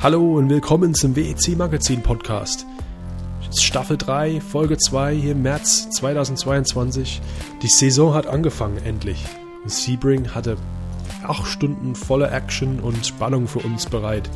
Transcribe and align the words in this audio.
Hallo 0.00 0.36
und 0.36 0.48
willkommen 0.48 0.94
zum 0.94 1.16
WEC 1.16 1.56
Magazin 1.56 2.04
Podcast. 2.04 2.64
Staffel 3.52 3.96
3, 3.96 4.40
Folge 4.40 4.78
2 4.78 5.12
hier 5.16 5.32
im 5.32 5.42
März 5.42 5.90
2022. 5.90 7.20
Die 7.62 7.68
Saison 7.68 8.14
hat 8.14 8.28
angefangen, 8.28 8.78
endlich. 8.84 9.24
Sebring 9.66 10.36
hatte 10.36 10.56
8 11.24 11.44
Stunden 11.44 11.96
voller 11.96 12.30
Action 12.32 12.78
und 12.78 13.04
Spannung 13.04 13.48
für 13.48 13.58
uns 13.58 13.86
bereit. 13.86 14.30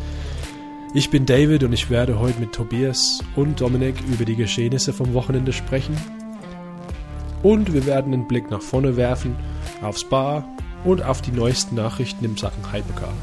Ich 0.94 1.10
bin 1.10 1.26
David 1.26 1.62
und 1.62 1.72
ich 1.72 1.90
werde 1.90 2.18
heute 2.18 2.40
mit 2.40 2.52
Tobias 2.52 3.22
und 3.36 3.60
Dominik 3.60 3.94
über 4.12 4.24
die 4.24 4.34
Geschehnisse 4.34 4.92
vom 4.92 5.14
Wochenende 5.14 5.52
sprechen. 5.52 5.96
Und 7.44 7.72
wir 7.72 7.86
werden 7.86 8.12
einen 8.12 8.26
Blick 8.26 8.50
nach 8.50 8.62
vorne 8.62 8.96
werfen, 8.96 9.36
aufs 9.80 10.02
Bar 10.02 10.44
und 10.82 11.04
auf 11.04 11.22
die 11.22 11.30
neuesten 11.30 11.76
Nachrichten 11.76 12.24
im 12.24 12.36
Sachen 12.36 12.72
Hypercar. 12.72 13.14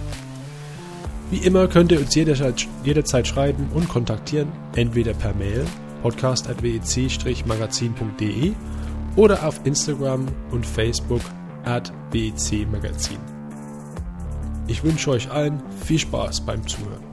Wie 1.31 1.45
immer 1.45 1.67
könnt 1.67 1.91
ihr 1.91 1.99
uns 1.99 2.15
jederzeit, 2.15 2.67
jederzeit 2.83 3.27
schreiben 3.27 3.69
und 3.75 3.87
kontaktieren, 3.87 4.51
entweder 4.75 5.13
per 5.13 5.35
Mail 5.35 5.63
podcast.wec-magazin.de 6.01 8.53
oder 9.15 9.45
auf 9.45 9.63
Instagram 9.63 10.25
und 10.49 10.65
Facebook 10.65 11.21
at 11.65 11.93
WEC 12.11 12.67
Magazin. 12.71 13.19
Ich 14.67 14.83
wünsche 14.83 15.11
euch 15.11 15.29
allen 15.29 15.61
viel 15.85 15.99
Spaß 15.99 16.47
beim 16.47 16.67
Zuhören. 16.67 17.03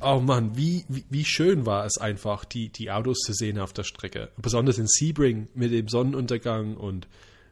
Oh 0.00 0.20
Mann, 0.20 0.56
wie, 0.56 0.86
wie, 0.88 1.04
wie, 1.10 1.24
schön 1.24 1.66
war 1.66 1.84
es 1.84 1.98
einfach, 1.98 2.46
die, 2.46 2.70
die 2.70 2.90
Autos 2.90 3.18
zu 3.18 3.34
sehen 3.34 3.58
auf 3.58 3.74
der 3.74 3.82
Strecke. 3.82 4.30
Besonders 4.40 4.78
in 4.78 4.86
Sebring 4.86 5.48
mit 5.54 5.72
dem 5.72 5.88
Sonnenuntergang 5.88 6.76
und 6.76 7.08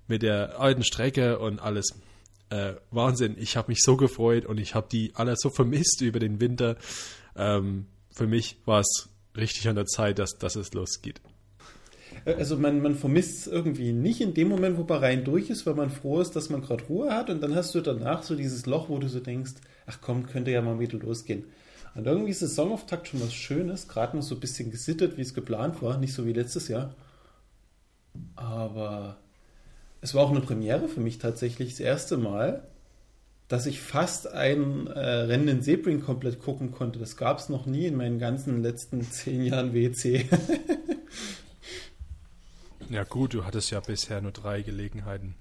mit 0.07 0.23
der 0.23 0.61
alten 0.61 0.85
Strecke 0.85 1.39
und 1.39 1.61
alles. 1.61 1.93
Äh, 2.51 2.75
Wahnsinn, 2.91 3.37
ich 3.39 3.57
habe 3.57 3.69
mich 3.69 3.81
so 3.83 3.97
gefreut 3.97 4.47
und 4.47 4.59
ich 4.59 4.75
habe 4.75 4.89
die 4.91 5.13
alle 5.15 5.35
so 5.37 5.51
vermisst 5.51 6.01
über 6.01 6.21
den 6.21 6.41
Winter. 6.41 6.77
Ähm, 7.35 7.87
für 8.11 8.27
mich 8.27 8.59
war 8.65 8.81
es 8.81 9.09
richtig 9.37 9.69
an 9.69 9.77
der 9.77 9.87
Zeit, 9.87 10.19
dass, 10.19 10.39
dass 10.39 10.57
es 10.57 10.73
losgeht. 10.73 11.21
Also 12.25 12.57
man, 12.57 12.81
man 12.81 12.97
vermisst 12.97 13.41
es 13.41 13.47
irgendwie 13.47 13.93
nicht 13.93 14.21
in 14.21 14.35
dem 14.35 14.49
Moment, 14.49 14.79
wo 14.79 14.85
man 14.85 14.99
rein 14.99 15.25
durch 15.25 15.51
ist, 15.51 15.67
weil 15.67 15.75
man 15.75 15.91
froh 15.91 16.21
ist, 16.21 16.35
dass 16.35 16.51
man 16.51 16.63
gerade 16.63 16.85
Ruhe 16.85 17.13
hat 17.13 17.31
und 17.31 17.41
dann 17.43 17.55
hast 17.55 17.75
du 17.75 17.81
danach 17.81 18.23
so 18.23 18.35
dieses 18.35 18.67
Loch, 18.67 18.89
wo 18.89 18.99
du 18.99 19.09
so 19.09 19.21
denkst, 19.21 19.53
ach 19.87 19.99
komm, 20.01 20.27
könnte 20.27 20.51
ja 20.51 20.63
mal 20.63 20.81
wieder 20.81 20.99
losgehen. 20.99 21.45
Und 21.95 22.07
irgendwie 22.07 22.31
ist 22.31 22.41
Saisonauftakt 22.41 23.09
schon 23.09 23.23
was 23.23 23.33
Schönes, 23.33 23.89
gerade 23.89 24.17
noch 24.17 24.23
so 24.23 24.35
ein 24.35 24.41
bisschen 24.41 24.71
gesittet, 24.71 25.17
wie 25.17 25.23
es 25.23 25.35
geplant 25.35 25.81
war, 25.83 25.99
nicht 25.99 26.15
so 26.15 26.27
wie 26.27 26.33
letztes 26.33 26.69
Jahr. 26.69 26.95
Aber 28.35 29.19
es 30.01 30.15
war 30.15 30.25
auch 30.25 30.31
eine 30.31 30.41
Premiere 30.41 30.89
für 30.89 31.01
mich 31.01 31.19
tatsächlich, 31.19 31.71
das 31.71 31.81
erste 31.81 32.17
Mal, 32.17 32.67
dass 33.49 33.67
ich 33.67 33.81
fast 33.81 34.33
ein 34.33 34.89
äh, 34.89 34.99
Rennen 34.99 35.49
in 35.49 35.63
Sebring 35.63 36.01
komplett 36.01 36.41
gucken 36.41 36.73
konnte. 36.73 36.99
Das 36.99 37.17
gab 37.17 37.39
es 37.39 37.49
noch 37.49 37.67
nie 37.67 37.87
in 37.87 37.97
meinen 37.97 38.19
ganzen 38.19 38.63
letzten 38.63 39.03
zehn 39.03 39.45
Jahren 39.45 39.73
WC. 39.73 40.29
ja 42.91 43.05
gut, 43.05 43.35
du 43.35 43.45
hattest 43.45 43.71
ja 43.71 43.81
bisher 43.81 44.21
nur 44.21 44.33
drei 44.33 44.63
Gelegenheiten. 44.63 45.37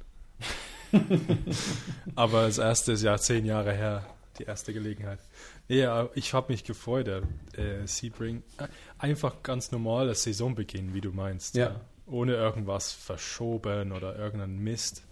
Aber 2.16 2.44
das 2.46 2.60
erste 2.60 2.92
ist 2.92 3.02
ja 3.02 3.18
zehn 3.18 3.46
Jahre 3.46 3.74
her, 3.74 4.06
die 4.38 4.44
erste 4.44 4.72
Gelegenheit. 4.72 5.20
Ja, 5.68 6.10
ich 6.14 6.34
habe 6.34 6.52
mich 6.52 6.64
gefreut, 6.64 7.08
der 7.08 7.24
äh, 7.58 7.88
Sebring. 7.88 8.44
Äh, 8.60 8.68
einfach 9.00 9.42
ganz 9.42 9.72
normal 9.72 10.08
das 10.08 10.22
Saisonbeginn, 10.24 10.94
wie 10.94 11.02
du 11.02 11.12
meinst. 11.12 11.56
Ja. 11.56 11.82
Ohne 12.08 12.34
irgendwas 12.34 12.92
verschoben 12.92 13.92
oder 13.92 14.18
irgendeinen 14.18 14.60
Mist. 14.60 15.04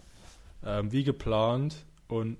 Ähm, 0.64 0.92
wie 0.92 1.04
geplant. 1.04 1.84
Und 2.08 2.38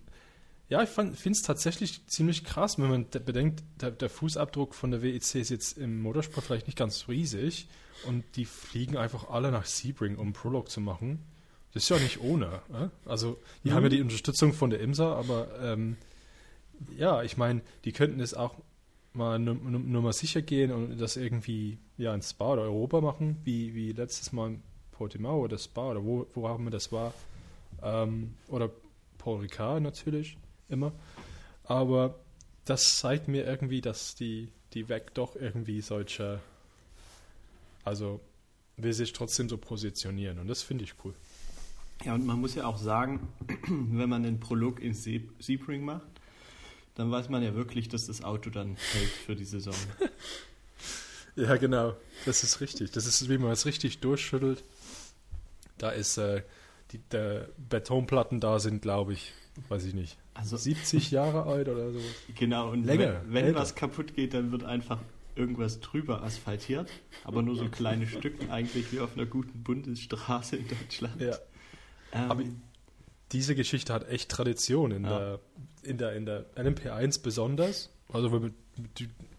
ja, 0.68 0.82
ich 0.82 0.88
finde 0.88 1.14
es 1.14 1.42
tatsächlich 1.42 2.06
ziemlich 2.06 2.44
krass, 2.44 2.78
wenn 2.78 2.88
man 2.88 3.06
bedenkt, 3.10 3.62
der, 3.80 3.90
der, 3.90 4.08
Fußabdruck 4.08 4.74
von 4.74 4.90
der 4.90 5.02
WEC 5.02 5.34
ist 5.34 5.50
jetzt 5.50 5.76
im 5.76 6.00
Motorsport 6.00 6.46
vielleicht 6.46 6.66
nicht 6.66 6.78
ganz 6.78 7.06
riesig 7.08 7.68
und 8.06 8.24
die 8.36 8.44
fliegen 8.44 8.96
einfach 8.96 9.28
alle 9.28 9.50
nach 9.50 9.66
Sebring, 9.66 10.16
um 10.16 10.32
Prolog 10.32 10.70
zu 10.70 10.80
machen. 10.80 11.20
Das 11.74 11.82
ist 11.82 11.88
ja 11.90 11.98
nicht 11.98 12.20
ohne. 12.20 12.62
Äh? 12.72 12.88
Also, 13.08 13.40
die 13.62 13.70
mhm. 13.70 13.74
haben 13.74 13.82
ja 13.84 13.88
die 13.90 14.00
Unterstützung 14.00 14.52
von 14.52 14.70
der 14.70 14.80
IMSA, 14.80 15.14
aber 15.14 15.48
ähm, 15.60 15.96
ja, 16.96 17.22
ich 17.22 17.36
meine, 17.36 17.62
die 17.84 17.92
könnten 17.92 18.20
es 18.20 18.32
auch 18.32 18.54
mal 19.14 19.38
nur, 19.38 19.54
nur, 19.54 20.02
mal 20.02 20.12
sicher 20.12 20.42
gehen 20.42 20.70
und 20.72 20.98
das 20.98 21.16
irgendwie 21.16 21.78
ja 21.96 22.14
in 22.14 22.22
Spa 22.22 22.52
oder 22.52 22.62
Europa 22.62 23.00
machen, 23.00 23.36
wie, 23.44 23.74
wie 23.74 23.92
letztes 23.92 24.32
Mal 24.32 24.48
in 24.48 24.62
Portimao 24.92 25.40
oder 25.40 25.58
Spa 25.58 25.90
oder 25.90 26.04
wo, 26.04 26.26
wo 26.34 26.48
haben 26.48 26.64
wir 26.64 26.70
das 26.70 26.92
war. 26.92 27.14
Ähm, 27.82 28.34
oder 28.48 28.70
Paul 29.18 29.40
Ricard 29.40 29.82
natürlich 29.82 30.36
immer. 30.68 30.92
Aber 31.64 32.18
das 32.64 32.98
zeigt 32.98 33.28
mir 33.28 33.44
irgendwie, 33.44 33.80
dass 33.80 34.14
die, 34.14 34.48
die 34.72 34.88
WEC 34.88 35.14
doch 35.14 35.36
irgendwie 35.36 35.80
solche, 35.80 36.40
also 37.84 38.20
will 38.76 38.92
sich 38.92 39.12
trotzdem 39.12 39.48
so 39.48 39.56
positionieren 39.56 40.38
und 40.38 40.48
das 40.48 40.62
finde 40.62 40.84
ich 40.84 40.94
cool. 41.04 41.14
Ja, 42.04 42.14
und 42.14 42.26
man 42.26 42.40
muss 42.40 42.54
ja 42.54 42.66
auch 42.66 42.76
sagen, 42.76 43.28
wenn 43.68 44.08
man 44.08 44.24
den 44.24 44.40
Prolog 44.40 44.80
in 44.80 44.94
Sebring 44.94 45.84
macht, 45.84 46.13
dann 46.94 47.10
weiß 47.10 47.28
man 47.28 47.42
ja 47.42 47.54
wirklich, 47.54 47.88
dass 47.88 48.06
das 48.06 48.22
Auto 48.22 48.50
dann 48.50 48.76
hält 48.92 49.10
für 49.10 49.34
die 49.34 49.44
Saison. 49.44 49.74
ja, 51.36 51.56
genau. 51.56 51.94
Das 52.24 52.42
ist 52.42 52.60
richtig. 52.60 52.92
Das 52.92 53.06
ist, 53.06 53.28
wie 53.28 53.38
man 53.38 53.52
es 53.52 53.66
richtig 53.66 53.98
durchschüttelt. 53.98 54.64
Da 55.78 55.90
ist, 55.90 56.18
äh, 56.18 56.42
die 56.92 57.00
Betonplatten 57.68 58.40
da 58.40 58.60
sind, 58.60 58.82
glaube 58.82 59.12
ich, 59.12 59.32
weiß 59.68 59.84
ich 59.84 59.94
nicht, 59.94 60.18
also 60.34 60.56
70 60.56 61.12
Jahre 61.12 61.44
alt 61.44 61.68
oder 61.68 61.92
so. 61.92 62.00
Genau, 62.34 62.70
und 62.70 62.84
Länger, 62.84 63.22
wenn, 63.26 63.46
wenn 63.46 63.54
was 63.54 63.74
kaputt 63.74 64.14
geht, 64.14 64.34
dann 64.34 64.50
wird 64.50 64.64
einfach 64.64 64.98
irgendwas 65.36 65.80
drüber 65.80 66.22
asphaltiert, 66.22 66.90
aber 67.24 67.42
nur 67.42 67.56
so 67.56 67.68
kleine 67.68 68.06
Stücken, 68.06 68.50
eigentlich 68.50 68.92
wie 68.92 69.00
auf 69.00 69.16
einer 69.16 69.26
guten 69.26 69.62
Bundesstraße 69.62 70.56
in 70.56 70.66
Deutschland. 70.68 71.20
Ja. 71.20 71.36
Ähm, 72.12 72.30
aber 72.30 72.42
diese 73.32 73.54
Geschichte 73.54 73.92
hat 73.92 74.08
echt 74.08 74.28
Tradition 74.28 74.90
in, 74.90 75.04
ja. 75.04 75.18
der, 75.18 75.40
in, 75.86 75.98
der, 75.98 76.14
in 76.14 76.26
der 76.26 76.46
LMP1 76.56 77.22
besonders. 77.22 77.90
Also 78.12 78.32
wir, 78.32 78.50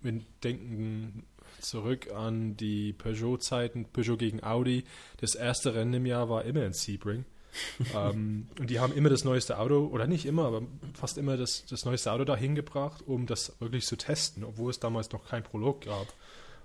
wir 0.02 0.22
denken 0.44 1.24
zurück 1.62 2.12
an 2.14 2.58
die 2.58 2.94
Peugeot-Zeiten, 2.94 3.86
Peugeot 3.86 4.18
gegen 4.18 4.44
Audi. 4.44 4.84
Das 5.18 5.36
erste 5.36 5.74
Rennen 5.74 5.94
im 5.94 6.06
Jahr 6.06 6.30
war 6.30 6.44
immer 6.46 6.66
in 6.66 6.74
Sebring. 6.74 7.26
ähm, 7.96 8.48
und 8.60 8.70
die 8.70 8.80
haben 8.80 8.94
immer 8.94 9.10
das 9.10 9.24
neueste 9.24 9.58
Auto, 9.60 9.88
oder 9.88 10.08
nicht 10.08 10.26
immer, 10.26 10.46
aber 10.46 10.64
fast 10.94 11.18
immer 11.18 11.38
das, 11.38 11.66
das 11.70 11.86
neueste 11.86 12.12
Auto 12.12 12.26
dahin 12.26 12.54
gebracht, 12.54 13.02
um 13.06 13.28
das 13.28 13.56
wirklich 13.60 13.86
zu 13.86 13.96
testen, 13.96 14.44
obwohl 14.44 14.72
es 14.72 14.80
damals 14.80 15.12
noch 15.12 15.26
kein 15.26 15.44
Prolog 15.44 15.86
gab. 15.86 16.08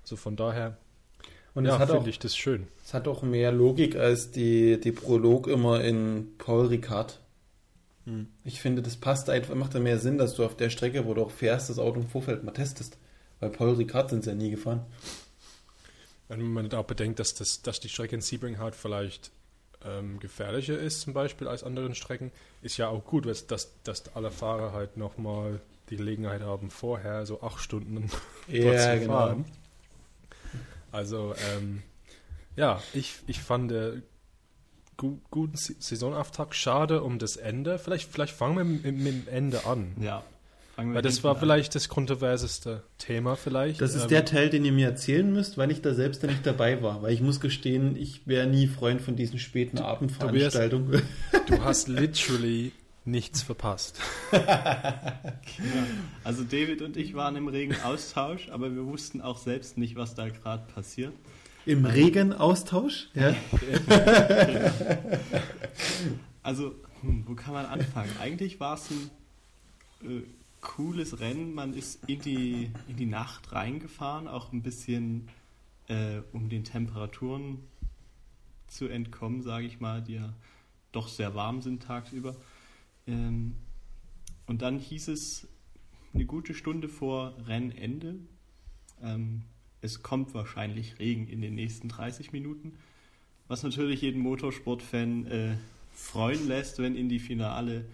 Also 0.01 0.17
von 0.17 0.35
daher 0.35 0.77
und 1.53 1.65
ja, 1.65 1.85
finde 1.85 2.09
ich 2.09 2.19
das 2.19 2.35
schön. 2.35 2.67
Es 2.85 2.93
hat 2.93 3.07
auch 3.07 3.23
mehr 3.23 3.51
Logik 3.51 3.95
als 3.95 4.31
die, 4.31 4.79
die 4.79 4.91
Prolog 4.91 5.47
immer 5.47 5.83
in 5.83 6.29
Paul 6.37 6.67
Ricard. 6.67 7.19
Hm. 8.05 8.27
Ich 8.43 8.61
finde, 8.61 8.81
das 8.81 8.97
passt 8.97 9.29
einfach, 9.29 9.55
macht 9.55 9.75
da 9.75 9.79
mehr 9.79 9.99
Sinn, 9.99 10.17
dass 10.17 10.35
du 10.35 10.45
auf 10.45 10.55
der 10.55 10.69
Strecke, 10.69 11.05
wo 11.05 11.13
du 11.13 11.23
auch 11.23 11.31
fährst, 11.31 11.69
das 11.69 11.79
Auto 11.79 11.99
im 11.99 12.07
Vorfeld 12.07 12.43
mal 12.43 12.51
testest. 12.51 12.97
Weil 13.39 13.49
Paul 13.49 13.73
Ricard 13.73 14.09
sind 14.09 14.23
sie 14.23 14.31
ja 14.31 14.35
nie 14.35 14.51
gefahren. 14.51 14.85
Wenn 16.27 16.41
man 16.41 16.71
auch 16.73 16.85
bedenkt, 16.85 17.19
dass, 17.19 17.33
das, 17.33 17.61
dass 17.61 17.79
die 17.79 17.89
Strecke 17.89 18.15
in 18.15 18.21
Sebring 18.21 18.59
halt 18.59 18.75
vielleicht 18.75 19.31
ähm, 19.83 20.19
gefährlicher 20.19 20.77
ist, 20.77 21.01
zum 21.01 21.13
Beispiel 21.13 21.47
als 21.47 21.63
anderen 21.63 21.95
Strecken, 21.95 22.31
ist 22.61 22.77
ja 22.77 22.87
auch 22.87 23.03
gut, 23.03 23.25
dass, 23.25 23.47
dass 23.47 24.15
alle 24.15 24.31
Fahrer 24.31 24.73
halt 24.73 24.97
nochmal 24.97 25.59
die 25.89 25.97
Gelegenheit 25.97 26.41
haben, 26.41 26.69
vorher 26.69 27.25
so 27.25 27.41
acht 27.41 27.59
Stunden 27.59 28.09
ja, 28.47 28.63
dort 28.63 28.79
zu 28.79 28.99
genau. 28.99 29.13
fahren. 29.13 29.45
Also, 30.91 31.35
ähm, 31.53 31.83
ja, 32.55 32.81
ich, 32.93 33.15
ich 33.27 33.41
fand 33.41 33.71
äh, 33.71 34.01
gu 35.01 35.17
guten 35.31 35.57
Saisonauftakt 35.57 36.55
schade 36.55 37.01
um 37.01 37.17
das 37.17 37.35
Ende. 37.35 37.79
Vielleicht, 37.79 38.11
vielleicht 38.11 38.35
fangen 38.35 38.57
wir 38.57 38.63
mit, 38.63 38.83
mit 38.83 39.27
dem 39.27 39.27
Ende 39.27 39.65
an. 39.65 39.95
Ja. 39.99 40.23
Weil 40.77 41.01
das 41.01 41.23
war 41.23 41.33
an. 41.33 41.39
vielleicht 41.39 41.75
das 41.75 41.89
kontroverseste 41.89 42.83
Thema 42.97 43.35
vielleicht. 43.35 43.81
Das 43.81 43.93
ist 43.95 44.03
ähm, 44.03 44.09
der 44.09 44.25
Teil, 44.25 44.49
den 44.49 44.63
ihr 44.63 44.71
mir 44.71 44.87
erzählen 44.87 45.31
müsst, 45.31 45.57
weil 45.57 45.69
ich 45.69 45.81
da 45.81 45.93
selbst 45.93 46.23
nicht 46.23 46.45
dabei 46.45 46.81
war. 46.81 47.01
Weil 47.01 47.13
ich 47.13 47.21
muss 47.21 47.39
gestehen, 47.39 47.95
ich 47.95 48.25
wäre 48.27 48.47
nie 48.47 48.67
Freund 48.67 49.01
von 49.01 49.15
diesen 49.15 49.37
späten 49.39 49.79
Abendveranstaltungen. 49.79 51.01
Du, 51.31 51.39
du 51.55 51.63
hast 51.63 51.87
literally 51.87 52.71
nichts 53.03 53.41
verpasst. 53.41 53.99
genau. 54.31 54.43
Also 56.23 56.43
David 56.43 56.81
und 56.83 56.95
ich 56.95 57.15
waren 57.15 57.35
im 57.35 57.47
regen 57.47 57.75
Austausch, 57.83 58.49
aber 58.49 58.73
wir 58.73 58.85
wussten 58.85 59.21
auch 59.21 59.37
selbst 59.37 59.77
nicht, 59.77 59.95
was 59.95 60.15
da 60.15 60.29
gerade 60.29 60.63
passiert. 60.73 61.13
Im 61.65 61.85
regen 61.85 62.33
Austausch? 62.33 63.09
Ja. 63.13 63.33
also, 66.43 66.75
hm, 67.01 67.23
wo 67.27 67.35
kann 67.35 67.53
man 67.53 67.65
anfangen? 67.65 68.11
Eigentlich 68.19 68.59
war 68.59 68.75
es 68.75 68.89
ein 68.89 69.09
äh, 70.03 70.23
cooles 70.61 71.19
Rennen. 71.19 71.53
Man 71.53 71.73
ist 71.73 72.03
in 72.07 72.21
die, 72.21 72.71
in 72.87 72.95
die 72.97 73.05
Nacht 73.05 73.51
reingefahren, 73.51 74.27
auch 74.27 74.51
ein 74.51 74.61
bisschen 74.61 75.27
äh, 75.87 76.21
um 76.31 76.49
den 76.49 76.63
Temperaturen 76.63 77.59
zu 78.67 78.87
entkommen, 78.87 79.41
sage 79.41 79.65
ich 79.65 79.79
mal, 79.79 80.01
die 80.01 80.15
ja 80.15 80.33
doch 80.91 81.07
sehr 81.07 81.35
warm 81.35 81.61
sind 81.61 81.83
tagsüber. 81.83 82.35
Ähm, 83.07 83.55
und 84.47 84.61
dann 84.61 84.79
hieß 84.79 85.09
es 85.09 85.47
eine 86.13 86.25
gute 86.25 86.53
Stunde 86.53 86.89
vor 86.89 87.35
Rennende, 87.45 88.15
ähm, 89.01 89.43
es 89.81 90.03
kommt 90.03 90.33
wahrscheinlich 90.33 90.99
Regen 90.99 91.27
in 91.27 91.41
den 91.41 91.55
nächsten 91.55 91.89
30 91.89 92.31
Minuten, 92.31 92.77
was 93.47 93.63
natürlich 93.63 94.01
jeden 94.01 94.21
Motorsportfan 94.21 95.25
äh, 95.27 95.55
freuen 95.93 96.47
lässt, 96.47 96.79
wenn 96.79 96.95
in 96.95 97.09
die 97.09 97.19
finale 97.19 97.85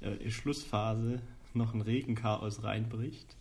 äh, 0.00 0.30
Schlussphase 0.30 1.20
noch 1.54 1.72
ein 1.74 1.80
Regenchaos 1.80 2.62
reinbricht. 2.62 3.36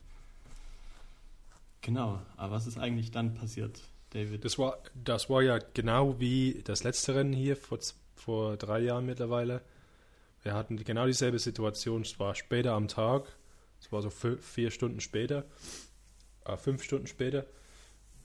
Genau, 1.81 2.21
aber 2.37 2.55
was 2.55 2.65
ist 2.65 2.77
eigentlich 2.77 3.11
dann 3.11 3.35
passiert, 3.35 3.81
David? 4.11 4.45
Das 4.45 4.57
war, 4.57 4.77
das 5.03 5.29
war 5.29 5.43
ja 5.43 5.59
genau 5.73 6.19
wie 6.19 6.61
das 6.63 6.83
letzte 6.83 7.15
Rennen 7.15 7.33
hier 7.33 7.57
vor, 7.57 7.79
vor 8.15 8.57
drei 8.57 8.79
Jahren 8.79 9.05
mittlerweile. 9.05 9.61
Wir 10.41 10.53
hatten 10.53 10.77
genau 10.77 11.05
dieselbe 11.05 11.39
Situation. 11.39 12.03
Es 12.03 12.19
war 12.19 12.35
später 12.35 12.73
am 12.73 12.87
Tag. 12.87 13.35
Es 13.81 13.91
war 13.91 14.01
so 14.01 14.09
vier 14.09 14.71
Stunden 14.71 15.01
später. 15.01 15.43
Äh, 16.45 16.57
fünf 16.57 16.83
Stunden 16.83 17.07
später. 17.07 17.45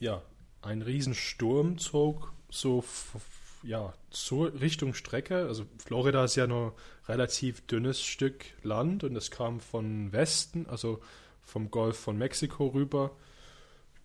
Ja, 0.00 0.23
ein 0.62 0.82
Riesensturm 0.82 1.79
zog 1.79 2.32
so 2.50 2.85
ja, 3.62 3.94
zur 4.11 4.61
Richtung 4.61 4.94
Strecke. 4.94 5.47
Also 5.47 5.64
Florida 5.79 6.25
ist 6.25 6.35
ja 6.35 6.47
nur 6.47 6.75
relativ 7.06 7.64
dünnes 7.67 8.02
Stück 8.02 8.44
Land 8.62 9.05
und 9.05 9.14
es 9.14 9.31
kam 9.31 9.61
von 9.61 10.12
Westen, 10.12 10.67
also 10.67 11.00
vom 11.43 11.70
Golf 11.70 11.97
von 11.99 12.19
Mexiko 12.19 12.67
rüber 12.67 13.12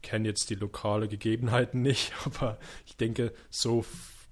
kenne 0.06 0.28
jetzt 0.28 0.52
die 0.52 0.56
lokale 0.56 1.08
Gegebenheiten 1.08 1.82
nicht, 1.82 2.14
aber 2.26 2.58
ich 2.86 2.96
denke, 2.96 3.34
so 3.50 3.84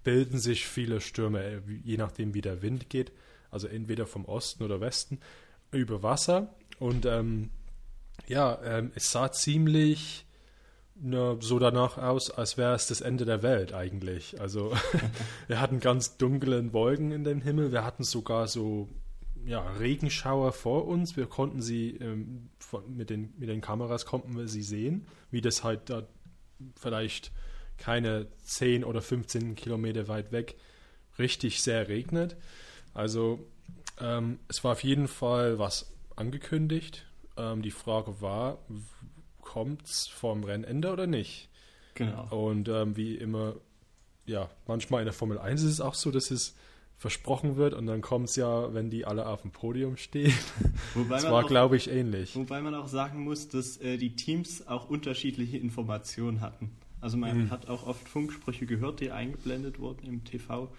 bilden 0.04 0.40
sich 0.40 0.68
viele 0.68 1.02
Stürme, 1.02 1.44
äh, 1.44 1.62
je 1.84 1.98
nachdem 1.98 2.34
wie 2.34 2.42
der 2.42 2.62
Wind 2.62 2.90
geht, 2.90 3.12
also 3.50 3.68
entweder 3.68 4.06
vom 4.06 4.26
Osten 4.26 4.64
oder 4.64 4.80
Westen, 4.80 5.20
über 5.72 6.04
Wasser. 6.04 6.54
Und 6.80 7.06
ähm, 7.06 7.50
ja, 8.28 8.60
ähm, 8.64 8.92
es 8.96 9.12
sah 9.12 9.32
ziemlich 9.32 10.26
ne, 10.96 11.38
so 11.40 11.60
danach 11.60 11.98
aus, 11.98 12.32
als 12.32 12.58
wäre 12.58 12.74
es 12.76 12.88
das 12.88 13.02
Ende 13.02 13.26
der 13.26 13.44
Welt 13.44 13.74
eigentlich. 13.74 14.40
Also 14.40 14.74
wir 15.48 15.60
hatten 15.60 15.80
ganz 15.80 16.18
dunkle 16.18 16.74
Wolken 16.74 17.12
in 17.12 17.24
dem 17.24 17.42
Himmel, 17.42 17.72
wir 17.72 17.84
hatten 17.84 18.04
sogar 18.04 18.48
so 18.48 18.90
ja, 19.46 19.62
Regenschauer 19.80 20.54
vor 20.54 20.88
uns. 20.88 21.18
Wir 21.18 21.26
konnten 21.26 21.62
sie 21.62 21.98
ähm, 21.98 22.50
von, 22.60 22.96
mit, 22.96 23.10
den, 23.10 23.34
mit 23.38 23.50
den 23.50 23.62
Kameras 23.62 24.06
konnten 24.06 24.38
wir 24.38 24.48
sie 24.48 24.64
sehen, 24.64 25.06
wie 25.32 25.42
das 25.42 25.64
halt 25.64 25.90
da 25.90 26.08
vielleicht 26.80 27.32
keine 27.78 28.28
10 28.44 28.84
oder 28.84 29.02
15 29.02 29.56
Kilometer 29.56 30.08
weit 30.08 30.32
weg 30.32 30.56
richtig 31.20 31.62
sehr 31.62 31.88
regnet. 31.88 32.36
Also 32.94 33.40
ähm, 34.00 34.40
es 34.48 34.64
war 34.64 34.74
auf 34.74 34.84
jeden 34.84 35.08
Fall 35.08 35.60
was 35.60 35.94
angekündigt. 36.16 37.06
Ähm, 37.38 37.62
die 37.62 37.72
Frage 37.72 38.22
war, 38.22 38.60
kommt 39.54 39.86
es 39.86 40.08
vorm 40.08 40.44
Rennende 40.44 40.92
oder 40.92 41.06
nicht? 41.06 41.48
Genau. 41.94 42.28
Und 42.32 42.70
ähm, 42.70 42.98
wie 42.98 43.14
immer, 43.14 43.54
ja, 44.26 44.50
manchmal 44.66 45.02
in 45.02 45.06
der 45.06 45.14
Formel 45.14 45.38
1 45.38 45.62
ist 45.62 45.70
es 45.70 45.80
auch 45.80 45.94
so, 45.94 46.10
dass 46.10 46.32
es 46.32 46.56
versprochen 46.98 47.56
wird 47.56 47.76
und 47.76 47.86
dann 47.86 48.02
kommt 48.02 48.30
es 48.30 48.36
ja, 48.36 48.74
wenn 48.74 48.90
die 48.90 49.06
alle 49.06 49.28
auf 49.28 49.44
dem 49.44 49.52
Podium 49.52 49.98
stehen. 49.98 50.34
Wobei 50.96 51.18
das 51.18 51.30
war, 51.30 51.44
glaube 51.44 51.78
ich, 51.78 51.88
ähnlich. 51.88 52.36
Wobei 52.36 52.62
man 52.62 52.74
auch 52.74 52.88
sagen 52.88 53.24
muss, 53.24 53.48
dass 53.48 53.78
äh, 53.78 53.98
die 53.98 54.16
Teams 54.16 54.68
auch 54.68 54.90
unterschiedliche 54.90 55.58
Informationen 55.58 56.42
hatten. 56.42 56.72
Also 57.00 57.18
man 57.18 57.44
mhm. 57.46 57.52
hat 57.52 57.70
auch 57.70 57.86
oft 57.86 58.10
Funksprüche 58.10 58.66
gehört, 58.66 59.02
die 59.02 59.12
eingeblendet 59.12 59.78
wurden 59.78 60.08
im 60.08 60.24
TV. 60.24 60.74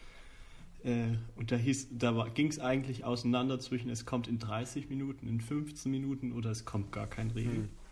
Äh, 0.83 1.11
und 1.37 1.53
da, 1.53 1.59
da 1.93 2.29
ging 2.35 2.49
es 2.49 2.59
eigentlich 2.59 3.05
auseinander 3.05 3.61
zwischen, 3.61 3.89
es 3.89 4.05
kommt 4.05 4.27
in 4.27 4.41
30 4.41 4.89
Minuten, 4.89 5.29
in 5.29 5.41
15 5.41 5.93
Minuten 5.93 6.33
oder 6.33 6.51
es 6.51 6.65
kommt 6.65 6.91
gar 6.91 7.07
kein 7.07 7.31
Regen. 7.31 7.63
Mhm. 7.63 7.84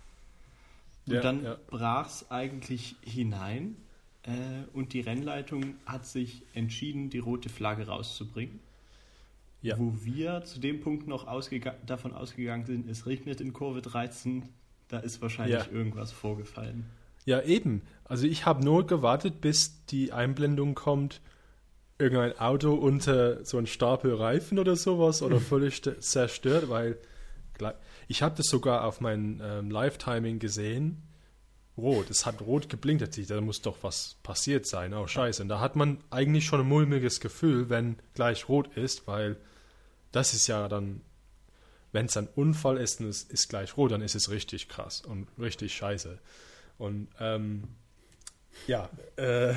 Und 1.06 1.14
ja, 1.14 1.20
dann 1.20 1.44
ja. 1.44 1.56
brach 1.69 2.06
es 2.06 2.31
eigentlich 2.31 2.96
hinein 3.02 3.76
äh, 4.22 4.31
und 4.72 4.93
die 4.93 5.00
Rennleitung 5.00 5.75
hat 5.84 6.06
sich 6.06 6.43
entschieden, 6.54 7.10
die 7.10 7.19
rote 7.19 7.49
Flagge 7.49 7.87
rauszubringen. 7.87 8.60
Ja. 9.62 9.78
Wo 9.78 9.94
wir 10.02 10.43
zu 10.44 10.58
dem 10.58 10.81
Punkt 10.81 11.06
noch 11.06 11.26
ausgega 11.26 11.75
davon 11.87 12.12
ausgegangen 12.12 12.66
sind, 12.66 12.88
es 12.88 13.06
regnet 13.06 13.40
in 13.40 13.52
Kurve 13.52 13.81
13, 13.81 14.49
da 14.88 14.99
ist 14.99 15.22
wahrscheinlich 15.22 15.70
irgendwas 15.70 16.10
vorgefallen. 16.10 16.87
Ja, 17.25 17.40
eben. 17.43 17.82
Also 18.04 18.26
ich 18.26 18.44
habe 18.44 18.64
nur 18.64 18.87
gewartet, 18.87 19.40
bis 19.40 19.84
die 19.87 20.12
Einblendung 20.12 20.75
kommt, 20.75 21.20
irgendein 21.99 22.37
Auto 22.38 22.75
unter 22.75 23.44
so 23.44 23.58
ein 23.58 23.69
Stapel 23.69 24.14
Reifen 24.14 24.58
oder 24.58 24.75
sowas 24.75 25.22
oder 25.22 25.38
völlig 25.40 25.82
zerstört, 26.00 26.69
weil 26.69 26.99
ich 28.08 28.22
habe 28.22 28.37
das 28.37 28.46
sogar 28.46 28.84
auf 28.84 29.00
mein 29.00 29.40
ähm, 29.43 29.70
Live-Timing 29.70 30.38
gesehen 30.38 31.02
rot. 31.76 32.10
Es 32.10 32.26
hat 32.26 32.40
rot 32.40 32.69
geblinkt. 32.69 33.31
Da 33.31 33.40
muss 33.40 33.62
doch 33.62 33.78
was 33.82 34.16
passiert 34.22 34.66
sein. 34.66 34.94
Oh, 34.94 35.06
scheiße. 35.06 35.43
Und 35.43 35.49
da 35.49 35.60
hat 35.60 35.76
man 35.76 35.99
eigentlich 36.10 36.44
schon 36.44 36.60
ein 36.60 36.69
mulmiges 36.69 37.20
Gefühl, 37.20 37.70
wenn 37.70 37.96
gleich 38.14 38.49
rot 38.49 38.76
ist, 38.76 39.06
weil 39.06 39.37
das 40.12 40.34
ist 40.34 40.46
ja 40.46 40.69
dann, 40.69 41.00
wenn 41.93 42.06
es 42.06 42.16
ein 42.16 42.28
Unfall 42.34 42.76
ist 42.76 43.00
und 43.00 43.06
es 43.06 43.22
ist 43.22 43.49
gleich 43.49 43.76
rot, 43.76 43.93
dann 43.93 44.02
ist 44.02 44.14
es 44.14 44.31
richtig 44.31 44.69
krass 44.69 45.00
und 45.00 45.28
richtig 45.38 45.75
scheiße. 45.75 46.19
Und 46.78 47.08
ähm, 47.20 47.69
ja, 48.66 48.90
äh, 49.16 49.54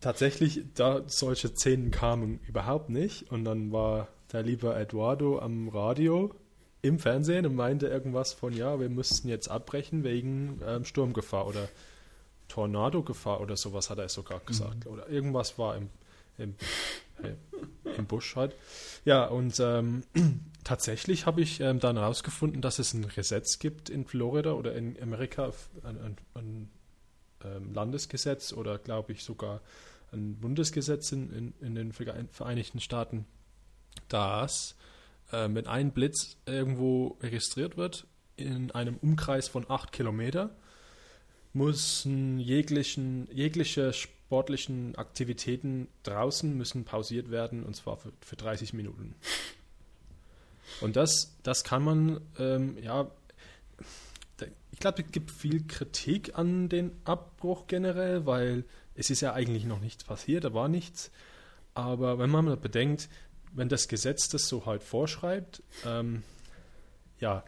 tatsächlich, 0.00 0.62
da 0.74 1.02
solche 1.06 1.54
Szenen 1.54 1.90
kamen 1.90 2.40
überhaupt 2.46 2.88
nicht. 2.88 3.30
Und 3.30 3.44
dann 3.44 3.72
war 3.72 4.08
der 4.32 4.42
liebe 4.42 4.74
Eduardo 4.74 5.38
am 5.38 5.68
Radio 5.68 6.34
im 6.82 6.98
Fernsehen 6.98 7.46
und 7.46 7.54
meinte 7.54 7.86
irgendwas 7.86 8.32
von, 8.32 8.52
ja, 8.52 8.78
wir 8.80 8.90
müssten 8.90 9.28
jetzt 9.28 9.48
abbrechen 9.48 10.02
wegen 10.02 10.60
ähm, 10.66 10.84
Sturmgefahr 10.84 11.46
oder 11.46 11.68
Tornadogefahr 12.48 13.40
oder 13.40 13.56
sowas 13.56 13.88
hat 13.88 13.98
er 13.98 14.08
sogar 14.08 14.40
gesagt. 14.40 14.84
Mhm. 14.84 14.92
Oder 14.92 15.08
irgendwas 15.08 15.58
war 15.58 15.76
im, 15.76 15.88
im, 16.38 16.54
äh, 17.22 17.96
im 17.96 18.06
Busch 18.06 18.34
halt. 18.34 18.54
Ja, 19.04 19.24
und 19.26 19.58
ähm, 19.60 20.02
tatsächlich 20.64 21.24
habe 21.24 21.40
ich 21.40 21.60
ähm, 21.60 21.78
dann 21.78 21.96
herausgefunden, 21.96 22.60
dass 22.60 22.80
es 22.80 22.92
ein 22.94 23.08
Gesetz 23.08 23.60
gibt 23.60 23.88
in 23.88 24.04
Florida 24.04 24.52
oder 24.52 24.74
in 24.74 25.00
Amerika, 25.00 25.52
ein, 25.84 25.98
ein, 25.98 26.16
ein 26.34 26.70
ähm, 27.44 27.72
Landesgesetz 27.72 28.52
oder 28.52 28.78
glaube 28.78 29.12
ich 29.12 29.22
sogar 29.22 29.60
ein 30.12 30.38
Bundesgesetz 30.38 31.12
in, 31.12 31.32
in, 31.32 31.54
in 31.60 31.74
den 31.74 31.92
Vereinigten 31.92 32.80
Staaten, 32.80 33.24
dass 34.08 34.74
äh, 35.32 35.48
wenn 35.50 35.66
ein 35.66 35.92
Blitz 35.92 36.36
irgendwo 36.46 37.18
registriert 37.20 37.76
wird, 37.76 38.06
in 38.36 38.70
einem 38.70 38.96
Umkreis 38.96 39.48
von 39.48 39.68
8 39.68 39.92
Kilometer, 39.92 40.50
müssen 41.52 42.38
jeglichen, 42.38 43.28
jegliche 43.32 43.92
sportlichen 43.92 44.96
Aktivitäten 44.96 45.88
draußen 46.02 46.56
müssen 46.56 46.84
pausiert 46.84 47.30
werden 47.30 47.64
und 47.64 47.76
zwar 47.76 47.98
für, 47.98 48.12
für 48.20 48.36
30 48.36 48.72
Minuten. 48.72 49.14
Und 50.80 50.96
das, 50.96 51.36
das 51.42 51.64
kann 51.64 51.82
man, 51.82 52.20
ähm, 52.38 52.78
ja, 52.82 53.10
ich 54.70 54.78
glaube, 54.78 55.02
es 55.02 55.12
gibt 55.12 55.30
viel 55.30 55.66
Kritik 55.66 56.38
an 56.38 56.70
den 56.70 56.92
Abbruch 57.04 57.66
generell, 57.66 58.24
weil 58.24 58.64
es 58.94 59.10
ist 59.10 59.20
ja 59.20 59.34
eigentlich 59.34 59.64
noch 59.64 59.80
nichts 59.80 60.02
passiert, 60.04 60.44
da 60.44 60.54
war 60.54 60.68
nichts. 60.68 61.10
Aber 61.74 62.18
wenn 62.18 62.30
man 62.30 62.58
bedenkt, 62.58 63.08
wenn 63.52 63.68
das 63.68 63.88
Gesetz 63.88 64.28
das 64.28 64.48
so 64.48 64.66
halt 64.66 64.82
vorschreibt, 64.82 65.62
ähm, 65.86 66.22
ja, 67.18 67.44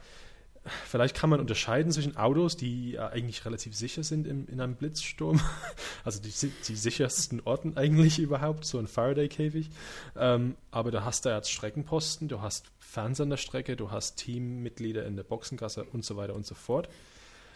vielleicht 0.87 1.15
kann 1.15 1.31
man 1.31 1.41
unterscheiden 1.41 1.93
zwischen 1.93 2.17
Autos, 2.17 2.57
die 2.57 2.93
ja 2.93 3.09
eigentlich 3.09 3.45
relativ 3.45 3.75
sicher 3.75 4.03
sind 4.03 4.27
im, 4.27 4.47
in 4.49 4.61
einem 4.61 4.77
Blitzsturm, 4.77 5.41
also 6.05 6.21
die, 6.21 6.33
die 6.69 6.77
sichersten 6.77 7.41
Orten 7.45 7.77
eigentlich 7.77 8.19
überhaupt, 8.19 8.65
so 8.65 8.79
ein 8.79 8.87
Faraday-Käfig. 8.87 9.71
Ähm, 10.17 10.57
aber 10.71 10.91
da 10.91 11.05
hast 11.05 11.25
du 11.25 11.31
jetzt 11.31 11.51
Streckenposten, 11.51 12.29
du 12.29 12.41
hast 12.41 12.71
Fans 12.79 13.21
an 13.21 13.31
der 13.31 13.37
Strecke, 13.37 13.77
du 13.77 13.91
hast 13.91 14.17
Teammitglieder 14.17 15.05
in 15.07 15.17
der 15.17 15.25
Boxengasse 15.25 15.85
und 15.85 16.05
so 16.05 16.17
weiter 16.17 16.35
und 16.35 16.47
so 16.47 16.55
fort. 16.55 16.89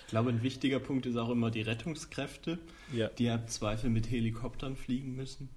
Ich 0.06 0.10
glaube, 0.10 0.30
ein 0.30 0.42
wichtiger 0.42 0.80
Punkt 0.80 1.04
ist 1.04 1.16
auch 1.16 1.28
immer 1.28 1.50
die 1.50 1.60
Rettungskräfte, 1.60 2.58
ja. 2.92 3.08
die 3.08 3.26
im 3.26 3.46
Zweifel 3.46 3.90
mit 3.90 4.10
Helikoptern 4.10 4.74
fliegen 4.74 5.14
müssen. 5.14 5.50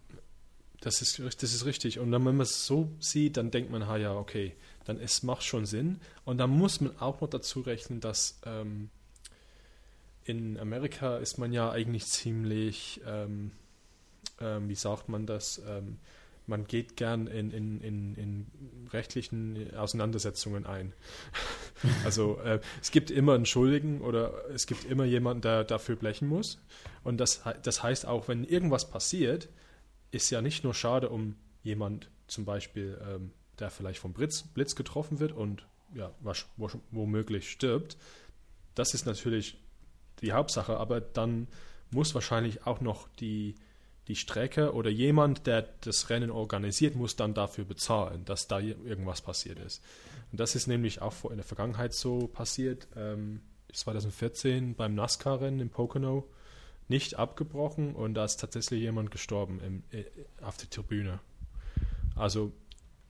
Das 0.82 1.02
ist, 1.02 1.20
das 1.20 1.54
ist 1.54 1.66
richtig. 1.66 2.00
Und 2.00 2.12
dann, 2.12 2.26
wenn 2.26 2.36
man 2.36 2.44
es 2.44 2.66
so 2.66 2.90
sieht, 3.00 3.38
dann 3.38 3.52
denkt 3.52 3.72
man, 3.72 3.88
ha 3.88 3.98
ja, 3.98 4.14
okay, 4.16 4.54
dann 4.86 5.00
es 5.00 5.24
macht 5.24 5.44
schon 5.44 5.66
Sinn. 5.66 6.02
Und 6.26 6.40
dann 6.40 6.50
muss 6.50 6.82
man 6.82 6.98
auch 7.00 7.22
noch 7.22 7.30
dazu 7.30 7.62
rechnen, 7.62 8.00
dass 8.00 8.40
ähm, 8.46 8.90
in 10.24 10.60
Amerika 10.60 11.18
ist 11.18 11.38
man 11.38 11.54
ja 11.54 11.72
eigentlich 11.72 12.08
ziemlich, 12.08 13.00
ähm, 13.06 13.52
ähm, 14.40 14.70
wie 14.70 14.76
sagt 14.76 15.08
man 15.08 15.28
das, 15.28 15.62
ähm, 15.68 15.98
man 16.48 16.66
geht 16.66 16.98
gern 16.98 17.28
in, 17.28 17.52
in, 17.52 17.80
in, 17.82 18.16
in 18.16 18.48
rechtlichen 18.92 19.76
Auseinandersetzungen 19.76 20.66
ein. 20.66 20.94
also 22.04 22.40
äh, 22.40 22.60
es 22.82 22.90
gibt 22.90 23.12
immer 23.12 23.36
einen 23.36 23.46
Schuldigen 23.46 24.02
oder 24.02 24.50
es 24.50 24.66
gibt 24.66 24.86
immer 24.86 25.06
jemanden, 25.06 25.42
der 25.42 25.64
dafür 25.64 25.96
blechen 25.96 26.28
muss. 26.28 26.60
Und 27.04 27.20
das, 27.20 27.44
das 27.62 27.84
heißt 27.84 28.08
auch, 28.08 28.28
wenn 28.28 28.44
irgendwas 28.44 28.90
passiert, 28.90 29.48
ist 30.12 30.30
ja 30.30 30.42
nicht 30.42 30.64
nur 30.64 30.74
schade 30.74 31.10
um 31.10 31.36
jemand 31.64 32.10
zum 32.28 32.46
Beispiel, 32.46 33.00
ähm, 33.08 33.32
der 33.60 33.70
vielleicht 33.70 34.00
vom 34.00 34.14
Blitz, 34.14 34.44
Blitz 34.44 34.76
getroffen 34.76 35.20
wird 35.20 35.32
und 35.32 35.66
ja, 35.94 36.14
womöglich 36.92 37.50
stirbt. 37.50 37.98
Das 38.76 38.94
ist 38.94 39.06
natürlich 39.06 39.58
die 40.22 40.32
Hauptsache, 40.32 40.78
aber 40.78 41.02
dann 41.02 41.48
muss 41.92 42.16
wahrscheinlich 42.16 42.66
auch 42.66 42.80
noch 42.80 43.10
die, 43.20 43.56
die 44.08 44.16
Strecke 44.16 44.74
oder 44.74 44.90
jemand, 44.90 45.48
der 45.48 45.68
das 45.82 46.10
Rennen 46.10 46.32
organisiert, 46.32 46.96
muss 46.96 47.18
dann 47.18 47.34
dafür 47.34 47.66
bezahlen, 47.66 48.24
dass 48.26 48.48
da 48.48 48.60
irgendwas 48.60 49.22
passiert 49.22 49.60
ist. 49.60 49.84
Und 50.32 50.40
das 50.40 50.56
ist 50.56 50.68
nämlich 50.68 51.02
auch 51.02 51.30
in 51.30 51.38
der 51.38 51.46
Vergangenheit 51.46 51.94
so 51.94 52.28
passiert. 52.28 52.88
Ähm, 52.96 53.42
2014 53.74 54.76
beim 54.76 54.96
NASCAR-Rennen 54.96 55.60
in 55.60 55.70
Pocono 55.70 56.28
nicht 56.92 57.18
abgebrochen 57.18 57.96
und 57.96 58.14
da 58.14 58.26
ist 58.26 58.38
tatsächlich 58.38 58.82
jemand 58.82 59.10
gestorben 59.10 59.60
im, 59.62 59.84
äh, 59.92 60.04
auf 60.42 60.58
der 60.58 60.70
Tribüne. 60.70 61.20
Also, 62.16 62.52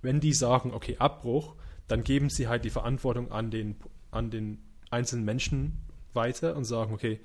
wenn 0.02 0.20
die 0.20 0.34
sagen, 0.34 0.72
okay, 0.72 0.96
Abbruch, 1.00 1.56
dann 1.88 2.04
geben 2.04 2.30
sie 2.30 2.48
halt 2.48 2.64
die 2.64 2.70
Verantwortung 2.70 3.32
an 3.32 3.52
den, 3.52 3.76
an 4.12 4.30
den 4.30 4.60
einzelnen 4.92 5.26
Menschen 5.26 5.82
weiter 6.14 6.56
und 6.56 6.66
sagen, 6.66 6.94
okay, 6.94 7.20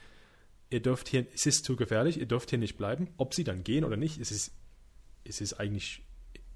ihr 0.71 0.81
dürft 0.81 1.09
hier, 1.09 1.27
es 1.35 1.45
ist 1.47 1.65
zu 1.65 1.77
gefährlich, 1.77 2.19
ihr 2.19 2.27
dürft 2.27 2.51
hier 2.51 2.59
nicht 2.59 2.77
bleiben. 2.77 3.09
Ob 3.19 3.35
sie 3.35 3.45
dann 3.45 3.63
gehen 3.63 3.85
oder 3.85 3.97
nicht, 3.97 4.19
es 4.19 4.33
ist, 4.33 4.53
es 5.25 5.41
ist 5.41 5.61
eigentlich 5.61 6.03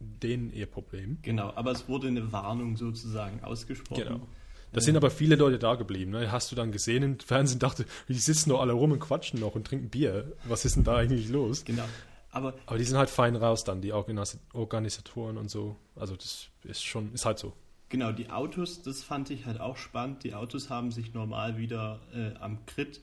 denen 0.01 0.51
ihr 0.51 0.67
Problem. 0.67 1.19
Genau, 1.23 1.53
aber 1.55 1.73
es 1.73 1.89
wurde 1.89 2.09
eine 2.09 2.33
Warnung 2.33 2.77
sozusagen 2.77 3.45
ausgesprochen. 3.45 4.03
Genau. 4.03 4.27
Da 4.73 4.81
sind 4.81 4.97
aber 4.97 5.11
viele 5.11 5.37
Leute 5.37 5.59
da 5.59 5.75
geblieben. 5.75 6.13
Ne? 6.13 6.31
Hast 6.31 6.53
du 6.53 6.57
dann 6.57 6.73
gesehen 6.73 7.03
im 7.03 7.19
Fernsehen, 7.19 7.59
dachte, 7.59 7.85
die 8.09 8.15
sitzen 8.15 8.51
nur 8.51 8.61
alle 8.61 8.73
rum 8.73 8.93
und 8.93 9.01
quatschen 9.01 9.41
noch 9.41 9.55
und 9.55 9.67
trinken 9.67 9.91
Bier. 9.91 10.33
Was 10.45 10.65
ist 10.65 10.77
denn 10.77 10.85
da 10.85 10.97
eigentlich 10.97 11.29
los? 11.29 11.65
Genau. 11.65 11.85
Aber, 12.33 12.55
aber 12.67 12.79
die 12.79 12.85
sind 12.85 12.97
halt 12.97 13.11
fein 13.11 13.35
raus 13.35 13.65
dann, 13.65 13.81
die 13.81 13.93
Organisatoren 13.93 15.37
und 15.37 15.51
so. 15.51 15.77
Also 15.97 16.15
das 16.15 16.49
ist 16.63 16.85
schon, 16.85 17.13
ist 17.13 17.27
halt 17.27 17.39
so. 17.39 17.53
Genau, 17.89 18.13
die 18.13 18.31
Autos, 18.31 18.83
das 18.83 19.03
fand 19.03 19.31
ich 19.31 19.47
halt 19.47 19.61
auch 19.61 19.77
spannend. 19.77 20.23
Die 20.23 20.35
Autos 20.35 20.71
haben 20.71 20.93
sich 20.93 21.13
normal 21.13 21.59
wieder 21.59 21.99
äh, 22.15 22.39
am 22.39 22.65
Crit 22.67 23.01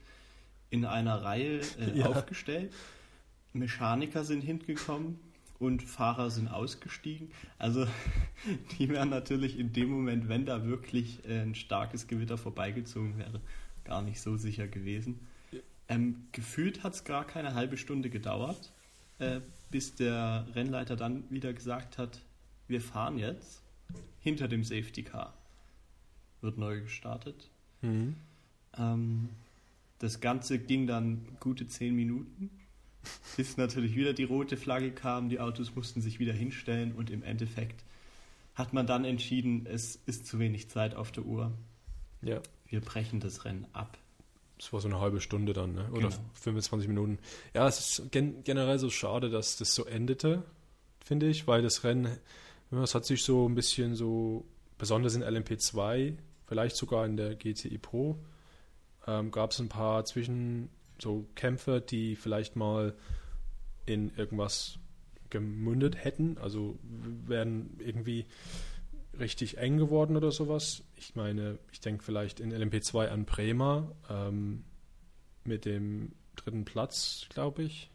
in 0.70 0.86
einer 0.86 1.24
Reihe 1.24 1.60
äh, 1.80 1.92
ja. 2.00 2.06
aufgestellt. 2.06 2.72
Mechaniker 3.52 4.24
sind 4.24 4.42
hingekommen, 4.42 5.20
und 5.60 5.82
Fahrer 5.82 6.30
sind 6.30 6.48
ausgestiegen. 6.48 7.32
Also 7.58 7.88
die 8.78 8.90
wären 8.90 9.10
natürlich 9.10 9.58
in 9.58 9.74
dem 9.74 9.90
Moment, 9.90 10.30
wenn 10.30 10.46
da 10.46 10.66
wirklich 10.66 11.26
äh, 11.28 11.42
ein 11.42 11.56
starkes 11.56 12.08
Gewitter 12.08 12.38
vorbeigezogen 12.38 13.18
wäre, 13.18 13.42
gar 13.84 14.02
nicht 14.02 14.22
so 14.22 14.38
sicher 14.38 14.68
gewesen. 14.68 15.20
Ähm, 15.90 16.28
gefühlt 16.32 16.84
hat 16.84 16.94
es 16.94 17.04
gar 17.06 17.26
keine 17.26 17.54
halbe 17.54 17.78
Stunde 17.78 18.10
gedauert, 18.10 18.74
äh, 19.20 19.40
bis 19.72 19.96
der 19.96 20.48
Rennleiter 20.54 20.96
dann 20.96 21.24
wieder 21.30 21.54
gesagt 21.54 21.98
hat, 21.98 22.22
wir 22.68 22.82
fahren 22.82 23.18
jetzt 23.18 23.62
hinter 24.20 24.48
dem 24.48 24.64
Safety 24.64 25.04
Car. 25.04 25.34
Wird 26.42 26.58
neu 26.58 26.82
gestartet. 26.82 27.50
Mhm. 27.82 28.16
Ähm, 28.78 29.30
das 30.00 30.20
Ganze 30.20 30.60
ging 30.60 30.86
dann 30.86 31.26
gute 31.40 31.68
zehn 31.68 31.96
Minuten 31.96 32.52
bis 33.36 33.58
natürlich 33.58 33.96
wieder 33.96 34.14
die 34.14 34.24
rote 34.24 34.58
Flagge 34.58 34.92
kam, 34.92 35.30
die 35.30 35.40
Autos 35.40 35.76
mussten 35.76 36.02
sich 36.02 36.20
wieder 36.20 36.34
hinstellen 36.34 36.94
und 36.94 37.10
im 37.10 37.24
Endeffekt 37.24 37.84
hat 38.56 38.74
man 38.74 38.88
dann 38.88 39.06
entschieden, 39.06 39.68
es 39.68 40.00
ist 40.08 40.26
zu 40.26 40.40
wenig 40.40 40.70
Zeit 40.70 40.96
auf 40.96 41.12
der 41.12 41.26
Uhr. 41.26 41.52
Ja. 42.22 42.42
Wir 42.68 42.82
brechen 42.82 43.20
das 43.20 43.46
Rennen 43.46 43.68
ab. 43.74 43.98
Das 44.58 44.74
war 44.74 44.82
so 44.82 44.88
eine 44.88 45.00
halbe 45.00 45.22
Stunde 45.22 45.54
dann, 45.54 45.74
ne? 45.74 45.88
oder 45.92 46.10
genau. 46.10 46.22
25 46.34 46.88
Minuten. 46.88 47.20
Ja, 47.54 47.68
es 47.68 48.00
ist 48.00 48.12
gen 48.12 48.44
generell 48.44 48.80
so 48.80 48.90
schade, 48.90 49.30
dass 49.30 49.58
das 49.58 49.76
so 49.76 49.86
endete, 49.86 50.44
finde 51.00 51.28
ich, 51.28 51.48
weil 51.48 51.62
das 51.62 51.84
Rennen, 51.84 52.18
es 52.72 52.96
hat 52.96 53.06
sich 53.06 53.24
so 53.24 53.48
ein 53.48 53.54
bisschen 53.54 53.96
so, 53.96 54.46
besonders 54.80 55.14
in 55.14 55.24
LMP2, 55.24 56.16
vielleicht 56.48 56.76
sogar 56.76 57.06
in 57.06 57.18
der 57.18 57.36
GTI 57.36 57.78
Pro, 57.78 58.18
ähm, 59.06 59.30
gab 59.30 59.52
es 59.52 59.60
ein 59.60 59.70
paar 59.70 60.04
zwischen 60.06 60.70
so 61.00 61.28
Kämpfe, 61.36 61.82
die 61.82 62.16
vielleicht 62.16 62.56
mal 62.56 62.96
in 63.86 64.12
irgendwas 64.16 64.80
gemündet 65.30 66.04
hätten. 66.04 66.38
Also 66.38 66.78
wären 66.84 67.80
irgendwie 67.80 68.26
richtig 69.20 69.58
eng 69.58 69.78
geworden 69.78 70.16
oder 70.16 70.32
sowas. 70.32 70.84
Ich 70.96 71.16
meine, 71.16 71.60
ich 71.72 71.80
denke 71.80 72.04
vielleicht 72.04 72.40
in 72.40 72.54
LMP2 72.54 73.08
an 73.08 73.26
Bremer 73.26 73.96
ähm, 74.10 74.64
mit 75.44 75.66
dem 75.66 76.14
dritten 76.36 76.66
Platz, 76.66 77.26
glaube 77.30 77.64
ich. 77.64 77.90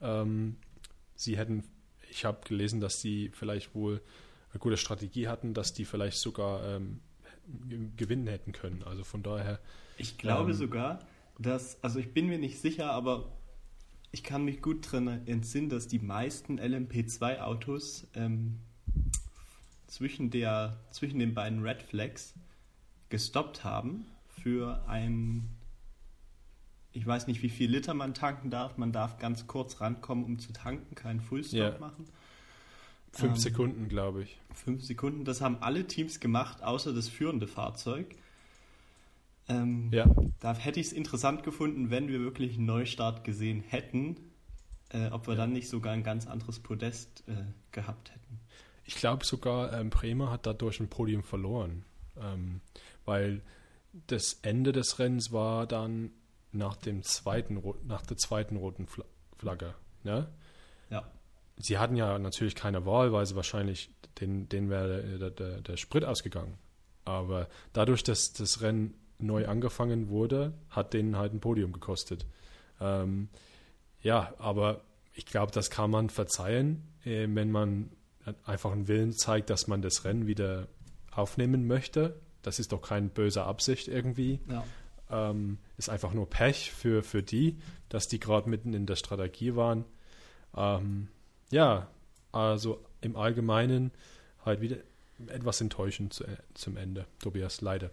Ähm, 0.00 0.56
sie 1.14 1.36
hätten, 1.36 1.64
ich 2.10 2.24
habe 2.24 2.40
gelesen, 2.46 2.80
dass 2.80 3.00
sie 3.00 3.30
vielleicht 3.32 3.74
wohl 3.74 4.00
eine 4.50 4.60
gute 4.60 4.76
Strategie 4.76 5.28
hatten, 5.28 5.54
dass 5.54 5.74
die 5.74 5.84
vielleicht 5.84 6.18
sogar 6.18 6.64
ähm, 6.64 7.00
gewinnen 7.96 8.26
hätten 8.26 8.52
können. 8.52 8.82
Also 8.84 9.04
von 9.04 9.22
daher. 9.22 9.60
Ich 9.98 10.18
glaube 10.18 10.52
ähm, 10.52 10.56
sogar, 10.56 11.00
dass, 11.38 11.82
also 11.82 11.98
ich 11.98 12.12
bin 12.12 12.26
mir 12.26 12.38
nicht 12.38 12.60
sicher, 12.60 12.90
aber 12.90 13.32
ich 14.12 14.22
kann 14.22 14.44
mich 14.44 14.62
gut 14.62 14.86
daran 14.86 15.26
entsinnen, 15.26 15.68
dass 15.68 15.88
die 15.88 15.98
meisten 15.98 16.58
LMP2-Autos 16.58 18.06
ähm, 18.14 18.60
zwischen, 19.86 20.30
der, 20.30 20.80
zwischen 20.90 21.18
den 21.18 21.34
beiden 21.34 21.62
Red 21.62 21.82
Flags 21.82 22.34
gestoppt 23.08 23.64
haben 23.64 24.06
für 24.28 24.82
ein, 24.88 25.48
ich 26.92 27.06
weiß 27.06 27.26
nicht, 27.26 27.42
wie 27.42 27.50
viel 27.50 27.70
Liter 27.70 27.94
man 27.94 28.14
tanken 28.14 28.50
darf. 28.50 28.78
Man 28.78 28.92
darf 28.92 29.18
ganz 29.18 29.46
kurz 29.46 29.80
rankommen, 29.80 30.24
um 30.24 30.38
zu 30.38 30.52
tanken, 30.52 30.94
keinen 30.94 31.20
Fullstop 31.20 31.60
yeah. 31.60 31.78
machen. 31.78 32.06
Fünf 33.12 33.34
ähm, 33.34 33.40
Sekunden, 33.40 33.88
glaube 33.88 34.22
ich. 34.22 34.38
Fünf 34.52 34.82
Sekunden, 34.82 35.24
das 35.24 35.40
haben 35.40 35.58
alle 35.60 35.86
Teams 35.86 36.20
gemacht, 36.20 36.62
außer 36.62 36.92
das 36.92 37.08
führende 37.08 37.46
Fahrzeug. 37.46 38.16
Ähm, 39.48 39.90
ja. 39.92 40.06
Da 40.40 40.54
hätte 40.54 40.80
ich 40.80 40.88
es 40.88 40.92
interessant 40.92 41.42
gefunden, 41.42 41.90
wenn 41.90 42.08
wir 42.08 42.20
wirklich 42.20 42.56
einen 42.56 42.66
Neustart 42.66 43.24
gesehen 43.24 43.60
hätten, 43.60 44.16
äh, 44.90 45.08
ob 45.10 45.26
wir 45.26 45.34
ja. 45.34 45.40
dann 45.40 45.52
nicht 45.52 45.68
sogar 45.68 45.92
ein 45.92 46.02
ganz 46.02 46.26
anderes 46.26 46.60
Podest 46.60 47.24
äh, 47.28 47.44
gehabt 47.72 48.10
hätten. 48.10 48.40
Ich 48.84 48.96
glaube 48.96 49.24
sogar, 49.24 49.72
ähm, 49.72 49.90
Bremer 49.90 50.30
hat 50.30 50.46
dadurch 50.46 50.80
ein 50.80 50.88
Podium 50.88 51.22
verloren, 51.22 51.84
ähm, 52.20 52.60
weil 53.04 53.42
das 54.06 54.38
Ende 54.42 54.72
des 54.72 54.98
Rennens 54.98 55.32
war 55.32 55.66
dann 55.66 56.10
nach 56.52 56.76
dem 56.76 57.02
zweiten, 57.02 57.62
nach 57.86 58.02
der 58.02 58.16
zweiten 58.16 58.56
roten 58.56 58.86
Flagge. 59.36 59.74
Ne? 60.04 60.28
Ja. 60.90 61.10
Sie 61.56 61.78
hatten 61.78 61.96
ja 61.96 62.18
natürlich 62.18 62.54
keine 62.54 62.86
Wahl, 62.86 63.12
weil 63.12 63.26
sie 63.26 63.36
wahrscheinlich 63.36 63.90
den, 64.20 64.48
denen 64.48 64.70
wäre 64.70 65.18
der, 65.18 65.30
der, 65.30 65.60
der 65.62 65.76
Sprit 65.76 66.04
ausgegangen. 66.04 66.58
Aber 67.04 67.48
dadurch, 67.72 68.02
dass 68.02 68.32
das 68.32 68.60
Rennen 68.60 68.94
neu 69.18 69.46
angefangen 69.46 70.08
wurde, 70.08 70.54
hat 70.70 70.94
denen 70.94 71.16
halt 71.16 71.32
ein 71.32 71.40
Podium 71.40 71.72
gekostet. 71.72 72.26
Ähm, 72.80 73.28
ja, 74.00 74.34
aber 74.38 74.82
ich 75.14 75.26
glaube, 75.26 75.52
das 75.52 75.70
kann 75.70 75.90
man 75.90 76.10
verzeihen, 76.10 76.86
äh, 77.04 77.26
wenn 77.28 77.50
man 77.50 77.90
einfach 78.44 78.72
einen 78.72 78.88
Willen 78.88 79.12
zeigt, 79.12 79.50
dass 79.50 79.66
man 79.66 79.82
das 79.82 80.04
Rennen 80.04 80.26
wieder 80.26 80.68
aufnehmen 81.10 81.66
möchte. 81.66 82.20
Das 82.42 82.58
ist 82.58 82.72
doch 82.72 82.82
keine 82.82 83.08
böse 83.08 83.44
Absicht 83.44 83.88
irgendwie. 83.88 84.40
Ja. 84.48 84.64
Ähm, 85.08 85.58
ist 85.76 85.88
einfach 85.88 86.12
nur 86.12 86.28
Pech 86.28 86.72
für, 86.72 87.02
für 87.02 87.22
die, 87.22 87.58
dass 87.88 88.08
die 88.08 88.18
gerade 88.18 88.50
mitten 88.50 88.74
in 88.74 88.86
der 88.86 88.96
Strategie 88.96 89.54
waren. 89.54 89.84
Ähm, 90.56 91.08
ja, 91.50 91.88
also 92.32 92.84
im 93.00 93.16
Allgemeinen 93.16 93.92
halt 94.44 94.60
wieder 94.60 94.76
etwas 95.28 95.60
enttäuschend 95.60 96.12
zu, 96.12 96.24
zum 96.54 96.76
Ende, 96.76 97.06
Tobias, 97.20 97.60
leider. 97.60 97.90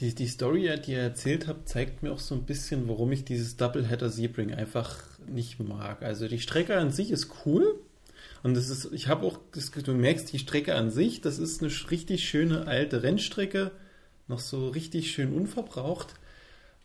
Die, 0.00 0.14
die 0.14 0.26
Story, 0.26 0.68
die 0.84 0.92
ihr 0.92 0.98
erzählt 0.98 1.46
habt, 1.46 1.68
zeigt 1.68 2.02
mir 2.02 2.12
auch 2.12 2.18
so 2.18 2.34
ein 2.34 2.44
bisschen, 2.44 2.88
warum 2.88 3.12
ich 3.12 3.24
dieses 3.24 3.56
Doubleheader 3.56 4.10
Sebring 4.10 4.52
einfach 4.52 4.96
nicht 5.26 5.60
mag. 5.60 6.02
Also 6.02 6.26
die 6.26 6.40
Strecke 6.40 6.76
an 6.76 6.90
sich 6.90 7.12
ist 7.12 7.30
cool. 7.46 7.80
Und 8.42 8.54
das 8.54 8.68
ist, 8.68 8.92
ich 8.92 9.08
habe 9.08 9.24
auch, 9.26 9.38
das, 9.52 9.70
du 9.70 9.94
merkst 9.94 10.32
die 10.32 10.38
Strecke 10.38 10.74
an 10.74 10.90
sich, 10.90 11.20
das 11.20 11.38
ist 11.38 11.62
eine 11.62 11.72
richtig 11.90 12.28
schöne 12.28 12.66
alte 12.66 13.02
Rennstrecke, 13.02 13.70
noch 14.28 14.40
so 14.40 14.68
richtig 14.68 15.12
schön 15.12 15.32
unverbraucht. 15.32 16.14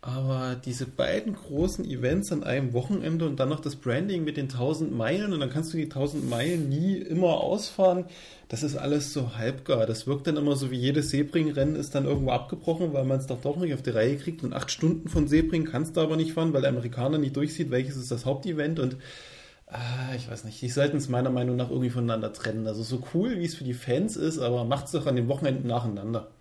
Aber 0.01 0.55
diese 0.55 0.85
beiden 0.85 1.33
großen 1.35 1.83
Events 1.83 2.31
an 2.31 2.45
einem 2.45 2.71
Wochenende 2.71 3.27
und 3.27 3.37
dann 3.37 3.49
noch 3.49 3.59
das 3.59 3.75
Branding 3.75 4.23
mit 4.23 4.37
den 4.37 4.45
1000 4.45 4.95
Meilen 4.95 5.33
und 5.33 5.41
dann 5.41 5.49
kannst 5.49 5.73
du 5.73 5.77
die 5.77 5.83
1000 5.83 6.29
Meilen 6.29 6.69
nie 6.69 6.95
immer 6.95 7.41
ausfahren, 7.41 8.05
das 8.47 8.63
ist 8.63 8.77
alles 8.77 9.11
so 9.11 9.35
halbgar. 9.35 9.85
Das 9.85 10.07
wirkt 10.07 10.27
dann 10.27 10.37
immer 10.37 10.55
so 10.55 10.71
wie 10.71 10.77
jedes 10.77 11.09
Sebring-Rennen 11.09 11.75
ist 11.75 11.95
dann 11.95 12.05
irgendwo 12.05 12.31
abgebrochen, 12.31 12.93
weil 12.93 13.03
man 13.03 13.19
es 13.19 13.27
doch 13.27 13.41
doch 13.41 13.57
nicht 13.57 13.73
auf 13.73 13.81
die 13.81 13.89
Reihe 13.89 14.15
kriegt. 14.15 14.41
Und 14.41 14.53
acht 14.53 14.71
Stunden 14.71 15.09
von 15.09 15.27
Sebring 15.27 15.65
kannst 15.65 15.97
du 15.97 16.01
aber 16.01 16.15
nicht 16.15 16.31
fahren, 16.31 16.53
weil 16.53 16.61
der 16.61 16.69
Amerikaner 16.71 17.17
nicht 17.17 17.35
durchsieht, 17.35 17.69
welches 17.69 17.97
ist 17.97 18.09
das 18.09 18.25
Hauptevent 18.25 18.79
und 18.79 18.95
ah, 19.67 20.15
ich 20.15 20.29
weiß 20.29 20.45
nicht, 20.45 20.61
die 20.61 20.69
sollten 20.69 20.97
es 20.97 21.09
meiner 21.09 21.29
Meinung 21.29 21.57
nach 21.57 21.69
irgendwie 21.69 21.89
voneinander 21.89 22.31
trennen. 22.31 22.67
Also 22.67 22.83
so 22.83 23.03
cool, 23.13 23.37
wie 23.39 23.45
es 23.45 23.55
für 23.55 23.65
die 23.65 23.73
Fans 23.73 24.15
ist, 24.15 24.39
aber 24.39 24.63
macht 24.63 24.85
es 24.85 24.91
doch 24.93 25.07
an 25.07 25.17
den 25.17 25.27
Wochenenden 25.27 25.67
nacheinander. 25.67 26.31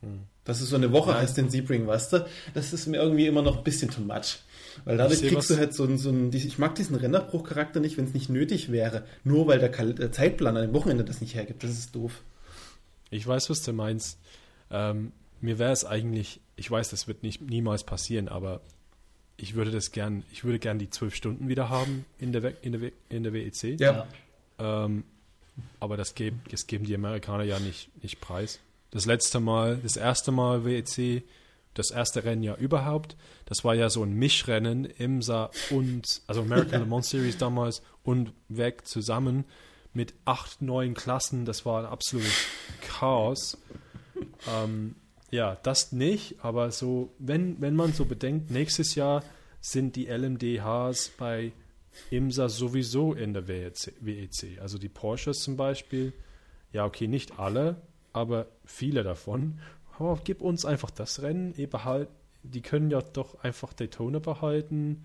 Hm. 0.00 0.31
Dass 0.44 0.60
es 0.60 0.70
so 0.70 0.76
eine 0.76 0.90
Woche 0.92 1.10
ja. 1.10 1.18
heißt 1.18 1.36
den 1.36 1.50
Sebring, 1.50 1.86
weißt 1.86 2.12
du? 2.14 2.26
Das 2.54 2.72
ist 2.72 2.86
mir 2.86 2.96
irgendwie 2.96 3.26
immer 3.26 3.42
noch 3.42 3.58
ein 3.58 3.64
bisschen 3.64 3.90
too 3.90 4.00
much. 4.00 4.40
Weil 4.84 4.96
dadurch 4.96 5.22
kriegst 5.22 5.50
du 5.50 5.56
halt 5.56 5.74
so 5.74 5.84
einen, 5.84 5.98
so 5.98 6.08
einen, 6.08 6.32
ich 6.32 6.58
mag 6.58 6.74
diesen 6.74 6.96
Rennerbruchcharakter 6.96 7.80
nicht, 7.80 7.96
wenn 7.96 8.06
es 8.06 8.14
nicht 8.14 8.28
nötig 8.28 8.72
wäre. 8.72 9.04
Nur 9.22 9.46
weil 9.46 9.58
der, 9.58 9.68
der 9.68 10.12
Zeitplan 10.12 10.56
an 10.56 10.62
dem 10.62 10.74
Wochenende 10.74 11.04
das 11.04 11.20
nicht 11.20 11.34
hergibt. 11.34 11.62
Das 11.62 11.70
ist 11.70 11.94
doof. 11.94 12.22
Ich 13.10 13.26
weiß, 13.26 13.50
was 13.50 13.62
du 13.62 13.72
meinst. 13.72 14.18
Ähm, 14.70 15.12
mir 15.40 15.58
wäre 15.58 15.72
es 15.72 15.84
eigentlich, 15.84 16.40
ich 16.56 16.70
weiß, 16.70 16.90
das 16.90 17.06
wird 17.06 17.22
nicht 17.22 17.42
niemals 17.42 17.84
passieren, 17.84 18.28
aber 18.28 18.60
ich 19.36 19.54
würde 19.54 19.70
das 19.70 19.92
gern, 19.92 20.24
ich 20.32 20.44
würde 20.44 20.58
gern 20.58 20.78
die 20.78 20.88
zwölf 20.88 21.14
Stunden 21.14 21.48
wieder 21.48 21.68
haben 21.68 22.04
in 22.18 22.32
der, 22.32 22.54
in 22.62 22.72
der, 22.72 22.92
in 23.08 23.22
der 23.22 23.32
WEC. 23.32 23.80
Ja. 23.80 24.06
Ähm, 24.58 25.04
aber 25.80 25.96
das, 25.96 26.14
geb, 26.14 26.34
das 26.50 26.66
geben 26.66 26.84
die 26.84 26.94
Amerikaner 26.94 27.44
ja 27.44 27.58
nicht, 27.58 27.90
nicht 28.02 28.20
preis. 28.20 28.60
Das 28.92 29.06
letzte 29.06 29.40
Mal, 29.40 29.78
das 29.82 29.96
erste 29.96 30.32
Mal 30.32 30.64
WEC, 30.64 31.24
das 31.74 31.90
erste 31.90 32.24
Rennen 32.24 32.42
ja 32.42 32.54
überhaupt, 32.54 33.16
das 33.46 33.64
war 33.64 33.74
ja 33.74 33.88
so 33.88 34.02
ein 34.02 34.12
Mischrennen, 34.12 34.84
IMSA 34.84 35.50
und, 35.70 36.20
also 36.26 36.42
American 36.42 36.80
Le 36.82 36.86
Mans 36.86 37.08
Series 37.08 37.38
damals 37.38 37.82
und 38.04 38.32
weg 38.48 38.86
zusammen 38.86 39.44
mit 39.94 40.12
acht 40.26 40.60
neuen 40.60 40.92
Klassen. 40.92 41.46
Das 41.46 41.64
war 41.64 41.80
ein 41.80 41.86
absolutes 41.86 42.46
Chaos. 42.82 43.58
Ähm, 44.46 44.96
ja, 45.30 45.56
das 45.62 45.92
nicht, 45.92 46.44
aber 46.44 46.70
so, 46.70 47.14
wenn, 47.18 47.60
wenn 47.62 47.74
man 47.74 47.94
so 47.94 48.04
bedenkt, 48.04 48.50
nächstes 48.50 48.94
Jahr 48.94 49.24
sind 49.62 49.96
die 49.96 50.06
LMDHs 50.06 51.12
bei 51.16 51.52
IMSA 52.10 52.50
sowieso 52.50 53.14
in 53.14 53.32
der 53.32 53.48
WEC, 53.48 53.94
WEC. 54.00 54.60
Also 54.60 54.76
die 54.76 54.90
Porsches 54.90 55.40
zum 55.40 55.56
Beispiel, 55.56 56.12
ja, 56.72 56.84
okay, 56.84 57.08
nicht 57.08 57.38
alle, 57.38 57.80
aber 58.12 58.46
viele 58.64 59.02
davon. 59.02 59.58
Aber 59.98 60.18
gib 60.24 60.42
uns 60.42 60.64
einfach 60.64 60.90
das 60.90 61.22
Rennen, 61.22 61.54
eh 61.56 61.66
behalt, 61.66 62.08
die 62.42 62.60
können 62.60 62.90
ja 62.90 63.00
doch 63.00 63.42
einfach 63.42 63.72
Daytona 63.72 64.18
behalten 64.18 65.04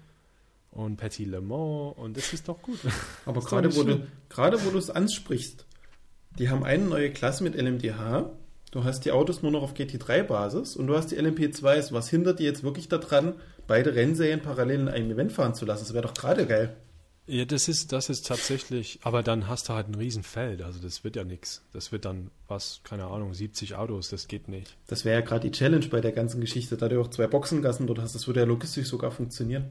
und 0.71 0.97
Petit 0.97 1.27
Le 1.27 1.41
Mans 1.41 1.95
und 1.97 2.17
das 2.17 2.33
ist 2.33 2.47
doch 2.47 2.61
gut. 2.61 2.79
Aber 3.25 3.41
gerade 3.41 3.75
wo, 3.75 3.83
du, 3.83 4.05
gerade 4.29 4.63
wo 4.65 4.69
du 4.69 4.77
es 4.77 4.89
ansprichst, 4.89 5.65
die 6.39 6.49
haben 6.49 6.63
eine 6.63 6.85
neue 6.85 7.11
Klasse 7.11 7.43
mit 7.43 7.55
LMDH. 7.55 8.29
Du 8.71 8.83
hast 8.83 9.05
die 9.05 9.11
Autos 9.11 9.41
nur 9.41 9.51
noch 9.51 9.63
auf 9.63 9.73
GT3-Basis 9.73 10.75
und 10.75 10.87
du 10.87 10.95
hast 10.95 11.11
die 11.11 11.19
LMP2s. 11.19 11.93
Was 11.93 12.09
hindert 12.09 12.39
dir 12.39 12.45
jetzt 12.45 12.63
wirklich 12.63 12.89
daran, 12.89 13.35
beide 13.65 13.95
Rennserien 13.95 14.41
parallel 14.41 14.81
in 14.81 14.89
einem 14.89 15.11
Event 15.11 15.31
fahren 15.31 15.55
zu 15.55 15.65
lassen? 15.65 15.85
Das 15.85 15.93
wäre 15.93 16.05
doch 16.05 16.13
gerade 16.13 16.45
geil. 16.45 16.75
Ja, 17.27 17.43
das 17.43 17.67
ist, 17.67 17.91
das 17.91 18.09
ist 18.09 18.25
tatsächlich, 18.25 18.99
aber 19.03 19.21
dann 19.21 19.49
hast 19.49 19.67
du 19.67 19.73
halt 19.73 19.89
ein 19.89 19.95
Riesenfeld, 19.95 20.61
also 20.61 20.79
das 20.79 21.03
wird 21.03 21.17
ja 21.17 21.25
nichts. 21.25 21.61
Das 21.73 21.91
wird 21.91 22.05
dann, 22.05 22.31
was, 22.47 22.79
keine 22.85 23.05
Ahnung, 23.07 23.33
70 23.33 23.75
Autos, 23.75 24.07
das 24.09 24.29
geht 24.29 24.47
nicht. 24.47 24.77
Das 24.87 25.03
wäre 25.03 25.19
ja 25.19 25.25
gerade 25.25 25.49
die 25.49 25.51
Challenge 25.57 25.85
bei 25.87 25.99
der 25.99 26.13
ganzen 26.13 26.39
Geschichte, 26.39 26.77
da 26.77 26.87
du 26.87 27.01
auch 27.01 27.09
zwei 27.09 27.27
Boxengassen 27.27 27.85
dort 27.85 27.99
hast. 27.99 28.15
Das 28.15 28.27
würde 28.27 28.39
ja 28.39 28.45
logistisch 28.45 28.87
sogar 28.87 29.11
funktionieren. 29.11 29.65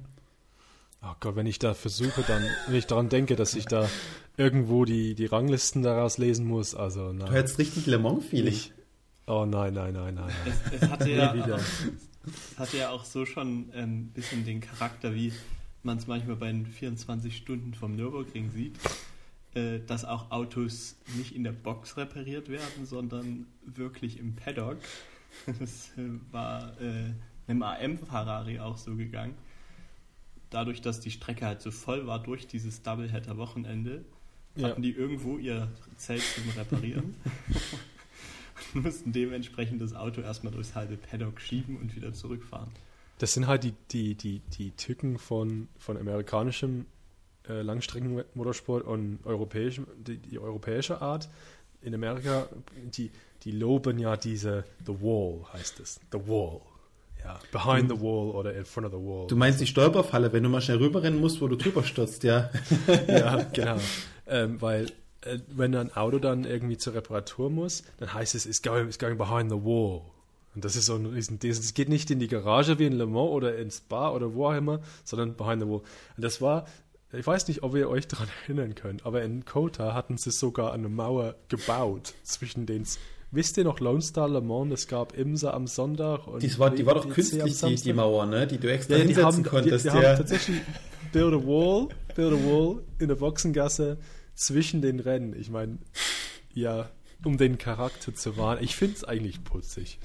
Oh 1.02 1.14
Gott, 1.20 1.34
wenn 1.36 1.46
ich 1.46 1.58
da 1.58 1.72
versuche, 1.72 2.22
dann, 2.26 2.44
wenn 2.66 2.74
ich 2.76 2.86
daran 2.86 3.08
denke, 3.08 3.36
dass 3.36 3.54
ich 3.54 3.64
da 3.66 3.88
irgendwo 4.36 4.84
die, 4.84 5.14
die 5.14 5.26
Ranglisten 5.26 5.82
daraus 5.82 6.18
lesen 6.18 6.46
muss, 6.46 6.74
also 6.74 7.08
Du 7.12 7.18
nein. 7.18 7.32
hättest 7.32 7.58
richtig 7.58 7.86
Le 7.86 7.98
Mans-Feeling. 7.98 8.52
Ich- 8.52 8.72
Oh 9.28 9.44
nein, 9.44 9.74
nein, 9.74 9.92
nein, 9.94 10.14
nein. 10.14 10.26
nein. 10.44 10.54
Es, 10.72 10.82
es, 10.82 10.88
hatte 10.88 11.10
ja 11.10 11.32
auch, 11.32 11.58
es 11.58 12.58
hatte 12.58 12.76
ja 12.76 12.90
auch 12.90 13.04
so 13.04 13.24
schon 13.26 13.70
ein 13.72 14.08
bisschen 14.14 14.44
den 14.44 14.60
Charakter, 14.60 15.14
wie 15.14 15.32
man 15.86 15.96
es 15.98 16.06
manchmal 16.06 16.36
bei 16.36 16.48
den 16.48 16.66
24 16.66 17.34
Stunden 17.34 17.72
vom 17.72 17.96
Nürburgring 17.96 18.50
sieht, 18.50 18.76
äh, 19.54 19.80
dass 19.86 20.04
auch 20.04 20.30
Autos 20.30 20.96
nicht 21.16 21.34
in 21.34 21.44
der 21.44 21.52
Box 21.52 21.96
repariert 21.96 22.50
werden, 22.50 22.84
sondern 22.84 23.46
wirklich 23.64 24.18
im 24.18 24.36
Paddock. 24.36 24.78
Das 25.58 25.90
äh, 25.98 26.02
war 26.32 26.80
äh, 26.80 27.12
einem 27.46 27.62
AM-Ferrari 27.62 28.58
auch 28.58 28.76
so 28.78 28.96
gegangen. 28.96 29.34
Dadurch, 30.50 30.80
dass 30.80 31.00
die 31.00 31.10
Strecke 31.10 31.44
halt 31.46 31.60
so 31.60 31.70
voll 31.70 32.06
war 32.06 32.22
durch 32.22 32.46
dieses 32.46 32.82
Doubleheader-Wochenende, 32.82 34.04
Ja. 34.54 34.68
hatten 34.68 34.82
die 34.82 34.92
irgendwo 34.92 35.36
ihr 35.38 35.70
Zelt 35.96 36.22
zum 36.22 36.48
Reparieren 36.56 37.14
und 38.74 38.84
mussten 38.84 39.12
dementsprechend 39.12 39.80
das 39.82 39.94
Auto 39.94 40.20
erstmal 40.22 40.52
durchs 40.52 40.74
halbe 40.74 40.96
Paddock 40.96 41.40
schieben 41.40 41.76
und 41.76 41.94
wieder 41.94 42.12
zurückfahren. 42.14 42.70
Das 43.18 43.32
sind 43.32 43.46
halt 43.46 43.64
die, 43.64 43.72
die, 43.90 44.14
die, 44.14 44.40
die 44.40 44.72
Tücken 44.72 45.18
von, 45.18 45.68
von 45.78 45.96
amerikanischem 45.96 46.86
äh, 47.48 47.62
Langstreckenmotorsport 47.62 48.84
und 48.84 49.20
europäischem, 49.24 49.86
die, 49.96 50.18
die 50.18 50.38
europäische 50.38 51.00
Art. 51.00 51.28
In 51.82 51.94
Amerika, 51.94 52.48
die, 52.96 53.10
die 53.42 53.52
loben 53.52 53.98
ja 53.98 54.16
diese 54.16 54.64
The 54.86 55.00
Wall, 55.00 55.44
heißt 55.52 55.80
es. 55.80 56.00
The 56.12 56.18
Wall. 56.26 56.60
Ja, 57.24 57.40
behind 57.50 57.90
the 57.90 58.00
wall 58.00 58.30
oder 58.30 58.54
in 58.54 58.64
front 58.64 58.86
of 58.86 58.92
the 58.92 58.98
wall. 58.98 59.26
Du 59.26 59.36
meinst 59.36 59.60
die 59.60 59.66
Stolperfalle, 59.66 60.32
wenn 60.32 60.42
du 60.44 60.48
mal 60.48 60.60
schnell 60.60 60.78
rüberrennen 60.78 61.20
musst, 61.20 61.40
wo 61.40 61.48
du 61.48 61.56
drüber 61.56 61.82
stürzt, 61.82 62.22
ja. 62.22 62.50
ja, 63.08 63.42
genau. 63.52 63.78
Ähm, 64.28 64.60
weil 64.60 64.86
äh, 65.22 65.38
wenn 65.48 65.74
ein 65.74 65.92
Auto 65.96 66.18
dann 66.18 66.44
irgendwie 66.44 66.76
zur 66.76 66.94
Reparatur 66.94 67.50
muss, 67.50 67.82
dann 67.98 68.12
heißt 68.12 68.34
es, 68.36 68.46
it's 68.46 68.62
going, 68.62 68.86
it's 68.86 68.98
going 68.98 69.18
behind 69.18 69.50
the 69.50 69.56
wall. 69.56 70.02
Und 70.56 70.64
das 70.64 70.74
ist 70.74 70.86
so 70.86 70.94
ein 70.94 71.04
riesen 71.04 71.38
Es 71.42 71.74
geht 71.74 71.90
nicht 71.90 72.10
in 72.10 72.18
die 72.18 72.28
Garage 72.28 72.78
wie 72.78 72.86
in 72.86 72.94
Le 72.94 73.06
Mans 73.06 73.30
oder 73.30 73.58
ins 73.58 73.82
Bar 73.82 74.14
oder 74.14 74.32
wo 74.32 74.46
auch 74.46 74.54
immer, 74.54 74.80
sondern 75.04 75.36
behind 75.36 75.62
the 75.62 75.68
wall. 75.68 75.82
Und 76.16 76.24
das 76.24 76.40
war, 76.40 76.64
ich 77.12 77.26
weiß 77.26 77.46
nicht, 77.48 77.62
ob 77.62 77.76
ihr 77.76 77.90
euch 77.90 78.08
daran 78.08 78.28
erinnern 78.42 78.74
könnt, 78.74 79.04
aber 79.04 79.22
in 79.22 79.44
Kota 79.44 79.92
hatten 79.92 80.16
sie 80.16 80.30
sogar 80.30 80.72
eine 80.72 80.88
Mauer 80.88 81.34
gebaut 81.48 82.14
zwischen 82.22 82.64
den. 82.64 82.84
Wisst 83.32 83.58
ihr 83.58 83.64
noch 83.64 83.80
Lone 83.80 84.00
Star 84.00 84.30
Le 84.30 84.40
Mans? 84.40 84.72
Es 84.72 84.88
gab 84.88 85.14
Imsa 85.14 85.50
am 85.50 85.66
Sonntag 85.66 86.26
und 86.26 86.42
Die 86.42 86.58
war, 86.58 86.70
die 86.70 86.86
war 86.86 86.94
doch 86.94 87.06
künstlich, 87.06 87.60
die, 87.60 87.74
die. 87.74 87.92
Mauer, 87.92 88.24
ne? 88.24 88.46
die 88.46 88.56
du 88.56 88.72
extra 88.72 88.94
Ja, 88.96 89.04
die 89.04 89.08
hinsetzen 89.08 89.26
haben, 89.26 89.42
die, 89.42 89.48
konntest. 89.50 89.84
die 89.84 89.88
ja. 89.88 89.94
haben 89.94 90.16
tatsächlich 90.16 90.62
build 91.12 91.34
a 91.34 91.46
wall, 91.46 91.88
build 92.14 92.32
a 92.32 92.36
wall 92.36 92.82
in 92.98 93.08
der 93.08 93.16
Boxengasse 93.16 93.98
zwischen 94.34 94.80
den 94.80 95.00
Rennen. 95.00 95.38
Ich 95.38 95.50
meine, 95.50 95.76
ja, 96.54 96.88
um 97.24 97.36
den 97.36 97.58
Charakter 97.58 98.14
zu 98.14 98.38
wahren. 98.38 98.58
Ich 98.62 98.74
finde 98.74 98.96
es 98.96 99.04
eigentlich 99.04 99.44
putzig. 99.44 99.98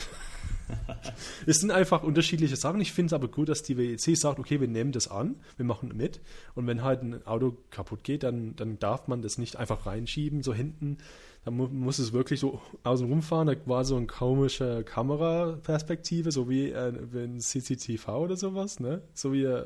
es 1.46 1.60
sind 1.60 1.72
einfach 1.72 2.04
unterschiedliche 2.04 2.56
Sachen. 2.56 2.82
Ich 2.82 2.92
finde 2.92 3.08
es 3.08 3.14
aber 3.14 3.28
gut, 3.28 3.50
dass 3.50 3.64
die 3.64 3.78
WEC 3.78 4.18
sagt, 4.18 4.40
okay, 4.40 4.60
wir 4.60 4.68
nehmen 4.68 4.92
das 4.92 5.08
an, 5.08 5.36
wir 5.58 5.66
machen 5.66 5.92
mit. 5.96 6.22
Und 6.56 6.68
wenn 6.68 6.84
halt 6.84 7.02
ein 7.04 7.26
Auto 7.26 7.58
kaputt 7.70 8.04
geht, 8.04 8.24
dann, 8.24 8.56
dann 8.56 8.80
darf 8.80 9.08
man 9.08 9.22
das 9.22 9.38
nicht 9.38 9.56
einfach 9.56 9.86
reinschieben, 9.86 10.44
so 10.44 10.54
hinten. 10.54 10.98
Dann 11.46 11.56
mu 11.56 11.68
muss 11.68 12.00
es 12.00 12.14
wirklich 12.14 12.40
so 12.40 12.62
außen 12.84 13.08
rumfahren. 13.08 13.48
Da 13.48 13.56
war 13.66 13.84
so 13.84 13.96
eine 13.96 14.08
komische 14.08 14.84
Kameraperspektive, 14.84 16.32
so 16.32 16.50
wie 16.50 16.72
äh, 16.72 16.94
wenn 17.12 17.40
CCTV 17.40 18.08
oder 18.10 18.38
sowas, 18.38 18.80
ne? 18.80 19.02
So 19.14 19.34
wie 19.34 19.44
äh, 19.44 19.66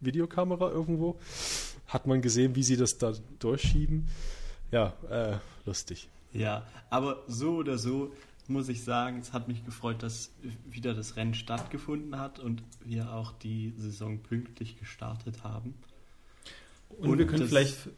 Videokamera 0.00 0.70
irgendwo. 0.70 1.18
Hat 1.86 2.06
man 2.06 2.22
gesehen, 2.22 2.56
wie 2.56 2.62
sie 2.62 2.76
das 2.76 2.98
da 2.98 3.12
durchschieben. 3.38 4.08
Ja, 4.72 4.94
äh, 5.10 5.36
lustig. 5.64 6.08
Ja, 6.32 6.66
aber 6.90 7.22
so 7.28 7.56
oder 7.56 7.78
so 7.78 8.12
muss 8.48 8.68
ich 8.68 8.84
sagen, 8.84 9.18
es 9.18 9.32
hat 9.32 9.48
mich 9.48 9.64
gefreut, 9.64 10.02
dass 10.02 10.32
wieder 10.68 10.94
das 10.94 11.16
Rennen 11.16 11.34
stattgefunden 11.34 12.18
hat 12.18 12.38
und 12.38 12.62
wir 12.84 13.12
auch 13.12 13.32
die 13.32 13.72
Saison 13.76 14.18
pünktlich 14.22 14.78
gestartet 14.78 15.44
haben. 15.44 15.74
Und, 16.88 17.18
wir 17.18 17.26
können 17.26 17.40
das- 17.40 17.48
vielleicht. 17.50 17.88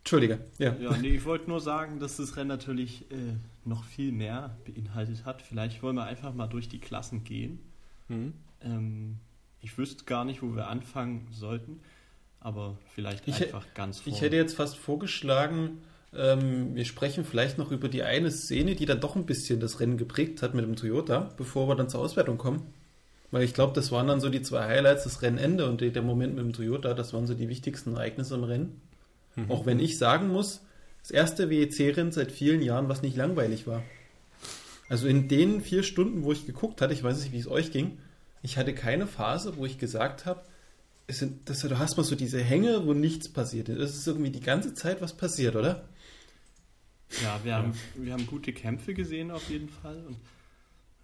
Entschuldige, 0.00 0.38
ja. 0.58 0.72
Ja, 0.76 0.96
nee, 0.98 1.08
ich 1.16 1.24
wollte 1.24 1.48
nur 1.48 1.60
sagen, 1.60 1.98
dass 1.98 2.16
das 2.18 2.36
Rennen 2.36 2.46
natürlich 2.46 3.10
äh, 3.10 3.16
noch 3.64 3.82
viel 3.82 4.12
mehr 4.12 4.56
beinhaltet 4.64 5.24
hat. 5.24 5.42
Vielleicht 5.42 5.82
wollen 5.82 5.96
wir 5.96 6.04
einfach 6.04 6.32
mal 6.32 6.46
durch 6.46 6.68
die 6.68 6.78
Klassen 6.78 7.24
gehen. 7.24 7.58
Mhm. 8.06 8.32
Ähm, 8.60 9.16
ich 9.60 9.76
wüsste 9.78 10.04
gar 10.04 10.24
nicht, 10.24 10.42
wo 10.42 10.54
wir 10.54 10.68
anfangen 10.68 11.26
sollten, 11.32 11.80
aber 12.38 12.78
vielleicht 12.94 13.26
Ich 13.26 13.42
einfach 13.42 13.66
ganz 13.74 13.98
vorne. 13.98 14.14
Ich 14.16 14.22
hätte 14.22 14.36
jetzt 14.36 14.54
fast 14.54 14.76
vorgeschlagen, 14.76 15.78
ähm, 16.18 16.74
wir 16.74 16.84
sprechen 16.84 17.24
vielleicht 17.24 17.58
noch 17.58 17.70
über 17.70 17.88
die 17.88 18.02
eine 18.02 18.30
Szene, 18.30 18.74
die 18.74 18.86
dann 18.86 19.00
doch 19.00 19.16
ein 19.16 19.26
bisschen 19.26 19.60
das 19.60 19.80
Rennen 19.80 19.96
geprägt 19.96 20.42
hat 20.42 20.54
mit 20.54 20.64
dem 20.64 20.76
Toyota, 20.76 21.32
bevor 21.36 21.68
wir 21.68 21.76
dann 21.76 21.88
zur 21.88 22.00
Auswertung 22.00 22.38
kommen. 22.38 22.62
Weil 23.30 23.42
ich 23.42 23.54
glaube, 23.54 23.72
das 23.74 23.90
waren 23.92 24.06
dann 24.06 24.20
so 24.20 24.28
die 24.28 24.42
zwei 24.42 24.64
Highlights, 24.64 25.04
das 25.04 25.22
Rennende 25.22 25.68
und 25.68 25.80
der 25.80 26.02
Moment 26.02 26.34
mit 26.34 26.44
dem 26.44 26.52
Toyota, 26.52 26.94
das 26.94 27.12
waren 27.12 27.26
so 27.26 27.34
die 27.34 27.48
wichtigsten 27.48 27.94
Ereignisse 27.94 28.34
im 28.34 28.44
Rennen. 28.44 28.80
Auch 29.48 29.66
wenn 29.66 29.80
ich 29.80 29.98
sagen 29.98 30.28
muss, 30.28 30.62
das 31.02 31.10
erste 31.10 31.50
WEC-Rennen 31.50 32.12
seit 32.12 32.32
vielen 32.32 32.62
Jahren, 32.62 32.88
was 32.88 33.02
nicht 33.02 33.16
langweilig 33.16 33.66
war. 33.66 33.82
Also 34.88 35.08
in 35.08 35.28
den 35.28 35.60
vier 35.60 35.82
Stunden, 35.82 36.24
wo 36.24 36.32
ich 36.32 36.46
geguckt 36.46 36.80
hatte, 36.80 36.94
ich 36.94 37.02
weiß 37.02 37.20
nicht, 37.20 37.32
wie 37.32 37.38
es 37.38 37.48
euch 37.48 37.70
ging, 37.70 37.98
ich 38.42 38.56
hatte 38.56 38.72
keine 38.72 39.06
Phase, 39.06 39.56
wo 39.56 39.66
ich 39.66 39.78
gesagt 39.78 40.24
habe, 40.24 40.40
es 41.06 41.18
sind, 41.18 41.48
das, 41.48 41.60
du 41.60 41.78
hast 41.78 41.96
mal 41.96 42.04
so 42.04 42.16
diese 42.16 42.40
Hänge, 42.40 42.86
wo 42.86 42.92
nichts 42.92 43.28
passiert. 43.28 43.68
Es 43.68 43.94
ist 43.96 44.06
irgendwie 44.06 44.30
die 44.30 44.40
ganze 44.40 44.74
Zeit 44.74 45.00
was 45.00 45.12
passiert, 45.12 45.54
oder? 45.54 45.84
Ja, 47.22 47.40
wir 47.44 47.54
haben, 47.54 47.74
wir 47.94 48.12
haben 48.12 48.26
gute 48.26 48.52
Kämpfe 48.52 48.94
gesehen 48.94 49.30
auf 49.30 49.48
jeden 49.48 49.68
Fall. 49.68 50.04
Und 50.06 50.16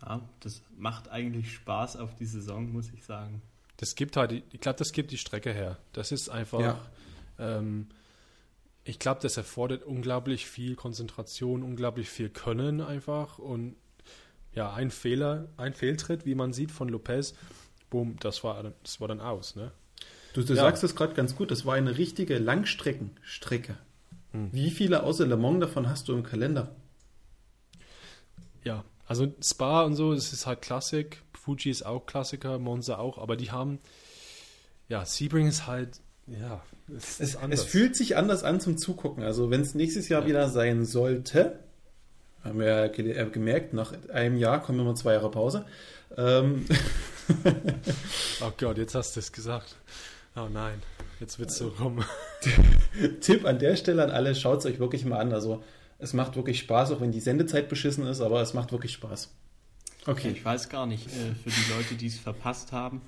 ja, 0.02 0.20
das 0.40 0.62
macht 0.76 1.08
eigentlich 1.10 1.52
Spaß 1.54 1.96
auf 1.96 2.14
die 2.16 2.26
Saison, 2.26 2.72
muss 2.72 2.90
ich 2.92 3.04
sagen. 3.04 3.40
Das 3.76 3.94
gibt 3.94 4.16
halt, 4.16 4.30
die- 4.32 4.42
ich 4.52 4.60
glaube, 4.60 4.78
das 4.78 4.92
gibt 4.92 5.10
die 5.12 5.18
Strecke 5.18 5.52
her. 5.52 5.78
Das 5.92 6.12
ist 6.12 6.28
einfach, 6.28 6.60
Ja. 6.60 6.80
ähm, 7.38 7.88
ich 8.84 8.98
glaube, 8.98 9.20
das 9.22 9.36
erfordert 9.36 9.84
unglaublich 9.84 10.46
viel 10.46 10.74
Konzentration, 10.74 11.62
unglaublich 11.62 12.10
viel 12.10 12.28
Können 12.30 12.80
einfach 12.80 13.38
und 13.38 13.76
ja, 14.54 14.72
ein 14.74 14.90
Fehler, 14.90 15.48
ein 15.56 15.72
Fehltritt, 15.72 16.26
wie 16.26 16.34
man 16.34 16.52
sieht 16.52 16.70
von 16.72 16.88
Lopez, 16.88 17.34
boom, 17.90 18.16
das 18.20 18.42
war, 18.44 18.60
dann- 18.62 18.74
das 18.82 19.00
war 19.00 19.08
dann 19.08 19.20
aus, 19.20 19.54
ne? 19.56 19.70
Du, 20.34 20.42
du 20.42 20.54
Ja. 20.54 20.62
sagst 20.62 20.82
es 20.82 20.96
gerade 20.96 21.14
ganz 21.14 21.36
gut, 21.36 21.50
das 21.50 21.64
war 21.64 21.74
eine 21.74 21.96
richtige 21.96 22.38
Langstreckenstrecke. 22.38 23.76
Hm. 24.32 24.50
Wie 24.52 24.70
viele 24.70 25.02
außer 25.02 25.26
Le 25.26 25.36
Mans 25.36 25.60
davon 25.60 25.88
hast 25.88 26.08
du 26.08 26.14
im 26.14 26.22
Kalender? 26.22 26.74
ja, 28.64 28.84
also 29.06 29.32
Spa 29.42 29.82
und 29.82 29.94
so, 29.94 30.14
das 30.14 30.32
ist 30.32 30.46
halt 30.46 30.62
Klassik. 30.62 31.22
Fuji 31.34 31.70
ist 31.70 31.84
auch 31.84 32.06
Klassiker, 32.06 32.58
Monza 32.58 32.98
auch, 32.98 33.18
aber 33.18 33.36
die 33.36 33.50
haben, 33.50 33.80
ja, 34.88 35.04
Sebring 35.04 35.48
ist 35.48 35.66
halt, 35.66 36.00
ja, 36.26 36.62
es, 36.94 37.18
es, 37.20 37.36
es, 37.50 37.64
fühlt 37.64 37.96
sich 37.96 38.16
anders 38.16 38.44
an 38.44 38.60
zum 38.60 38.78
Zugucken. 38.78 39.24
Also 39.24 39.50
wenn 39.50 39.60
es 39.60 39.74
nächstes 39.74 40.08
Jahr 40.08 40.22
ja. 40.22 40.28
wieder 40.28 40.48
sein 40.48 40.84
sollte, 40.84 41.58
haben 42.44 42.58
wir 42.58 42.66
ja 42.66 42.84
äh, 42.84 43.30
gemerkt, 43.30 43.72
nach 43.72 43.92
einem 44.10 44.36
Jahr 44.36 44.62
kommen 44.62 44.80
immer 44.80 44.94
zwei 44.94 45.14
Jahre 45.14 45.30
Pause. 45.30 45.64
Ähm. 46.16 46.66
oh 48.40 48.52
Gott, 48.56 48.78
jetzt 48.78 48.94
hast 48.94 49.16
du 49.16 49.20
es 49.20 49.32
gesagt. 49.32 49.76
Oh 50.36 50.48
nein, 50.52 50.80
jetzt 51.22 51.38
wird 51.38 51.50
es 51.50 51.58
so 51.58 51.68
rum. 51.68 52.04
Tipp 53.20 53.46
an 53.46 53.58
der 53.58 53.76
Stelle 53.76 54.02
an 54.02 54.10
alle, 54.10 54.34
schaut 54.34 54.58
es 54.58 54.66
euch 54.66 54.78
wirklich 54.78 55.04
mal 55.04 55.18
an. 55.18 55.32
Also 55.32 55.62
es 55.98 56.12
macht 56.12 56.36
wirklich 56.36 56.58
Spaß, 56.58 56.90
auch 56.90 57.00
wenn 57.00 57.12
die 57.12 57.20
Sendezeit 57.20 57.68
beschissen 57.68 58.06
ist, 58.06 58.20
aber 58.20 58.42
es 58.42 58.54
macht 58.54 58.72
wirklich 58.72 58.92
Spaß. 58.92 59.32
Okay. 60.06 60.30
Ich 60.30 60.44
weiß 60.44 60.68
gar 60.68 60.86
nicht, 60.86 61.06
äh, 61.06 61.34
für 61.34 61.50
die 61.50 61.72
Leute, 61.72 61.94
die 61.94 62.08
es 62.08 62.18
verpasst 62.18 62.72
haben, 62.72 63.00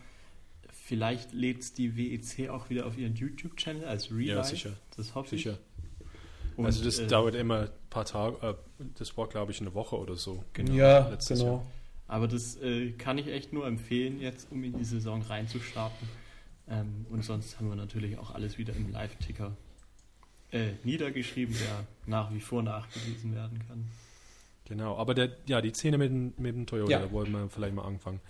vielleicht 0.71 1.33
lädt 1.33 1.61
es 1.61 1.73
die 1.75 1.97
WEC 1.97 2.51
auch 2.51 2.71
wieder 2.71 2.87
auf 2.87 2.97
ihren 2.97 3.17
YouTube-Channel 3.17 3.85
als 3.85 4.13
Real. 4.13 4.37
Ja, 4.37 4.45
sicher. 4.45 4.71
Das 4.97 5.15
hoffe 5.17 5.31
sicher. 5.31 5.59
ich. 5.59 6.57
Und, 6.57 6.67
also 6.67 6.85
das 6.85 7.01
äh, 7.01 7.09
dauert 7.09 7.35
immer 7.35 7.63
ein 7.63 7.69
paar 7.91 8.05
Tage, 8.05 8.37
äh, 8.47 8.55
das 8.97 9.17
war 9.17 9.27
glaube 9.27 9.51
ich 9.51 9.61
eine 9.61 9.75
Woche 9.75 9.99
oder 9.99 10.15
so. 10.15 10.45
Genau, 10.53 10.73
ja, 10.73 11.19
genau. 11.27 11.45
Jahr. 11.45 11.67
Aber 12.07 12.29
das 12.29 12.57
äh, 12.63 12.93
kann 12.93 13.19
ich 13.19 13.27
echt 13.27 13.53
nur 13.53 13.67
empfehlen, 13.67 14.21
jetzt 14.21 14.53
um 14.53 14.63
in 14.63 14.79
die 14.79 14.85
Saison 14.85 15.21
reinzustarten. 15.23 16.07
Ähm, 16.69 17.07
und 17.11 17.25
sonst 17.25 17.59
haben 17.59 17.69
wir 17.69 17.77
natürlich 17.77 18.19
auch 18.19 18.31
alles 18.31 18.59
wieder 18.59 18.75
im 18.75 18.91
Live-Ticker 18.91 19.57
äh, 20.51 20.73
niedergeschrieben, 20.85 21.55
der 21.55 21.87
nach 22.07 22.33
wie 22.33 22.41
vor 22.41 22.63
nachgelesen 22.63 23.35
werden 23.35 23.59
kann. 23.67 23.85
Genau, 24.67 24.97
aber 24.97 25.15
der, 25.15 25.37
ja, 25.47 25.61
die 25.61 25.71
Szene 25.71 25.99
mit, 25.99 26.11
dem, 26.11 26.33
mit 26.39 26.55
dem 26.55 26.67
Toyota, 26.67 26.91
ja. 26.91 26.99
da 27.01 27.13
wollen 27.13 27.33
wir 27.33 27.49
vielleicht 27.51 27.75
mal 27.75 27.85
anfangen. 27.85 28.21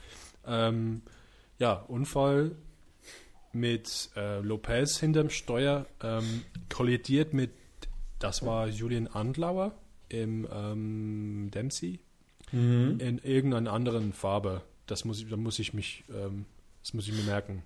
Ähm, 0.47 1.03
ja, 1.59 1.75
Unfall 1.75 2.57
mit 3.53 4.11
äh, 4.16 4.40
Lopez 4.40 4.99
hinterm 4.99 5.31
Steuer, 5.31 5.87
ähm, 6.03 6.42
kollidiert 6.68 7.35
mit, 7.35 7.53
das 8.18 8.44
war 8.44 8.66
Julian 8.66 9.07
Andlauer 9.07 9.73
im 10.09 10.49
ähm, 10.51 11.51
Dempsey, 11.53 12.01
mhm. 12.51 12.99
in 12.99 13.18
irgendeiner 13.18 13.73
anderen 13.73 14.12
Farbe. 14.12 14.62
Das 14.87 15.05
muss 15.05 15.20
ich, 15.20 15.29
da 15.29 15.37
muss 15.37 15.59
ich 15.61 15.73
mich, 15.73 16.05
ähm, 16.11 16.47
das 16.83 16.94
muss 16.94 17.07
ich 17.07 17.14
mir 17.14 17.23
merken. 17.23 17.62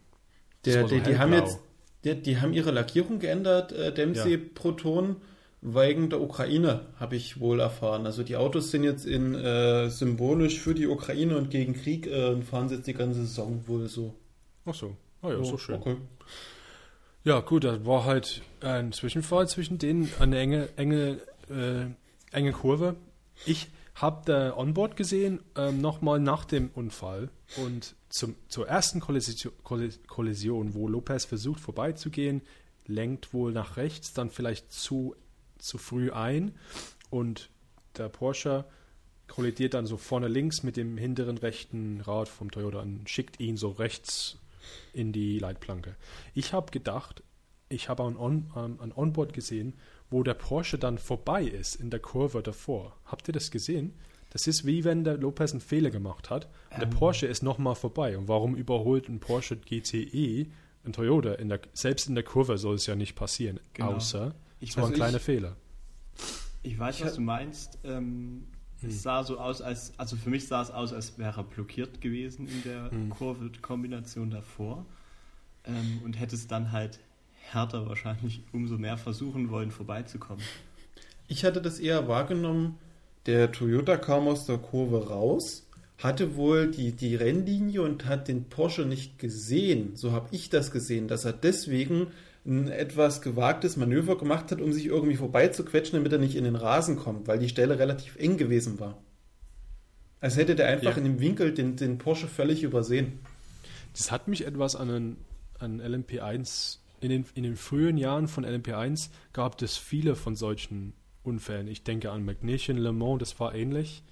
Der, 0.64 0.83
so 0.83 0.88
die, 0.88 1.01
die 1.01 1.18
haben 1.18 1.33
jetzt, 1.33 1.61
die, 2.05 2.14
die, 2.21 2.40
haben 2.40 2.53
ihre 2.53 2.71
Lackierung 2.71 3.18
geändert, 3.18 3.73
äh, 3.73 3.92
Dempsey 3.92 4.33
ja. 4.33 4.40
Proton, 4.55 5.16
wegen 5.61 6.09
der 6.09 6.21
Ukraine, 6.21 6.87
habe 7.01 7.16
ich 7.16 7.40
wohl 7.40 7.61
erfahren. 7.61 8.07
Also 8.07 8.23
die 8.23 8.37
Autos 8.37 8.71
sind 8.71 8.85
jetzt 8.85 9.05
in 9.05 9.35
äh, 9.35 9.90
symbolisch 9.90 10.61
für 10.61 10.75
die 10.75 10.87
Ukraine 10.87 11.37
und 11.37 11.51
gegen 11.51 11.75
Krieg 11.75 12.07
äh, 12.07 12.29
und 12.29 12.44
fahren 12.44 12.68
jetzt 12.71 12.87
die 12.87 12.94
ganze 12.94 13.21
Saison 13.21 13.66
wohl 13.66 13.88
so. 13.88 14.14
Ach 14.64 14.75
so. 14.75 14.97
Ah 15.23 15.31
ja, 15.31 15.38
so, 15.38 15.44
so 15.44 15.59
schön. 15.59 15.75
Okay. 15.77 15.97
Ja, 17.25 17.40
gut, 17.40 17.64
das 17.64 17.85
war 17.85 18.05
halt 18.05 18.42
ein 18.61 18.92
Zwischenfall 18.92 19.49
zwischen 19.49 19.79
denen, 19.79 20.11
eine 20.21 20.38
enge, 20.38 20.68
enge, 20.77 21.18
äh, 21.51 21.87
enge 22.31 22.53
Kurve. 22.53 22.94
Ich 23.44 23.68
habe 23.94 24.23
da 24.25 24.57
Onboard 24.57 24.97
gesehen, 24.97 25.40
ähm, 25.57 25.81
nochmal 25.81 26.21
nach 26.21 26.44
dem 26.44 26.71
Unfall 26.75 27.31
und 27.57 27.97
zum, 28.09 28.37
zur 28.49 28.68
ersten 28.68 29.01
Kollision, 29.01 30.75
wo 30.75 30.88
Lopez 30.88 31.25
versucht 31.25 31.61
vorbeizugehen, 31.61 32.42
lenkt 32.87 33.35
wohl 33.35 33.53
nach 33.53 33.77
rechts, 33.77 34.14
dann 34.14 34.31
vielleicht 34.31 34.73
zu, 34.73 35.14
zu 35.59 35.79
früh 35.79 36.11
ein 36.11 36.53
und 37.11 37.51
der 37.97 38.09
Porsche 38.09 38.64
kollidiert 39.27 39.75
dann 39.75 39.87
so 39.87 39.97
vorne 39.97 40.29
links 40.29 40.62
mit 40.62 40.77
dem 40.77 40.97
hinteren 40.97 41.37
rechten 41.37 42.01
Rad 42.01 42.29
vom 42.29 42.51
Toyota 42.51 42.81
und 42.81 43.09
schickt 43.11 43.40
ihn 43.40 43.57
so 43.57 43.71
rechts 43.71 44.38
in 44.92 45.12
die 45.12 45.38
Leitplanke. 45.38 45.97
Ich 46.35 46.53
habe 46.53 46.71
gedacht, 46.71 47.23
ich 47.68 47.88
habe 47.88 48.05
ein, 48.05 48.16
On, 48.16 48.51
ähm, 48.57 48.79
ein 48.81 48.92
Onboard 48.92 49.35
gesehen, 49.35 49.75
wo 50.11 50.23
der 50.23 50.35
Porsche 50.35 50.79
dann 50.79 50.97
vorbei 50.97 51.44
ist 51.44 51.75
in 51.77 51.90
der 51.90 52.01
Kurve 52.01 52.42
davor. 52.42 52.97
Habt 53.05 53.29
ihr 53.29 53.35
das 53.35 53.51
gesehen? 53.51 53.94
Das 54.31 54.47
ist 54.47 54.67
wie 54.67 54.85
wenn 54.85 55.05
der 55.05 55.17
Lopez 55.17 55.53
einen 55.53 55.61
Fehler 55.61 55.91
gemacht 55.91 56.31
hat 56.31 56.47
und 56.71 56.83
ähm. 56.83 56.91
der 56.91 56.97
Porsche 56.99 57.27
ist 57.27 57.43
nochmal 57.43 57.75
vorbei. 57.75 58.19
Und 58.19 58.29
warum 58.29 58.55
überholt 58.55 59.09
ein 59.09 59.21
Porsche 59.21 59.57
GTE 59.57 60.47
ein 60.85 60.93
Toyota? 60.93 61.35
In 61.35 61.49
der, 61.49 61.61
selbst 61.73 62.09
in 62.09 62.14
der 62.14 62.25
Kurve 62.25 62.59
soll 62.59 62.77
es 62.77 62.87
ja 62.87 62.95
nicht 62.95 63.14
passieren, 63.14 63.61
genau. 63.75 63.95
außer 63.95 64.35
es 64.61 64.77
war 64.77 64.87
ein 64.87 64.93
kleiner 64.93 65.21
Fehler. 65.21 65.57
Ich 66.62 66.79
weiß, 66.79 67.03
was 67.03 67.14
du 67.14 67.21
meinst. 67.21 67.79
Ähm, 67.85 68.45
hm. 68.81 68.91
Es 68.91 69.03
sah 69.03 69.25
so 69.25 69.38
aus, 69.38 69.62
als, 69.62 69.93
also 69.99 70.17
für 70.17 70.31
mich 70.31 70.47
sah 70.47 70.62
es 70.62 70.71
aus, 70.71 70.93
als 70.93 71.19
wäre 71.19 71.41
er 71.41 71.45
blockiert 71.45 72.01
gewesen 72.01 72.49
in 72.49 72.62
der 72.64 72.91
hm. 72.91 73.11
Kurve-Kombination 73.11 74.31
davor 74.31 74.87
ähm, 75.64 76.01
und 76.05 76.19
hätte 76.19 76.35
es 76.35 76.47
dann 76.47 76.73
halt 76.73 77.01
härter 77.51 77.88
wahrscheinlich 77.88 78.43
umso 78.53 78.77
mehr 78.79 78.97
versuchen 78.97 79.51
wollen, 79.51 79.71
vorbeizukommen. 79.71 80.45
Ich 81.29 81.45
hatte 81.45 81.61
das 81.61 81.79
eher 81.79 82.09
wahrgenommen, 82.09 82.79
der 83.29 83.53
Toyota 83.53 83.99
kam 83.99 84.27
aus 84.27 84.47
der 84.47 84.57
Kurve 84.57 85.09
raus, 85.09 85.69
hatte 85.99 86.35
wohl 86.37 86.71
die, 86.71 86.93
die 86.93 87.14
Rennlinie 87.14 87.83
und 87.83 88.07
hat 88.07 88.27
den 88.27 88.45
Porsche 88.45 88.87
nicht 88.87 89.19
gesehen. 89.19 89.97
So 89.97 90.12
habe 90.12 90.29
ich 90.31 90.49
das 90.49 90.71
gesehen, 90.71 91.09
dass 91.09 91.27
er 91.27 91.35
deswegen 91.35 92.07
ein 92.47 92.69
etwas 92.69 93.21
gewagtes 93.21 93.77
Manöver 93.77 94.17
gemacht 94.17 94.51
hat, 94.51 94.62
um 94.62 94.73
sich 94.73 94.87
irgendwie 94.87 95.17
vorbeizuquetschen, 95.17 95.99
damit 95.99 96.11
er 96.11 96.19
nicht 96.19 96.37
in 96.37 96.45
den 96.45 96.57
Rasen 96.57 96.97
kommt, 96.97 97.29
weil 97.29 97.38
die 97.38 97.51
Stelle 97.51 97.79
relativ 97.79 98.17
eng 98.17 98.38
gewesen 98.38 98.81
war. 98.81 98.97
Als 100.21 100.38
hätte 100.38 100.57
der 100.57 100.69
einfach 100.69 100.93
ja. 100.93 100.97
in 100.97 101.05
dem 101.05 101.21
Winkel 101.21 101.53
den, 101.53 101.77
den 101.77 101.99
Porsche 101.99 102.29
völlig 102.29 102.62
übersehen. 102.62 103.19
Das 103.93 104.11
hat 104.11 104.27
mich 104.27 104.47
etwas 104.47 104.75
an, 104.75 104.91
einen, 104.91 105.17
an 105.59 105.83
LMP1, 105.83 106.79
in 107.03 107.11
den, 107.11 107.27
in 107.35 107.43
den 107.43 107.57
frühen 107.57 107.99
Jahren 107.99 108.27
von 108.27 108.47
LMP1 108.47 109.11
gab 109.35 109.61
es 109.61 109.77
viele 109.77 110.17
von 110.17 110.35
solchen 110.35 110.95
Unfällen. 111.29 111.69
Ich 111.69 111.83
denke 111.83 112.11
an 112.11 112.25
Magnesium 112.25 112.79
Le 112.79 112.93
Mans, 112.93 113.21
das 113.21 113.41
war 113.41 113.55
ähnlich. 113.55 114.03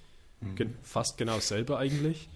Mhm. 0.41 0.55
Gen 0.55 0.75
fast 0.83 1.17
genau 1.17 1.35
dasselbe 1.35 1.77
eigentlich. 1.77 2.29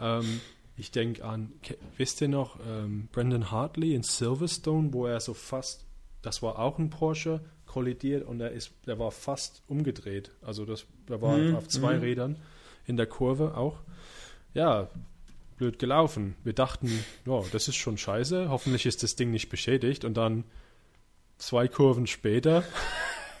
Ähm, 0.00 0.40
ich 0.76 0.90
denke 0.90 1.24
an, 1.24 1.52
wisst 1.96 2.20
ihr 2.20 2.28
noch, 2.28 2.58
ähm, 2.66 3.08
Brandon 3.12 3.50
Hartley 3.50 3.94
in 3.94 4.02
Silverstone, 4.02 4.92
wo 4.92 5.06
er 5.06 5.20
so 5.20 5.34
fast, 5.34 5.84
das 6.22 6.42
war 6.42 6.58
auch 6.58 6.78
ein 6.78 6.90
Porsche, 6.90 7.40
kollidiert 7.66 8.26
und 8.26 8.40
er 8.40 8.50
ist, 8.50 8.72
der 8.86 8.98
war 8.98 9.10
fast 9.10 9.62
umgedreht. 9.66 10.30
Also 10.42 10.64
das, 10.64 10.84
der 11.08 11.22
war 11.22 11.36
mhm. 11.36 11.56
auf 11.56 11.68
zwei 11.68 11.94
mhm. 11.94 12.00
Rädern 12.00 12.36
in 12.86 12.96
der 12.96 13.06
Kurve 13.06 13.56
auch. 13.56 13.78
Ja, 14.54 14.90
blöd 15.56 15.78
gelaufen. 15.78 16.36
Wir 16.44 16.52
dachten, 16.52 17.04
ja, 17.26 17.40
das 17.52 17.68
ist 17.68 17.76
schon 17.76 17.96
scheiße, 17.96 18.50
hoffentlich 18.50 18.84
ist 18.84 19.02
das 19.02 19.16
Ding 19.16 19.30
nicht 19.30 19.48
beschädigt 19.48 20.04
und 20.04 20.16
dann 20.16 20.44
zwei 21.38 21.66
Kurven 21.68 22.06
später, 22.06 22.64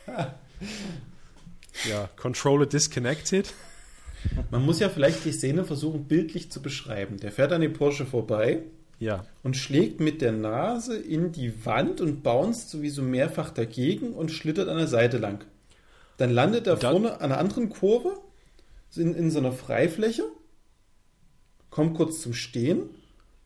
ja, 1.88 2.08
Controller 2.16 2.66
disconnected. 2.66 3.52
Man 4.50 4.64
muss 4.64 4.80
ja 4.80 4.88
vielleicht 4.88 5.24
die 5.24 5.32
Szene 5.32 5.64
versuchen, 5.64 6.04
bildlich 6.04 6.50
zu 6.50 6.62
beschreiben. 6.62 7.18
Der 7.18 7.32
fährt 7.32 7.52
an 7.52 7.60
dem 7.60 7.72
Porsche 7.72 8.06
vorbei 8.06 8.62
ja. 8.98 9.24
und 9.42 9.56
schlägt 9.56 10.00
mit 10.00 10.22
der 10.22 10.32
Nase 10.32 10.96
in 10.96 11.32
die 11.32 11.66
Wand 11.66 12.00
und 12.00 12.22
bounced 12.22 12.70
sowieso 12.70 13.02
mehrfach 13.02 13.50
dagegen 13.50 14.12
und 14.12 14.30
schlittert 14.30 14.68
an 14.68 14.78
der 14.78 14.86
Seite 14.86 15.18
lang. 15.18 15.44
Dann 16.18 16.30
landet 16.30 16.66
er 16.66 16.76
Dann, 16.76 16.92
vorne 16.92 17.14
an 17.14 17.32
einer 17.32 17.38
anderen 17.38 17.68
Kurve 17.68 18.16
in, 18.94 19.14
in 19.14 19.30
so 19.30 19.38
einer 19.38 19.52
Freifläche, 19.52 20.24
kommt 21.70 21.96
kurz 21.96 22.20
zum 22.20 22.34
Stehen, 22.34 22.90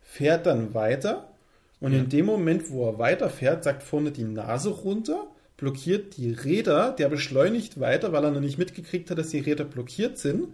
fährt 0.01 0.45
dann 0.45 0.73
weiter 0.73 1.33
und 1.79 1.93
ja. 1.93 1.99
in 1.99 2.09
dem 2.09 2.25
Moment, 2.25 2.69
wo 2.69 2.87
er 2.89 2.99
weiterfährt, 2.99 3.63
sagt 3.63 3.83
vorne 3.83 4.11
die 4.11 4.23
Nase 4.25 4.69
runter, 4.69 5.27
blockiert 5.57 6.17
die 6.17 6.31
Räder, 6.31 6.91
der 6.91 7.09
beschleunigt 7.09 7.79
weiter, 7.79 8.13
weil 8.13 8.23
er 8.23 8.31
noch 8.31 8.39
nicht 8.39 8.57
mitgekriegt 8.57 9.09
hat, 9.09 9.17
dass 9.17 9.29
die 9.29 9.39
Räder 9.39 9.65
blockiert 9.65 10.17
sind 10.17 10.47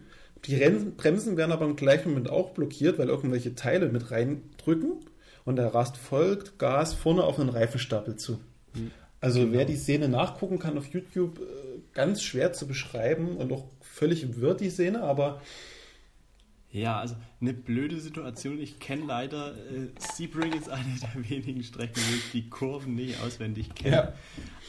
die 0.45 0.57
Bremsen 0.97 1.37
werden 1.37 1.51
aber 1.51 1.65
im 1.65 1.75
gleichen 1.75 2.09
Moment 2.09 2.29
auch 2.29 2.51
blockiert, 2.51 2.97
weil 2.99 3.07
irgendwelche 3.07 3.55
Teile 3.55 3.89
mit 3.89 4.11
reindrücken 4.11 4.93
und 5.45 5.55
der 5.55 5.73
rast 5.73 5.97
folgt 5.97 6.59
Gas 6.59 6.93
vorne 6.93 7.23
auf 7.23 7.39
einen 7.39 7.49
Reifenstapel 7.49 8.15
zu. 8.17 8.39
Hm. 8.73 8.91
Also 9.21 9.39
genau. 9.39 9.53
wer 9.53 9.65
die 9.65 9.77
Szene 9.77 10.09
nachgucken 10.09 10.59
kann 10.59 10.77
auf 10.77 10.87
YouTube, 10.87 11.39
äh, 11.39 11.79
ganz 11.93 12.21
schwer 12.21 12.51
zu 12.51 12.67
beschreiben 12.67 13.37
und 13.37 13.53
auch 13.53 13.65
völlig 13.81 14.39
wirr 14.39 14.55
die 14.55 14.69
Szene, 14.69 15.01
aber 15.01 15.41
ja, 16.71 16.99
also 16.99 17.15
eine 17.43 17.53
blöde 17.53 17.99
Situation. 17.99 18.59
Ich 18.59 18.79
kenne 18.79 19.05
leider, 19.05 19.55
äh, 19.55 19.89
Sebring 19.99 20.53
ist 20.53 20.69
eine 20.69 20.95
der 20.99 21.29
wenigen 21.29 21.63
Strecken, 21.63 22.01
wo 22.09 22.15
ich 22.15 22.31
die 22.31 22.49
Kurven 22.49 22.95
nicht 22.95 23.21
auswendig 23.21 23.75
kenne. 23.75 23.95
Ja. 23.95 24.13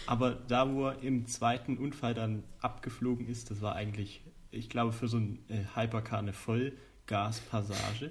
Aber 0.07 0.33
da, 0.33 0.71
wo 0.73 0.89
er 0.89 1.03
im 1.03 1.27
zweiten 1.27 1.79
Unfall 1.79 2.13
dann 2.15 2.43
abgeflogen 2.61 3.27
ist, 3.27 3.51
das 3.51 3.63
war 3.63 3.75
eigentlich 3.75 4.21
ich 4.55 4.69
glaube, 4.69 4.93
für 4.93 5.09
so 5.09 5.19
ein 5.19 5.39
äh, 5.49 5.65
Hypercar 5.75 6.19
eine 6.19 6.33
Vollgaspassage. 6.33 8.11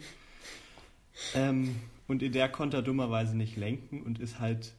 Ähm, 1.34 1.76
und 2.08 2.22
in 2.22 2.32
der 2.32 2.50
konnte 2.50 2.78
er 2.78 2.84
dummerweise 2.84 3.36
nicht 3.36 3.56
lenken 3.56 4.02
und 4.02 4.20
ist 4.20 4.40
halt 4.40 4.74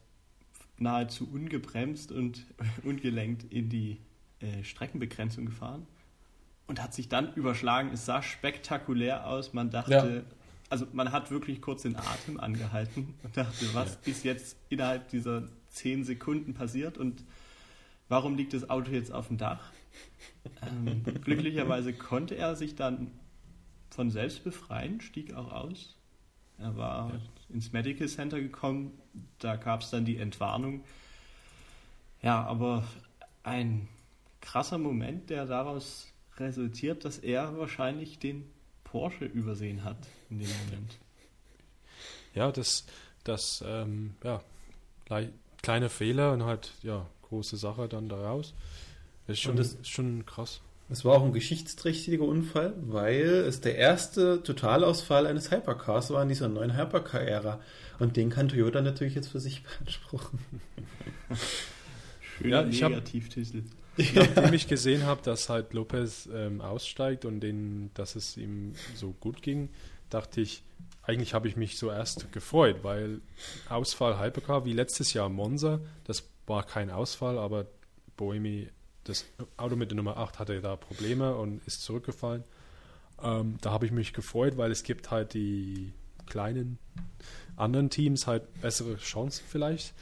nahezu 0.79 1.29
ungebremst 1.31 2.13
und 2.13 2.47
ungelenkt 2.85 3.51
in 3.53 3.69
die 3.69 3.99
äh, 4.41 4.63
Streckenbegrenzung 4.63 5.47
gefahren. 5.47 5.87
Und 6.67 6.83
hat 6.83 6.95
sich 6.95 7.09
dann 7.09 7.33
überschlagen. 7.35 7.91
Es 7.93 8.07
sah 8.07 8.23
spektakulär 8.23 9.27
aus. 9.27 9.53
Man 9.53 9.71
dachte, 9.71 10.25
Ja. 10.27 10.37
also 10.71 10.87
man 10.93 11.13
hat 11.13 11.31
wirklich 11.31 11.61
kurz 11.61 11.83
den 11.83 11.97
Atem 11.97 12.41
angehalten 12.41 13.15
und 13.23 13.37
dachte, 13.37 13.67
was 13.75 13.97
ist 14.05 14.25
jetzt 14.25 14.57
innerhalb 14.69 15.09
dieser 15.09 15.45
zehn 15.69 16.05
Sekunden 16.05 16.55
passiert 16.55 16.99
und 16.99 17.25
warum 18.09 18.37
liegt 18.37 18.55
das 18.55 18.71
Auto 18.71 18.91
jetzt 18.93 19.13
auf 19.13 19.29
dem 19.29 19.39
Dach? 19.39 19.73
Ähm, 20.63 21.03
glücklicherweise 21.23 21.93
konnte 21.93 22.35
er 22.37 22.57
sich 22.57 22.75
dann 22.75 23.11
von 23.91 24.11
selbst 24.11 24.43
befreien, 24.45 25.01
stieg 25.01 25.35
auch 25.35 25.53
aus. 25.53 25.97
Er 26.59 26.77
war 26.77 27.13
ins 27.49 27.73
Medical 27.73 28.09
Center 28.09 28.41
gekommen, 28.41 28.93
da 29.39 29.57
gab 29.57 29.83
es 29.83 29.91
dann 29.91 30.05
die 30.05 30.17
Entwarnung. 30.17 30.85
Ja, 32.23 32.43
aber 32.45 32.85
ein 33.43 33.89
krasser 34.41 34.79
Moment, 34.79 35.31
der 35.31 35.47
daraus 35.47 36.09
resultiert, 36.39 37.05
dass 37.05 37.19
er 37.19 37.57
wahrscheinlich 37.59 38.19
den 38.19 38.45
Porsche 38.85 39.25
übersehen 39.25 39.85
hat 39.85 39.97
in 40.31 40.39
dem 40.41 40.49
Moment. 40.67 40.99
Ja, 42.35 42.51
das, 42.51 42.85
das, 43.23 43.63
ähm, 43.65 44.17
ja, 44.25 44.43
lei- 45.09 45.31
kleine 45.63 45.89
Fehler 45.89 46.33
und 46.33 46.43
halt, 46.43 46.73
ja, 46.83 47.07
große 47.23 47.57
Sache 47.57 47.87
dann 47.89 48.09
daraus. 48.09 48.55
Das 49.29 49.35
ist 49.37 49.43
schon, 49.43 49.55
das- 49.55 49.75
ist 49.75 49.89
schon 49.89 50.27
krass. 50.27 50.61
Es 50.91 51.05
war 51.05 51.15
auch 51.15 51.25
ein 51.25 51.33
geschichtsträchtiger 51.33 52.25
Unfall, 52.25 52.75
weil 52.81 53.23
es 53.23 53.61
der 53.61 53.77
erste 53.77 54.43
Totalausfall 54.43 55.29
eines 55.29 55.53
Hypercars 55.53 56.11
war 56.11 56.23
in 56.25 56.29
dieser 56.29 56.49
neuen 56.49 56.77
Hypercar-Ära. 56.77 57.61
Und 58.01 58.17
den 58.17 58.31
kann 58.31 58.49
Toyota 58.49 58.83
natürlich 58.83 59.15
jetzt 59.15 59.29
für 59.29 59.39
sich 59.41 59.63
beanspruchen. 59.79 60.41
Schöner 62.39 62.67
Ja, 62.67 62.89
Negativtitel. 62.89 63.63
Nachdem 63.97 64.55
ich 64.55 64.69
gesehen 64.69 65.05
habe, 65.05 65.23
dass 65.23 65.49
halt 65.49 65.73
Lopez 65.73 66.29
ähm, 66.33 66.61
aussteigt 66.61 67.25
und 67.25 67.41
den, 67.41 67.91
dass 67.95 68.17
es 68.17 68.37
ihm 68.37 68.75
so 68.95 69.13
gut 69.21 69.43
ging, 69.43 69.69
dachte 70.11 70.41
ich, 70.41 70.63
eigentlich 71.03 71.35
habe 71.35 71.49
ich 71.49 71.57
mich 71.57 71.79
so 71.79 71.91
erst 71.91 72.33
gefreut, 72.33 72.79
weil 72.83 73.21
Ausfall 73.69 74.19
Hypercar 74.19 74.65
wie 74.65 74.73
letztes 74.73 75.13
Jahr 75.13 75.29
Monza, 75.29 75.81
das 76.05 76.25
war 76.47 76.65
kein 76.65 76.91
Ausfall, 76.91 77.39
aber 77.39 77.67
Boemi, 78.17 78.69
das 79.05 79.27
Auto 79.57 79.77
mit 79.77 79.91
der 79.91 79.97
Nummer 79.97 80.17
8 80.17 80.39
hatte 80.39 80.61
da 80.61 80.77
Probleme 80.77 81.35
und 81.37 81.61
ist 81.67 81.83
zurückgefallen. 81.83 82.45
Ähm, 83.23 83.59
da 83.61 83.71
habe 83.71 83.87
ich 83.87 83.93
mich 83.93 84.13
gefreut, 84.13 84.57
weil 84.57 84.71
es 84.71 84.83
gibt 84.83 85.11
halt 85.11 85.35
die 85.35 85.93
kleinen 86.27 86.79
anderen 87.57 87.91
Teams 87.91 88.27
halt 88.27 88.61
bessere 88.61 88.97
Chancen 88.97 89.45
vielleicht. 89.47 89.95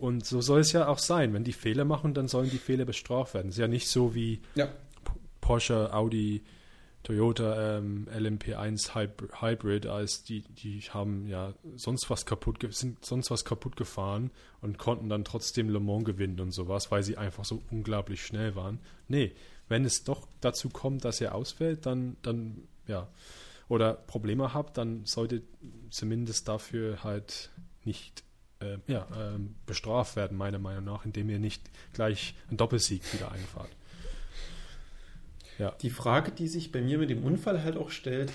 Und 0.00 0.24
so 0.24 0.40
soll 0.40 0.60
es 0.60 0.72
ja 0.72 0.88
auch 0.88 0.98
sein. 0.98 1.34
Wenn 1.34 1.44
die 1.44 1.52
Fehler 1.52 1.84
machen, 1.84 2.14
dann 2.14 2.26
sollen 2.26 2.50
die 2.50 2.58
Fehler 2.58 2.84
bestraft 2.86 3.34
werden. 3.34 3.48
Es 3.48 3.54
ist 3.56 3.60
ja 3.60 3.68
nicht 3.68 3.88
so 3.88 4.14
wie 4.14 4.40
Ja. 4.54 4.68
Porsche, 5.40 5.92
Audi, 5.92 6.42
Toyota, 7.02 7.78
ähm, 7.78 8.06
LMP1 8.14 8.92
Hyb- 8.94 9.40
Hybrid, 9.40 9.86
als 9.86 10.22
die, 10.22 10.42
die 10.42 10.80
haben 10.82 11.26
ja 11.26 11.54
sonst 11.76 12.10
was 12.10 12.26
kaputt, 12.26 12.58
sind 12.74 13.04
sonst 13.04 13.30
was 13.30 13.44
kaputt 13.44 13.76
gefahren 13.76 14.30
und 14.60 14.78
konnten 14.78 15.08
dann 15.08 15.24
trotzdem 15.24 15.70
Le 15.70 15.80
Mans 15.80 16.04
gewinnen 16.04 16.40
und 16.40 16.52
sowas, 16.52 16.90
weil 16.90 17.02
sie 17.02 17.16
einfach 17.16 17.44
so 17.44 17.62
unglaublich 17.70 18.24
schnell 18.24 18.54
waren. 18.54 18.80
Nee, 19.08 19.32
wenn 19.68 19.84
es 19.86 20.04
doch 20.04 20.26
dazu 20.42 20.68
kommt, 20.68 21.04
dass 21.04 21.20
ihr 21.22 21.34
ausfällt, 21.34 21.86
dann, 21.86 22.16
dann, 22.22 22.62
ja, 22.86 23.08
oder 23.68 23.94
Probleme 23.94 24.52
habt, 24.52 24.76
dann 24.76 25.04
sollte 25.06 25.42
zumindest 25.90 26.48
dafür 26.48 27.02
halt 27.04 27.50
nicht 27.84 28.24
äh, 28.60 28.78
ja, 28.86 29.06
ähm, 29.18 29.54
bestraft 29.66 30.16
werden, 30.16 30.36
meiner 30.36 30.58
Meinung 30.58 30.84
nach, 30.84 31.04
indem 31.04 31.30
ihr 31.30 31.38
nicht 31.38 31.62
gleich 31.92 32.34
einen 32.48 32.56
Doppelsieg 32.56 33.02
wieder 33.12 33.32
einfahrt. 33.32 33.70
Ja. 35.58 35.72
Die 35.82 35.90
Frage, 35.90 36.30
die 36.30 36.48
sich 36.48 36.72
bei 36.72 36.80
mir 36.80 36.98
mit 36.98 37.10
dem 37.10 37.24
Unfall 37.24 37.62
halt 37.62 37.76
auch 37.76 37.90
stellt, 37.90 38.32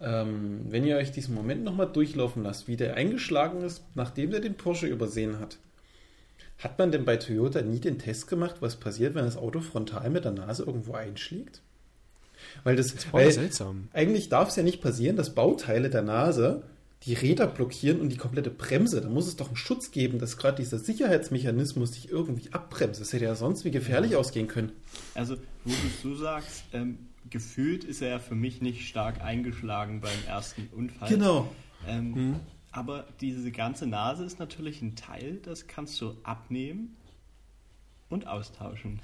ähm, 0.00 0.60
wenn 0.68 0.84
ihr 0.84 0.96
euch 0.96 1.10
diesen 1.10 1.34
Moment 1.34 1.64
nochmal 1.64 1.90
durchlaufen 1.90 2.42
lasst, 2.42 2.68
wie 2.68 2.76
der 2.76 2.94
eingeschlagen 2.94 3.62
ist, 3.62 3.82
nachdem 3.94 4.32
er 4.32 4.40
den 4.40 4.54
Porsche 4.54 4.86
übersehen 4.86 5.40
hat, 5.40 5.58
hat 6.58 6.78
man 6.78 6.92
denn 6.92 7.04
bei 7.04 7.16
Toyota 7.16 7.62
nie 7.62 7.80
den 7.80 7.98
Test 7.98 8.28
gemacht, 8.28 8.56
was 8.60 8.76
passiert, 8.76 9.14
wenn 9.14 9.24
das 9.24 9.36
Auto 9.36 9.60
frontal 9.60 10.10
mit 10.10 10.24
der 10.24 10.32
Nase 10.32 10.64
irgendwo 10.64 10.94
einschlägt? 10.94 11.62
Weil 12.64 12.76
das, 12.76 12.94
Das 12.94 13.06
war 13.06 13.20
weil 13.20 13.32
seltsam. 13.32 13.88
eigentlich 13.92 14.28
darf 14.28 14.48
es 14.48 14.56
ja 14.56 14.62
nicht 14.62 14.80
passieren, 14.80 15.16
dass 15.16 15.34
Bauteile 15.34 15.90
der 15.90 16.02
Nase 16.02 16.62
die 17.04 17.14
Räder 17.14 17.46
blockieren 17.46 18.00
und 18.00 18.08
die 18.10 18.16
komplette 18.16 18.50
Bremse. 18.50 19.00
Da 19.00 19.08
muss 19.08 19.28
es 19.28 19.36
doch 19.36 19.48
einen 19.48 19.56
Schutz 19.56 19.90
geben, 19.90 20.18
dass 20.18 20.36
gerade 20.36 20.56
dieser 20.56 20.78
Sicherheitsmechanismus 20.78 21.92
sich 21.92 22.10
irgendwie 22.10 22.52
abbremst. 22.52 23.00
Das 23.00 23.12
hätte 23.12 23.24
ja 23.24 23.34
sonst 23.34 23.64
wie 23.64 23.70
gefährlich 23.70 24.16
ausgehen 24.16 24.48
können. 24.48 24.72
Also, 25.14 25.36
wo 25.64 25.70
du 25.70 25.86
es 25.86 26.02
so 26.02 26.14
sagst, 26.16 26.64
ähm, 26.72 26.98
gefühlt 27.30 27.84
ist 27.84 28.02
er 28.02 28.08
ja 28.08 28.18
für 28.18 28.34
mich 28.34 28.60
nicht 28.62 28.88
stark 28.88 29.20
eingeschlagen 29.20 30.00
beim 30.00 30.18
ersten 30.26 30.68
Unfall. 30.74 31.08
Genau. 31.08 31.52
Ähm, 31.86 32.36
Aber 32.72 33.06
diese 33.20 33.50
ganze 33.52 33.86
Nase 33.86 34.24
ist 34.24 34.38
natürlich 34.38 34.82
ein 34.82 34.96
Teil, 34.96 35.38
das 35.42 35.68
kannst 35.68 36.00
du 36.00 36.16
abnehmen 36.22 36.96
und 38.08 38.26
austauschen. 38.26 39.00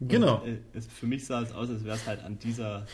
Genau. 0.00 0.42
Und, 0.42 0.48
äh, 0.48 0.58
es, 0.72 0.86
für 0.86 1.06
mich 1.06 1.26
sah 1.26 1.42
es 1.42 1.52
aus, 1.52 1.68
als 1.68 1.84
wäre 1.84 1.96
es 1.96 2.06
halt 2.06 2.22
an 2.22 2.38
dieser, 2.38 2.86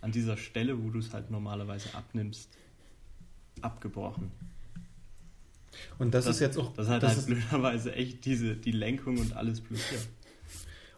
an 0.00 0.12
dieser 0.12 0.36
Stelle, 0.36 0.82
wo 0.82 0.90
du 0.90 1.00
es 1.00 1.12
halt 1.12 1.30
normalerweise 1.30 1.94
abnimmst, 1.94 2.48
abgebrochen. 3.62 4.30
Und 5.98 6.14
das, 6.14 6.26
ist 6.26 6.40
jetzt 6.40 6.58
auch, 6.58 6.72
Das 6.74 6.88
hat 6.88 7.02
das 7.02 7.10
halt 7.10 7.18
ist, 7.18 7.26
blöderweise 7.26 7.94
echt 7.94 8.24
diese, 8.24 8.54
die 8.54 8.72
Lenkung 8.72 9.18
und 9.18 9.36
alles 9.36 9.60
blockiert. 9.60 10.08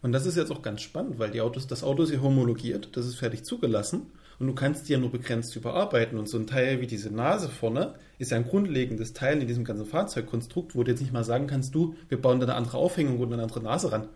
und 0.03 0.13
das 0.13 0.27
ist 0.27 0.37
jetzt 0.37 0.51
auch 0.51 0.63
ganz 0.63 0.83
spannend, 0.83 1.19
weil 1.19 1.31
die 1.31 1.41
Autos, 1.41 1.67
das 1.67 1.83
Auto 1.83 2.03
ist 2.03 2.13
ja 2.13 2.21
homologiert, 2.21 2.97
das 2.97 3.07
ist 3.07 3.17
fertig 3.17 3.45
zugelassen 3.45 4.07
und 4.39 4.47
du 4.47 4.55
kannst 4.55 4.89
die 4.89 4.93
ja 4.95 4.99
nur 4.99 5.11
begrenzt 5.11 5.55
überarbeiten. 5.55 6.19
Und 6.19 6.29
so 6.29 6.39
ein 6.39 6.47
Teil 6.47 6.81
wie 6.81 6.87
diese 6.87 7.11
Nase 7.11 7.51
vorne 7.51 7.95
ist 8.19 8.31
ja 8.31 8.39
ein 8.39 8.47
grundlegendes 8.47 9.13
Teil 9.13 9.41
in 9.41 9.47
diesem 9.47 9.65
ganzen 9.65 9.85
Fahrzeugkonstrukt, 9.85 10.75
wo 10.75 10.83
du 10.83 10.91
jetzt 10.91 11.01
nicht 11.01 11.13
mal 11.13 11.25
sagen 11.25 11.47
kannst, 11.47 11.75
du, 11.75 11.95
wir 12.09 12.21
bauen 12.21 12.41
da 12.41 12.47
eine 12.47 12.55
andere 12.55 12.79
Aufhängung 12.79 13.21
und 13.21 13.33
eine 13.33 13.43
andere 13.43 13.63
Nase 13.63 13.93
ran. 13.93 14.09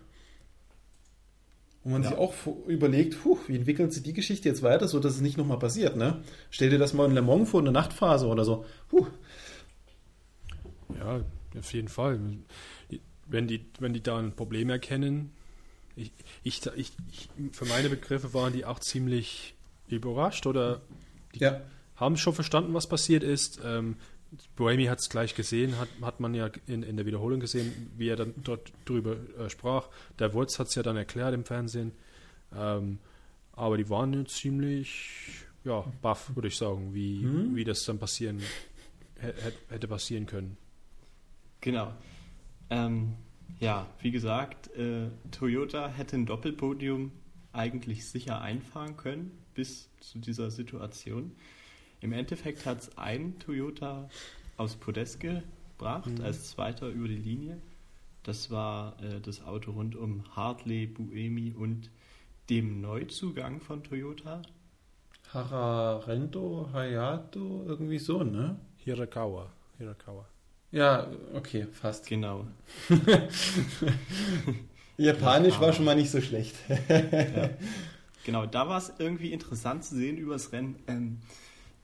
Und 1.85 1.91
man 1.91 2.01
Ja. 2.03 2.09
sich 2.09 2.17
auch 2.17 2.33
überlegt, 2.67 3.21
puh, 3.21 3.37
wie 3.47 3.55
entwickeln 3.55 3.91
sie 3.91 4.01
die 4.01 4.13
Geschichte 4.13 4.49
jetzt 4.49 4.63
weiter, 4.63 4.87
so 4.87 4.99
dass 4.99 5.13
es 5.13 5.21
nicht 5.21 5.37
nochmal 5.37 5.59
passiert, 5.59 5.95
ne? 5.95 6.23
Stell 6.49 6.71
dir 6.71 6.79
das 6.79 6.93
mal 6.93 7.05
in 7.07 7.13
Le 7.13 7.21
Mans 7.21 7.47
vor, 7.49 7.61
eine 7.61 7.71
Nachtphase 7.71 8.25
oder 8.27 8.43
so. 8.43 8.65
Puh. 8.89 9.05
Ja, 10.97 11.21
auf 11.57 11.73
jeden 11.73 11.87
Fall. 11.87 12.19
Wenn 13.27 13.47
die, 13.47 13.65
wenn 13.79 13.93
die 13.93 14.01
da 14.03 14.17
ein 14.17 14.33
Problem 14.35 14.69
erkennen, 14.69 15.31
ich, 15.95 16.11
ich, 16.43 16.65
ich, 16.75 16.91
ich, 17.11 17.29
für 17.53 17.65
meine 17.65 17.89
Begriffe 17.89 18.33
waren 18.33 18.53
die 18.53 18.65
auch 18.65 18.79
ziemlich 18.79 19.55
überrascht 19.87 20.45
oder 20.47 20.81
die 21.35 21.39
Ja. 21.39 21.61
haben 21.95 22.17
schon 22.17 22.33
verstanden, 22.33 22.73
was 22.73 22.87
passiert 22.87 23.23
ist. 23.23 23.59
Ähm, 23.63 23.95
Boemi 24.55 24.85
hat 24.85 24.99
es 24.99 25.09
gleich 25.09 25.33
gesehen, 25.35 25.77
hat, 25.77 25.87
hat 26.01 26.19
man 26.19 26.33
ja 26.33 26.49
in, 26.67 26.83
in 26.83 26.97
der 26.97 27.05
Wiederholung 27.05 27.39
gesehen, 27.39 27.91
wie 27.97 28.09
er 28.09 28.15
dann 28.17 28.33
dort 28.43 28.71
drüber 28.85 29.15
äh, 29.39 29.49
sprach. 29.49 29.87
Der 30.19 30.33
Wurz 30.33 30.59
hat 30.59 30.67
es 30.67 30.75
ja 30.75 30.83
dann 30.83 30.97
erklärt 30.97 31.33
im 31.33 31.45
Fernsehen. 31.45 31.91
Ähm, 32.53 32.99
aber 33.53 33.77
die 33.77 33.89
waren 33.89 34.13
ja 34.13 34.25
ziemlich, 34.25 35.45
ja, 35.63 35.85
baff, 36.01 36.35
würde 36.35 36.49
ich 36.49 36.57
sagen, 36.57 36.93
wie, 36.93 37.23
Mhm. 37.23 37.55
wie 37.55 37.63
das 37.63 37.85
dann 37.85 37.97
passieren 37.99 38.39
hä- 39.21 39.33
hä- 39.41 39.53
hätte 39.69 39.87
passieren 39.87 40.25
können. 40.25 40.57
Genau. 41.61 41.93
Ähm, 42.69 43.13
ja, 43.59 43.87
wie 44.01 44.11
gesagt, 44.11 44.67
äh, 44.75 45.07
Toyota 45.31 45.87
hätte 45.87 46.17
ein 46.17 46.25
Doppelpodium 46.25 47.11
eigentlich 47.53 48.05
sicher 48.09 48.41
einfahren 48.41 48.97
können 48.97 49.31
bis 49.53 49.89
zu 50.01 50.19
dieser 50.19 50.51
Situation. 50.51 51.31
Im 52.05 52.13
Endeffekt 52.13 52.67
hat 52.67 52.81
es 52.81 52.97
ein 52.99 53.39
Toyota 53.39 54.07
aus 54.57 54.75
Podest 54.75 55.19
gebracht, 55.19 56.11
als 56.21 56.51
Zweiter 56.51 56.87
über 56.89 57.07
die 57.07 57.15
Linie. 57.15 57.57
Das 58.21 58.51
war 58.51 58.95
äh, 59.01 59.19
das 59.21 59.43
Auto 59.43 59.71
rund 59.71 59.95
um 59.95 60.23
Hartley, 60.35 60.85
Buemi 60.85 61.55
und 61.57 61.89
dem 62.51 62.79
Neuzugang 62.79 63.59
von 63.59 63.83
Toyota. 63.83 64.43
Hararento, 65.33 66.69
Hayato, 66.73 67.63
irgendwie 67.65 67.97
so, 67.97 68.21
ne? 68.21 68.55
Hirakawa. 68.83 69.51
Hirakawa. 69.79 70.27
Ja, 70.71 71.07
okay, 71.33 71.65
fast. 71.73 72.05
Genau. 72.05 72.45
Japanisch 74.97 75.55
Ja. 75.55 75.61
war 75.61 75.73
schon 75.73 75.85
mal 75.85 75.95
nicht 75.95 76.11
so 76.11 76.21
schlecht. 76.21 76.53
Ja. 76.87 77.49
Genau, 78.25 78.45
da 78.45 78.69
war 78.69 78.77
es 78.77 78.93
irgendwie 78.99 79.33
interessant 79.33 79.83
zu 79.83 79.95
sehen 79.95 80.17
übers 80.17 80.51
Rennen, 80.51 80.75
ähm, 80.87 81.17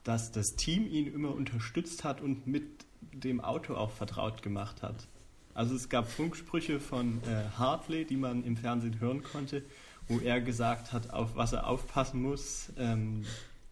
dass 0.04 0.32
das 0.32 0.56
Team 0.56 0.86
ihn 0.86 1.12
immer 1.12 1.34
unterstützt 1.34 2.04
hat 2.04 2.20
und 2.20 2.46
mit 2.46 2.64
dem 3.12 3.40
Auto 3.40 3.74
auch 3.74 3.90
vertraut 3.90 4.42
gemacht 4.42 4.82
hat. 4.82 5.06
Also 5.54 5.74
es 5.74 5.88
gab 5.88 6.10
Funksprüche 6.10 6.80
von 6.80 7.20
äh, 7.24 7.44
Hartley, 7.58 8.04
die 8.04 8.16
man 8.16 8.42
im 8.44 8.56
Fernsehen 8.56 9.00
hören 9.00 9.22
konnte, 9.22 9.62
wo 10.08 10.18
er 10.18 10.40
gesagt 10.40 10.92
hat, 10.92 11.10
auf 11.10 11.36
was 11.36 11.52
er 11.52 11.66
aufpassen 11.66 12.22
muss, 12.22 12.72
ähm, 12.78 13.24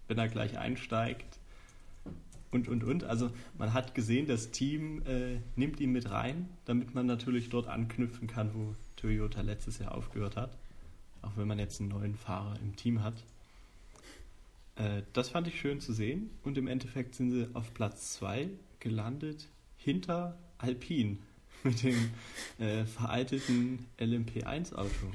wenn 0.08 0.18
er 0.18 0.28
gleich 0.28 0.58
einsteigt 0.58 1.38
und, 2.50 2.68
und, 2.68 2.84
und. 2.84 3.04
Also 3.04 3.30
man 3.56 3.72
hat 3.72 3.94
gesehen, 3.94 4.26
das 4.26 4.50
Team 4.50 5.02
äh, 5.06 5.38
nimmt 5.56 5.80
ihn 5.80 5.92
mit 5.92 6.10
rein, 6.10 6.48
damit 6.64 6.94
man 6.94 7.06
natürlich 7.06 7.48
dort 7.48 7.68
anknüpfen 7.68 8.28
kann, 8.28 8.54
wo 8.54 8.74
Toyota 8.96 9.40
letztes 9.40 9.78
Jahr 9.78 9.94
aufgehört 9.94 10.36
hat. 10.36 10.56
auch 11.22 11.36
wenn 11.36 11.48
man 11.48 11.58
jetzt 11.58 11.80
einen 11.80 11.90
neuen 11.90 12.14
Fahrer 12.14 12.58
im 12.60 12.76
Team 12.76 13.02
hat. 13.02 13.22
Äh, 14.80 15.02
das 15.12 15.28
fand 15.28 15.46
ich 15.46 15.60
schön 15.60 15.80
zu 15.80 15.92
sehen 15.92 16.30
und 16.42 16.56
im 16.56 16.66
Endeffekt 16.66 17.14
sind 17.14 17.30
sie 17.30 17.48
auf 17.54 17.74
Platz 17.74 18.14
2 18.14 18.48
gelandet 18.78 19.48
hinter 19.76 20.38
Alpine 20.58 21.18
mit 21.62 21.82
dem 21.82 22.10
äh, 22.58 22.84
veralteten 22.84 23.86
LMP1-Auto. 23.98 25.12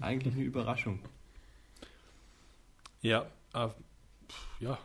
Eigentlich 0.00 0.34
eine 0.34 0.44
Überraschung. 0.44 1.00
Ja, 3.02 3.26
äh, 3.54 3.68
ja, 4.60 4.78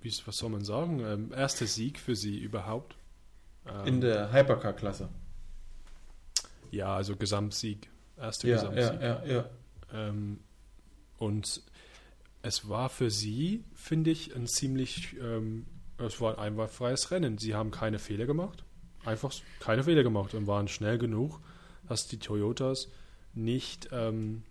wie, 0.00 0.12
was 0.24 0.36
soll 0.36 0.50
man 0.50 0.64
sagen? 0.64 1.00
Ähm, 1.00 1.32
erster 1.32 1.66
Sieg 1.66 2.00
für 2.00 2.16
sie 2.16 2.38
überhaupt. 2.38 2.96
Ähm, 3.66 3.86
In 3.86 4.00
der 4.00 4.32
Hypercar-Klasse. 4.32 5.08
Ja, 6.72 6.96
also 6.96 7.14
Gesamtsieg. 7.16 7.88
Erster 8.16 8.48
ja, 8.48 8.56
Gesamtsieg. 8.56 9.00
Ja, 9.00 9.24
ja, 9.24 9.32
ja. 9.32 9.50
Ähm, 9.92 10.40
und 11.18 11.62
es 12.46 12.68
war 12.68 12.88
für 12.88 13.10
sie, 13.10 13.64
finde 13.74 14.12
ich, 14.12 14.36
ein 14.36 14.46
ziemlich, 14.46 15.16
ähm, 15.20 15.66
es 15.98 16.20
war 16.20 16.38
ein 16.38 16.52
einwandfreies 16.52 17.10
Rennen. 17.10 17.38
Sie 17.38 17.54
haben 17.54 17.72
keine 17.72 17.98
Fehler 17.98 18.26
gemacht. 18.26 18.64
Einfach 19.04 19.32
keine 19.58 19.82
Fehler 19.82 20.04
gemacht 20.04 20.32
und 20.34 20.46
waren 20.46 20.68
schnell 20.68 20.96
genug, 20.96 21.40
dass 21.88 22.06
die 22.06 22.18
Toyotas 22.18 22.88
nicht, 23.34 23.88
ähm, 23.90 24.44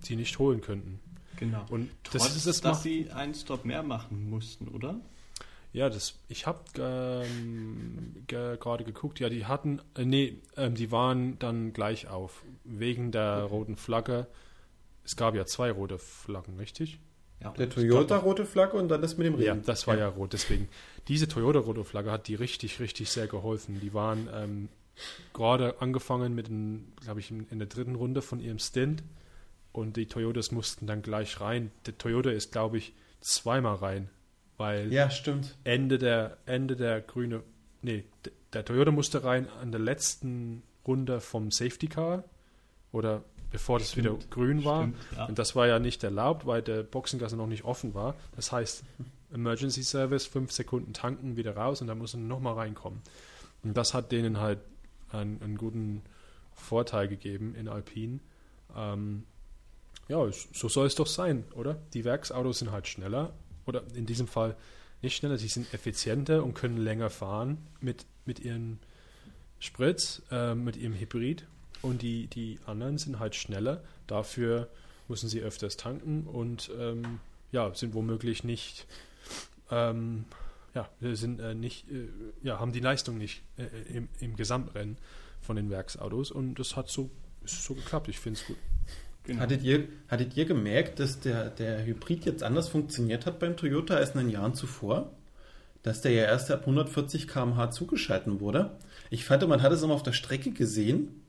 sie 0.00 0.14
nicht 0.14 0.38
holen 0.38 0.60
könnten. 0.60 1.00
Genau. 1.36 1.64
Und 1.70 1.90
Trotz, 2.04 2.24
das 2.24 2.36
ist 2.36 2.46
es 2.46 2.60
dass 2.60 2.84
sie 2.84 3.10
einen 3.10 3.34
Stop 3.34 3.64
mehr 3.64 3.82
machen 3.82 4.30
mussten, 4.30 4.68
oder? 4.68 5.00
Ja, 5.72 5.88
das, 5.88 6.18
ich 6.28 6.46
habe 6.46 6.60
ähm, 6.78 8.24
ge, 8.26 8.58
gerade 8.58 8.84
geguckt, 8.84 9.18
ja, 9.20 9.28
die 9.28 9.46
hatten, 9.46 9.80
äh, 9.96 10.04
nee, 10.04 10.40
ähm, 10.56 10.74
die 10.74 10.92
waren 10.92 11.38
dann 11.38 11.72
gleich 11.72 12.08
auf, 12.08 12.44
wegen 12.64 13.10
der 13.10 13.42
roten 13.42 13.76
Flagge. 13.76 14.28
Es 15.04 15.16
gab 15.16 15.34
ja 15.34 15.46
zwei 15.46 15.70
rote 15.72 15.98
Flaggen, 15.98 16.56
richtig? 16.56 17.00
Ja. 17.42 17.52
Der 17.52 17.70
Toyota 17.70 18.18
rote 18.18 18.44
Flagge 18.44 18.76
und 18.76 18.88
dann 18.88 19.00
das 19.00 19.16
mit 19.16 19.26
dem 19.26 19.34
Regen. 19.34 19.46
Ja, 19.46 19.54
das 19.54 19.86
war 19.86 19.94
ja. 19.94 20.02
ja 20.02 20.08
rot, 20.08 20.32
deswegen. 20.32 20.68
Diese 21.08 21.26
Toyota 21.26 21.60
rote 21.60 21.84
Flagge 21.84 22.10
hat 22.10 22.28
die 22.28 22.34
richtig, 22.34 22.80
richtig 22.80 23.10
sehr 23.10 23.26
geholfen. 23.26 23.80
Die 23.80 23.94
waren 23.94 24.28
ähm, 24.34 24.68
gerade 25.32 25.80
angefangen 25.80 26.34
mit, 26.34 26.50
glaube 27.02 27.20
ich, 27.20 27.30
in 27.30 27.58
der 27.58 27.68
dritten 27.68 27.94
Runde 27.94 28.20
von 28.20 28.40
ihrem 28.40 28.58
Stint 28.58 29.02
und 29.72 29.96
die 29.96 30.06
Toyotas 30.06 30.52
mussten 30.52 30.86
dann 30.86 31.00
gleich 31.00 31.40
rein. 31.40 31.70
Der 31.86 31.96
Toyota 31.96 32.30
ist, 32.30 32.52
glaube 32.52 32.76
ich, 32.76 32.92
zweimal 33.20 33.76
rein 33.76 34.10
weil 34.60 34.92
ja, 34.92 35.08
stimmt. 35.08 35.56
Ende 35.64 35.96
der, 35.96 36.36
Ende 36.44 36.76
der 36.76 37.00
grüne, 37.00 37.42
nee, 37.80 38.04
der 38.52 38.62
Toyota 38.62 38.90
musste 38.90 39.24
rein 39.24 39.48
an 39.62 39.72
der 39.72 39.80
letzten 39.80 40.62
Runde 40.86 41.20
vom 41.20 41.50
Safety 41.50 41.86
Car 41.86 42.24
oder 42.92 43.24
bevor 43.50 43.78
das 43.78 43.90
stimmt, 43.90 44.06
wieder 44.06 44.18
grün 44.30 44.64
war. 44.64 44.82
Stimmt, 44.82 44.96
ja. 45.16 45.26
Und 45.26 45.38
das 45.38 45.56
war 45.56 45.66
ja 45.66 45.78
nicht 45.78 46.02
erlaubt, 46.04 46.46
weil 46.46 46.62
der 46.62 46.82
Boxengasse 46.82 47.36
noch 47.36 47.46
nicht 47.46 47.64
offen 47.64 47.94
war. 47.94 48.14
Das 48.36 48.52
heißt, 48.52 48.84
Emergency 49.32 49.82
Service, 49.82 50.26
fünf 50.26 50.52
Sekunden 50.52 50.92
tanken, 50.92 51.36
wieder 51.36 51.56
raus 51.56 51.80
und 51.80 51.86
dann 51.86 51.98
muss 51.98 52.14
er 52.14 52.20
nochmal 52.20 52.54
reinkommen. 52.54 53.00
Und 53.62 53.76
das 53.76 53.94
hat 53.94 54.12
denen 54.12 54.40
halt 54.40 54.58
einen, 55.12 55.42
einen 55.42 55.56
guten 55.56 56.02
Vorteil 56.54 57.08
gegeben 57.08 57.54
in 57.54 57.68
Alpine. 57.68 58.20
Ähm, 58.76 59.24
ja, 60.08 60.18
so 60.52 60.68
soll 60.68 60.86
es 60.86 60.94
doch 60.94 61.06
sein, 61.06 61.44
oder? 61.54 61.76
Die 61.94 62.04
Werksautos 62.04 62.58
sind 62.58 62.72
halt 62.72 62.88
schneller 62.88 63.32
oder 63.66 63.82
in 63.94 64.06
diesem 64.06 64.26
Fall 64.26 64.56
nicht 65.02 65.16
schneller, 65.16 65.38
sie 65.38 65.48
sind 65.48 65.72
effizienter 65.72 66.44
und 66.44 66.54
können 66.54 66.76
länger 66.76 67.10
fahren 67.10 67.58
mit, 67.80 68.06
mit 68.26 68.40
ihren 68.40 68.80
Sprit, 69.60 70.22
äh, 70.30 70.54
mit 70.54 70.76
ihrem 70.76 70.94
Hybrid. 70.94 71.46
Und 71.82 72.02
die, 72.02 72.26
die 72.26 72.58
anderen 72.66 72.98
sind 72.98 73.18
halt 73.18 73.34
schneller. 73.34 73.82
Dafür 74.06 74.68
müssen 75.08 75.28
sie 75.28 75.40
öfters 75.40 75.76
tanken 75.76 76.26
und 76.26 76.70
ähm, 76.78 77.20
ja, 77.52 77.74
sind 77.74 77.94
womöglich 77.94 78.44
nicht, 78.44 78.86
ähm, 79.70 80.24
ja, 80.74 80.88
sind 81.00 81.40
äh, 81.40 81.54
nicht, 81.54 81.90
äh, 81.90 82.08
ja, 82.42 82.60
haben 82.60 82.72
die 82.72 82.80
Leistung 82.80 83.18
nicht 83.18 83.42
äh, 83.56 83.96
im, 83.96 84.08
im 84.20 84.36
Gesamtrennen 84.36 84.96
von 85.40 85.56
den 85.56 85.68
Werksautos 85.68 86.30
und 86.30 86.54
das 86.54 86.76
hat 86.76 86.88
so, 86.88 87.10
ist 87.44 87.64
so 87.64 87.74
geklappt. 87.74 88.08
Ich 88.08 88.20
finde 88.20 88.38
es 88.40 88.46
gut. 88.46 88.56
Genau. 89.24 89.42
Hattet, 89.42 89.62
ihr, 89.62 89.88
hattet 90.08 90.36
ihr 90.36 90.44
gemerkt, 90.46 90.98
dass 90.98 91.20
der, 91.20 91.50
der 91.50 91.84
Hybrid 91.84 92.24
jetzt 92.24 92.42
anders 92.42 92.68
funktioniert 92.68 93.26
hat 93.26 93.38
beim 93.38 93.56
Toyota 93.56 93.94
als 93.94 94.12
in 94.14 94.20
den 94.20 94.30
Jahren 94.30 94.54
zuvor? 94.54 95.12
Dass 95.82 96.02
der 96.02 96.12
ja 96.12 96.24
erst 96.24 96.50
ab 96.50 96.60
140 96.60 97.26
km/h 97.26 97.70
zugeschalten 97.70 98.40
wurde. 98.40 98.76
Ich 99.08 99.24
fand, 99.24 99.46
man 99.48 99.62
hat 99.62 99.72
es 99.72 99.82
immer 99.82 99.94
auf 99.94 100.02
der 100.02 100.12
Strecke 100.12 100.50
gesehen. 100.50 101.19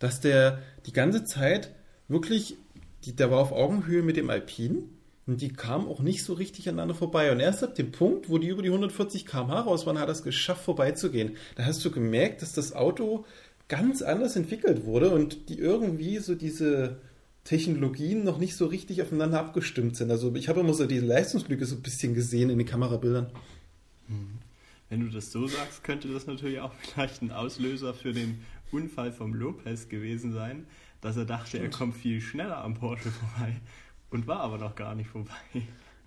Dass 0.00 0.20
der 0.20 0.58
die 0.86 0.92
ganze 0.92 1.24
Zeit 1.24 1.70
wirklich, 2.08 2.56
die, 3.04 3.14
der 3.14 3.30
war 3.30 3.38
auf 3.38 3.52
Augenhöhe 3.52 4.02
mit 4.02 4.16
dem 4.16 4.28
Alpin 4.28 4.88
und 5.26 5.40
die 5.40 5.52
kamen 5.52 5.86
auch 5.86 6.00
nicht 6.00 6.24
so 6.24 6.32
richtig 6.32 6.68
aneinander 6.68 6.94
vorbei. 6.94 7.30
Und 7.30 7.38
erst 7.38 7.62
ab 7.62 7.76
dem 7.76 7.92
Punkt, 7.92 8.28
wo 8.28 8.38
die 8.38 8.48
über 8.48 8.62
die 8.62 8.70
140 8.70 9.26
km/h 9.26 9.60
raus 9.60 9.86
waren, 9.86 9.98
hat 9.98 10.08
er 10.08 10.12
es 10.12 10.24
geschafft, 10.24 10.64
vorbeizugehen. 10.64 11.36
Da 11.54 11.64
hast 11.64 11.84
du 11.84 11.92
gemerkt, 11.92 12.42
dass 12.42 12.52
das 12.52 12.72
Auto 12.72 13.24
ganz 13.68 14.02
anders 14.02 14.34
entwickelt 14.34 14.84
wurde 14.84 15.10
und 15.10 15.48
die 15.48 15.58
irgendwie 15.58 16.18
so 16.18 16.34
diese 16.34 16.98
Technologien 17.44 18.24
noch 18.24 18.38
nicht 18.38 18.56
so 18.56 18.66
richtig 18.66 19.00
aufeinander 19.02 19.38
abgestimmt 19.38 19.96
sind. 19.96 20.10
Also 20.10 20.34
ich 20.34 20.48
habe 20.48 20.60
immer 20.60 20.74
so 20.74 20.86
diese 20.86 21.06
Leistungslücke 21.06 21.64
so 21.64 21.76
ein 21.76 21.82
bisschen 21.82 22.14
gesehen 22.14 22.50
in 22.50 22.58
den 22.58 22.66
Kamerabildern. 22.66 23.30
Hm. 24.08 24.38
Wenn 24.88 25.00
du 25.00 25.08
das 25.08 25.30
so 25.30 25.46
sagst, 25.46 25.84
könnte 25.84 26.08
das 26.08 26.26
natürlich 26.26 26.58
auch 26.58 26.74
vielleicht 26.82 27.22
ein 27.22 27.30
Auslöser 27.30 27.94
für 27.94 28.12
den 28.12 28.42
Unfall 28.72 29.12
vom 29.12 29.34
Lopez 29.34 29.88
gewesen 29.88 30.32
sein, 30.32 30.66
dass 31.00 31.16
er 31.16 31.24
dachte, 31.24 31.48
Stimmt. 31.48 31.64
er 31.64 31.70
kommt 31.70 31.94
viel 31.96 32.20
schneller 32.20 32.62
am 32.62 32.74
Porsche 32.74 33.10
vorbei 33.10 33.60
und 34.10 34.26
war 34.26 34.40
aber 34.40 34.58
noch 34.58 34.74
gar 34.74 34.94
nicht 34.94 35.08
vorbei. 35.08 35.34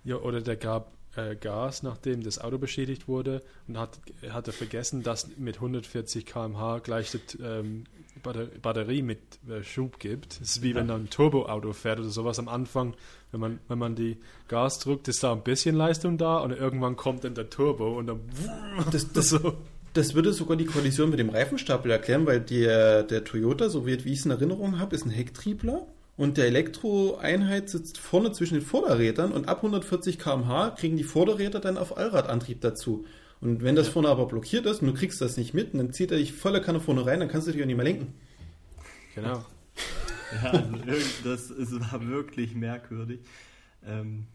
Ja, 0.04 0.16
oder 0.16 0.40
der 0.40 0.56
gab 0.56 0.92
äh, 1.16 1.36
Gas, 1.36 1.82
nachdem 1.82 2.22
das 2.22 2.38
Auto 2.38 2.58
beschädigt 2.58 3.08
wurde 3.08 3.42
und 3.68 3.78
hat, 3.78 4.00
hatte 4.30 4.52
vergessen, 4.52 5.02
dass 5.02 5.36
mit 5.36 5.56
140 5.56 6.26
km/h 6.26 6.78
gleich 6.80 7.10
das 7.10 7.38
ähm, 7.40 7.84
Batterie 8.22 9.02
mit 9.02 9.20
äh, 9.48 9.62
Schub 9.62 9.98
gibt. 9.98 10.34
Es 10.34 10.56
ist 10.56 10.62
wie 10.62 10.70
ja. 10.70 10.76
wenn 10.76 10.90
ein 10.90 11.10
Turboauto 11.10 11.72
fährt 11.72 12.00
oder 12.00 12.08
sowas 12.08 12.38
am 12.38 12.48
Anfang. 12.48 12.94
Wenn 13.32 13.40
man, 13.40 13.58
wenn 13.68 13.78
man 13.78 13.96
die 13.96 14.18
Gas 14.48 14.78
drückt, 14.78 15.08
ist 15.08 15.22
da 15.22 15.32
ein 15.32 15.42
bisschen 15.42 15.74
Leistung 15.74 16.18
da 16.18 16.38
und 16.38 16.52
irgendwann 16.52 16.96
kommt 16.96 17.24
dann 17.24 17.34
der 17.34 17.50
Turbo 17.50 17.98
und 17.98 18.06
dann. 18.06 18.20
Das, 18.92 19.12
das, 19.12 19.28
so. 19.30 19.56
Das 19.94 20.14
würde 20.14 20.32
sogar 20.32 20.56
die 20.56 20.66
Kollision 20.66 21.10
mit 21.10 21.18
dem 21.18 21.30
Reifenstapel 21.30 21.90
erklären, 21.90 22.26
weil 22.26 22.40
der, 22.40 23.04
der 23.04 23.24
Toyota, 23.24 23.68
so 23.68 23.86
wie, 23.86 24.04
wie 24.04 24.12
ich 24.12 24.18
es 24.18 24.24
in 24.24 24.32
Erinnerung 24.32 24.78
habe, 24.78 24.94
ist 24.94 25.06
ein 25.06 25.10
Hecktriebler 25.10 25.86
und 26.16 26.36
der 26.36 26.46
Elektroeinheit 26.46 27.70
sitzt 27.70 27.98
vorne 27.98 28.32
zwischen 28.32 28.54
den 28.54 28.62
Vorderrädern 28.62 29.32
und 29.32 29.48
ab 29.48 29.58
140 29.58 30.18
km/h 30.18 30.70
kriegen 30.70 30.96
die 30.96 31.04
Vorderräder 31.04 31.60
dann 31.60 31.78
auf 31.78 31.96
Allradantrieb 31.96 32.60
dazu. 32.60 33.06
Und 33.40 33.62
wenn 33.62 33.76
das 33.76 33.88
vorne 33.88 34.08
aber 34.08 34.26
blockiert 34.26 34.66
ist 34.66 34.82
und 34.82 34.88
du 34.88 34.94
kriegst 34.94 35.20
das 35.20 35.36
nicht 35.36 35.54
mit, 35.54 35.74
dann 35.74 35.92
zieht 35.92 36.10
er 36.10 36.18
dich 36.18 36.32
voller 36.32 36.60
Kanne 36.60 36.80
vorne 36.80 37.06
rein, 37.06 37.20
dann 37.20 37.28
kannst 37.28 37.46
du 37.46 37.52
dich 37.52 37.62
auch 37.62 37.66
nicht 37.66 37.76
mehr 37.76 37.84
lenken. 37.84 38.14
Genau. 39.14 39.44
ja, 40.42 40.50
also 40.50 40.96
das 41.24 41.50
ist, 41.50 41.72
war 41.72 42.06
wirklich 42.06 42.54
merkwürdig. 42.54 43.20
Ähm, 43.86 44.26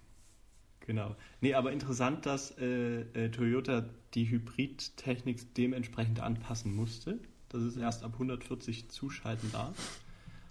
genau. 0.90 1.16
Nee, 1.40 1.54
aber 1.54 1.72
interessant, 1.72 2.26
dass 2.26 2.58
äh, 2.58 3.02
äh, 3.14 3.30
Toyota 3.30 3.86
die 4.16 4.28
Hybridtechnik 4.28 5.54
dementsprechend 5.54 6.20
anpassen 6.20 6.76
musste. 6.76 7.20
Das 7.50 7.62
ist 7.62 7.78
erst 7.78 8.04
ab 8.04 8.14
140 8.14 8.90
zuschalten 8.90 9.52
darf. 9.52 9.76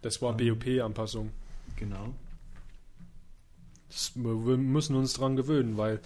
Das 0.01 0.22
war 0.22 0.39
ähm, 0.39 0.57
BOP-Anpassung. 0.57 1.32
Genau. 1.74 2.14
Das, 3.89 4.12
wir 4.14 4.57
müssen 4.57 4.95
uns 4.95 5.14
dran 5.14 5.34
gewöhnen, 5.34 5.76
weil 5.76 6.01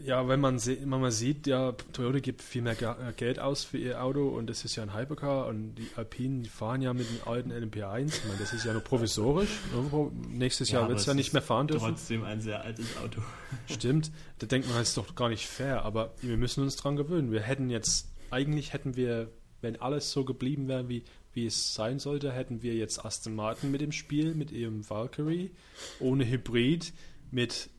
ja, 0.00 0.04
ja, 0.04 0.28
wenn 0.28 0.40
man, 0.40 0.64
wenn 0.64 0.88
man 0.88 1.10
sieht, 1.10 1.46
ja, 1.46 1.72
Toyota 1.92 2.18
gibt 2.18 2.42
viel 2.42 2.62
mehr 2.62 2.80
äh, 2.80 3.12
Geld 3.16 3.38
aus 3.38 3.64
für 3.64 3.78
ihr 3.78 4.02
Auto 4.02 4.28
und 4.28 4.48
das 4.48 4.64
ist 4.64 4.76
ja 4.76 4.82
ein 4.82 4.94
Hypercar 4.94 5.46
und 5.46 5.74
die 5.76 5.88
Alpinen, 5.96 6.42
die 6.42 6.48
fahren 6.48 6.82
ja 6.82 6.92
mit 6.92 7.08
dem 7.08 7.26
alten 7.26 7.52
LMP1. 7.52 8.06
Ich 8.06 8.24
meine, 8.24 8.38
das 8.38 8.52
ist 8.52 8.64
ja 8.64 8.72
nur 8.72 8.82
provisorisch. 8.82 9.50
Nächstes 10.28 10.70
ja, 10.70 10.80
Jahr 10.80 10.88
wird 10.88 11.00
es 11.00 11.06
ja 11.06 11.14
nicht 11.14 11.32
mehr 11.32 11.42
fahren 11.42 11.68
dürfen. 11.68 11.88
Trotzdem 11.88 12.24
ein 12.24 12.40
sehr 12.40 12.62
altes 12.62 12.96
Auto. 12.98 13.22
Stimmt. 13.70 14.10
Da 14.38 14.46
denkt 14.46 14.68
man, 14.68 14.76
das 14.76 14.88
ist 14.88 14.96
doch 14.96 15.14
gar 15.14 15.28
nicht 15.28 15.46
fair, 15.46 15.84
aber 15.84 16.14
wir 16.20 16.36
müssen 16.36 16.62
uns 16.62 16.76
dran 16.76 16.96
gewöhnen. 16.96 17.30
Wir 17.30 17.40
hätten 17.40 17.70
jetzt, 17.70 18.08
eigentlich 18.30 18.72
hätten 18.72 18.96
wir, 18.96 19.30
wenn 19.60 19.80
alles 19.80 20.10
so 20.10 20.24
geblieben 20.24 20.68
wäre, 20.68 20.88
wie, 20.88 21.04
wie 21.32 21.46
es 21.46 21.74
sein 21.74 21.98
sollte, 21.98 22.32
hätten 22.32 22.62
wir 22.62 22.74
jetzt 22.74 23.04
Aston 23.04 23.34
Martin 23.34 23.70
mit 23.70 23.80
dem 23.80 23.92
Spiel, 23.92 24.34
mit 24.34 24.50
ihrem 24.52 24.88
Valkyrie, 24.88 25.52
ohne 26.00 26.28
Hybrid, 26.28 26.92
mit 27.30 27.70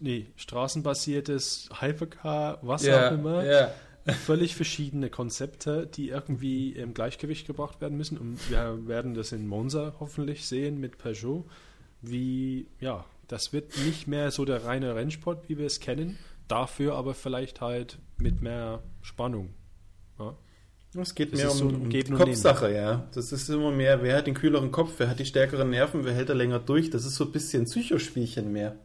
nee, 0.00 0.26
straßenbasiertes 0.36 1.70
Hypercar, 1.80 2.58
was 2.62 2.84
yeah, 2.84 3.08
auch 3.08 3.12
immer. 3.12 3.44
Yeah. 3.44 3.72
Völlig 4.24 4.54
verschiedene 4.54 5.10
Konzepte, 5.10 5.86
die 5.86 6.10
irgendwie 6.10 6.70
im 6.70 6.94
Gleichgewicht 6.94 7.46
gebracht 7.46 7.80
werden 7.80 7.96
müssen. 7.96 8.18
Und 8.18 8.38
wir 8.48 8.86
werden 8.86 9.14
das 9.14 9.32
in 9.32 9.48
Monza 9.48 9.94
hoffentlich 9.98 10.46
sehen 10.46 10.78
mit 10.78 10.98
Peugeot. 10.98 11.44
Wie, 12.02 12.68
ja, 12.78 13.04
das 13.26 13.52
wird 13.52 13.76
nicht 13.84 14.06
mehr 14.06 14.30
so 14.30 14.44
der 14.44 14.64
reine 14.64 14.94
Rennsport, 14.94 15.48
wie 15.48 15.58
wir 15.58 15.66
es 15.66 15.80
kennen. 15.80 16.18
Dafür 16.46 16.94
aber 16.94 17.14
vielleicht 17.14 17.60
halt 17.60 17.98
mit 18.16 18.42
mehr 18.42 18.82
Spannung. 19.02 19.54
Ja. 20.20 20.36
Es 21.00 21.14
geht 21.14 21.32
Das 21.32 21.40
mehr 21.40 21.50
um, 21.50 21.56
so 21.56 21.66
um 21.66 21.90
die 21.90 22.04
Kopfsache, 22.04 22.72
ja. 22.72 23.06
Das 23.12 23.32
ist 23.32 23.48
immer 23.48 23.70
mehr, 23.70 24.02
wer 24.02 24.16
hat 24.16 24.26
den 24.26 24.34
kühleren 24.34 24.70
Kopf, 24.70 24.94
wer 24.98 25.10
hat 25.10 25.18
die 25.18 25.26
stärkeren 25.26 25.70
Nerven, 25.70 26.04
wer 26.04 26.14
hält 26.14 26.28
da 26.28 26.32
länger 26.32 26.60
durch. 26.60 26.90
Das 26.90 27.04
ist 27.04 27.16
so 27.16 27.24
ein 27.24 27.32
bisschen 27.32 27.64
Psychospielchen 27.64 28.52
mehr. 28.52 28.76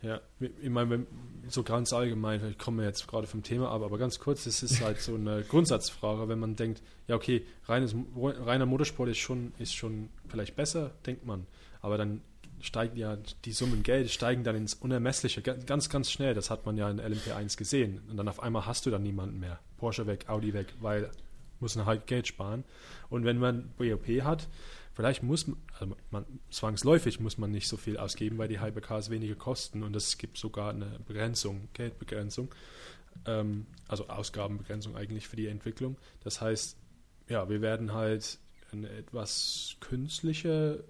Ja, 0.00 0.20
ich 0.38 0.70
meine, 0.70 1.06
so 1.48 1.64
ganz 1.64 1.92
allgemein, 1.92 2.40
ich 2.50 2.58
komme 2.58 2.84
jetzt 2.84 3.08
gerade 3.08 3.26
vom 3.26 3.42
Thema 3.42 3.70
ab, 3.72 3.82
aber 3.82 3.98
ganz 3.98 4.20
kurz, 4.20 4.46
es 4.46 4.62
ist 4.62 4.80
halt 4.80 5.00
so 5.00 5.16
eine 5.16 5.42
Grundsatzfrage, 5.42 6.28
wenn 6.28 6.38
man 6.38 6.54
denkt, 6.54 6.82
ja 7.08 7.16
okay, 7.16 7.44
reines, 7.66 7.96
reiner 8.16 8.66
Motorsport 8.66 9.08
ist 9.08 9.18
schon, 9.18 9.52
ist 9.58 9.74
schon 9.74 10.08
vielleicht 10.28 10.54
besser, 10.54 10.92
denkt 11.04 11.26
man, 11.26 11.46
aber 11.80 11.98
dann 11.98 12.20
steigen 12.60 12.96
ja 12.96 13.16
die 13.44 13.52
Summen 13.52 13.82
Geld, 13.82 14.08
steigen 14.10 14.44
dann 14.44 14.54
ins 14.54 14.74
Unermessliche, 14.74 15.42
ga- 15.42 15.54
ganz, 15.66 15.88
ganz 15.88 16.10
schnell, 16.12 16.34
das 16.34 16.48
hat 16.50 16.64
man 16.64 16.76
ja 16.76 16.88
in 16.90 17.00
LMP1 17.00 17.56
gesehen. 17.56 18.00
Und 18.10 18.16
dann 18.16 18.28
auf 18.28 18.40
einmal 18.42 18.66
hast 18.66 18.84
du 18.86 18.90
dann 18.90 19.02
niemanden 19.02 19.38
mehr, 19.40 19.58
Porsche 19.78 20.06
weg, 20.06 20.28
Audi 20.28 20.54
weg, 20.54 20.66
weil 20.80 21.10
muss 21.60 21.74
man 21.76 21.86
halt 21.86 22.06
Geld 22.06 22.26
sparen. 22.28 22.62
Und 23.10 23.24
wenn 23.24 23.38
man 23.38 23.70
BOP 23.78 24.06
hat, 24.22 24.46
Vielleicht 24.98 25.22
muss 25.22 25.46
man, 25.46 25.56
also 25.78 25.96
man, 26.10 26.26
zwangsläufig 26.50 27.20
muss 27.20 27.38
man 27.38 27.52
nicht 27.52 27.68
so 27.68 27.76
viel 27.76 27.98
ausgeben, 27.98 28.36
weil 28.36 28.48
die 28.48 28.60
Hypercars 28.60 29.10
weniger 29.10 29.36
kosten 29.36 29.84
und 29.84 29.94
es 29.94 30.18
gibt 30.18 30.36
sogar 30.36 30.70
eine 30.70 30.98
Begrenzung, 31.06 31.68
Geldbegrenzung, 31.72 32.52
ähm, 33.24 33.66
also 33.86 34.08
Ausgabenbegrenzung 34.08 34.96
eigentlich 34.96 35.28
für 35.28 35.36
die 35.36 35.46
Entwicklung. 35.46 35.96
Das 36.24 36.40
heißt, 36.40 36.76
ja, 37.28 37.48
wir 37.48 37.60
werden 37.60 37.94
halt 37.94 38.40
eine 38.72 38.90
etwas 38.90 39.76
künstliche 39.78 40.82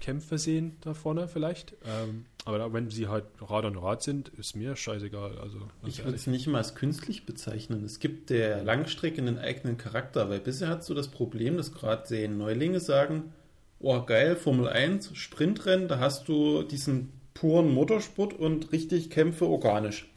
Kämpfe 0.00 0.36
sehen 0.36 0.76
da 0.80 0.92
vorne 0.92 1.28
vielleicht. 1.28 1.76
Ähm, 1.84 2.26
aber 2.44 2.72
wenn 2.72 2.90
sie 2.90 3.06
halt 3.06 3.26
Rad 3.40 3.66
an 3.66 3.76
Rad 3.76 4.02
sind, 4.02 4.30
ist 4.30 4.56
mir 4.56 4.74
scheißegal. 4.74 5.38
Also 5.38 5.60
Ich 5.86 6.04
würde 6.04 6.16
es 6.16 6.26
nicht 6.26 6.48
mal 6.48 6.58
als 6.58 6.74
künstlich 6.74 7.24
bezeichnen. 7.24 7.84
Es 7.84 8.00
gibt 8.00 8.30
der 8.30 8.64
Langstrecke 8.64 9.22
einen 9.22 9.38
eigenen 9.38 9.78
Charakter, 9.78 10.28
weil 10.28 10.40
bisher 10.40 10.70
hast 10.70 10.88
du 10.88 10.94
das 10.94 11.06
Problem, 11.06 11.56
dass 11.56 11.72
gerade 11.72 12.04
sehen 12.04 12.36
Neulinge 12.36 12.80
sagen, 12.80 13.32
oh 13.80 14.02
geil, 14.02 14.36
Formel 14.36 14.68
1, 14.68 15.10
Sprintrennen, 15.14 15.88
da 15.88 15.98
hast 15.98 16.28
du 16.28 16.62
diesen 16.62 17.12
puren 17.34 17.72
Motorsport 17.72 18.32
und 18.32 18.72
richtig 18.72 19.10
Kämpfe 19.10 19.46
organisch. 19.46 20.08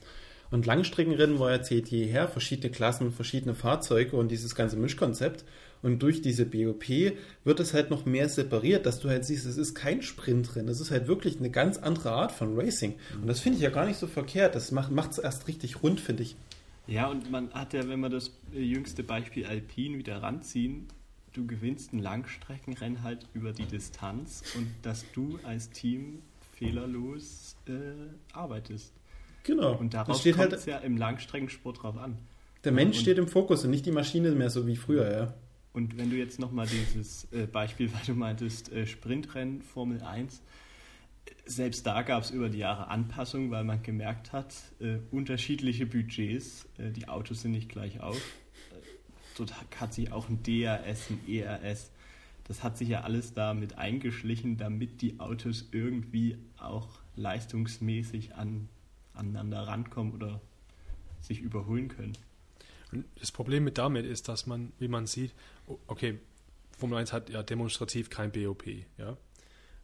Und 0.49 0.65
Langstreckenrennen 0.65 1.39
war 1.39 1.51
ja 1.51 1.63
seit 1.63 1.89
jeher 1.89 2.27
verschiedene 2.27 2.71
Klassen, 2.71 3.11
verschiedene 3.11 3.53
Fahrzeuge 3.53 4.15
und 4.15 4.29
dieses 4.29 4.55
ganze 4.55 4.77
Mischkonzept. 4.77 5.43
Und 5.83 6.01
durch 6.01 6.21
diese 6.21 6.45
BOP 6.45 6.87
wird 7.43 7.59
es 7.59 7.73
halt 7.73 7.91
noch 7.91 8.05
mehr 8.05 8.29
separiert, 8.29 8.85
dass 8.85 8.99
du 8.99 9.09
halt 9.09 9.25
siehst, 9.25 9.45
es 9.45 9.57
ist 9.57 9.75
kein 9.75 10.01
Sprintrennen, 10.01 10.69
es 10.69 10.79
ist 10.79 10.89
halt 10.89 11.07
wirklich 11.07 11.37
eine 11.37 11.51
ganz 11.51 11.77
andere 11.77 12.11
Art 12.11 12.31
von 12.31 12.59
Racing. 12.59 12.95
Und 13.21 13.27
das 13.27 13.41
finde 13.41 13.57
ich 13.57 13.63
ja 13.63 13.69
gar 13.69 13.85
nicht 13.85 13.99
so 13.99 14.07
verkehrt. 14.07 14.55
Das 14.55 14.71
macht 14.71 15.11
es 15.11 15.17
erst 15.17 15.47
richtig 15.47 15.83
rund, 15.83 15.99
finde 15.99 16.23
ich. 16.23 16.35
Ja, 16.87 17.07
und 17.07 17.29
man 17.29 17.51
hat 17.51 17.73
ja, 17.73 17.87
wenn 17.87 17.99
wir 17.99 18.09
das 18.09 18.31
jüngste 18.53 19.03
Beispiel 19.03 19.45
Alpine 19.45 19.97
wieder 19.97 20.23
ranziehen, 20.23 20.87
du 21.37 21.45
gewinnst 21.47 21.93
ein 21.93 21.99
Langstreckenrennen 21.99 23.03
halt 23.03 23.27
über 23.33 23.53
die 23.53 23.65
Distanz 23.65 24.43
und 24.55 24.67
dass 24.81 25.05
du 25.13 25.39
als 25.43 25.69
Team 25.69 26.21
fehlerlos 26.53 27.55
äh, 27.67 27.71
arbeitest. 28.33 28.93
Genau. 29.43 29.77
Und 29.77 29.93
darauf 29.93 30.19
steht 30.19 30.35
kommt 30.35 30.51
halt, 30.51 30.53
es 30.53 30.65
ja 30.65 30.77
im 30.79 30.97
Langstreckensport 30.97 31.81
drauf 31.83 31.97
an. 31.97 32.17
der 32.63 32.71
Mensch 32.71 32.97
und- 32.97 33.01
steht 33.03 33.17
im 33.17 33.27
Fokus 33.27 33.63
und 33.63 33.71
nicht 33.71 33.85
die 33.85 33.91
Maschine 33.91 34.31
mehr 34.31 34.49
so 34.49 34.67
wie 34.67 34.75
früher, 34.75 35.09
ja. 35.11 35.33
Und 35.73 35.97
wenn 35.97 36.09
du 36.09 36.15
jetzt 36.17 36.39
nochmal 36.39 36.65
dieses 36.65 37.31
äh, 37.31 37.45
Beispiel, 37.45 37.89
weil 37.93 38.01
du 38.05 38.13
meintest, 38.15 38.71
äh, 38.71 38.87
Sprintrennen, 38.87 39.61
Formel 39.61 40.01
1, 40.01 40.39
äh, 40.39 41.31
selbst 41.45 41.85
da 41.85 42.01
gab 42.01 42.23
es 42.23 42.31
über 42.31 42.49
die 42.49 42.57
Jahre 42.57 42.87
Anpassungen, 42.87 43.51
weil 43.51 43.63
man 43.63 43.83
gemerkt 43.83 44.33
hat, 44.33 44.53
äh, 44.79 44.97
unterschiedliche 45.11 45.85
Budgets, 45.85 46.67
äh, 46.77 46.91
die 46.91 47.07
Autos 47.07 47.41
sind 47.43 47.51
nicht 47.51 47.69
gleich 47.69 48.01
auf. 48.01 48.19
Dort 49.37 49.53
hat 49.79 49.93
sich 49.93 50.11
auch 50.11 50.29
ein 50.29 50.41
DRS, 50.43 51.09
ein 51.09 51.21
ERS, 51.27 51.91
das 52.47 52.63
hat 52.63 52.77
sich 52.77 52.89
ja 52.89 53.01
alles 53.01 53.33
damit 53.33 53.77
eingeschlichen, 53.77 54.57
damit 54.57 55.01
die 55.01 55.19
Autos 55.19 55.65
irgendwie 55.71 56.37
auch 56.57 56.87
leistungsmäßig 57.15 58.35
an, 58.35 58.69
aneinander 59.13 59.67
rankommen 59.67 60.13
oder 60.13 60.41
sich 61.19 61.41
überholen 61.41 61.89
können. 61.89 62.17
Und 62.91 63.05
das 63.19 63.31
Problem 63.31 63.65
mit 63.65 63.77
damit 63.77 64.05
ist, 64.05 64.29
dass 64.29 64.47
man, 64.47 64.71
wie 64.79 64.87
man 64.87 65.07
sieht, 65.07 65.33
okay, 65.87 66.19
Formel 66.77 66.99
1 66.99 67.11
hat 67.11 67.29
ja 67.29 67.43
demonstrativ 67.43 68.09
kein 68.09 68.31
BOP, 68.31 68.65
ja. 68.97 69.17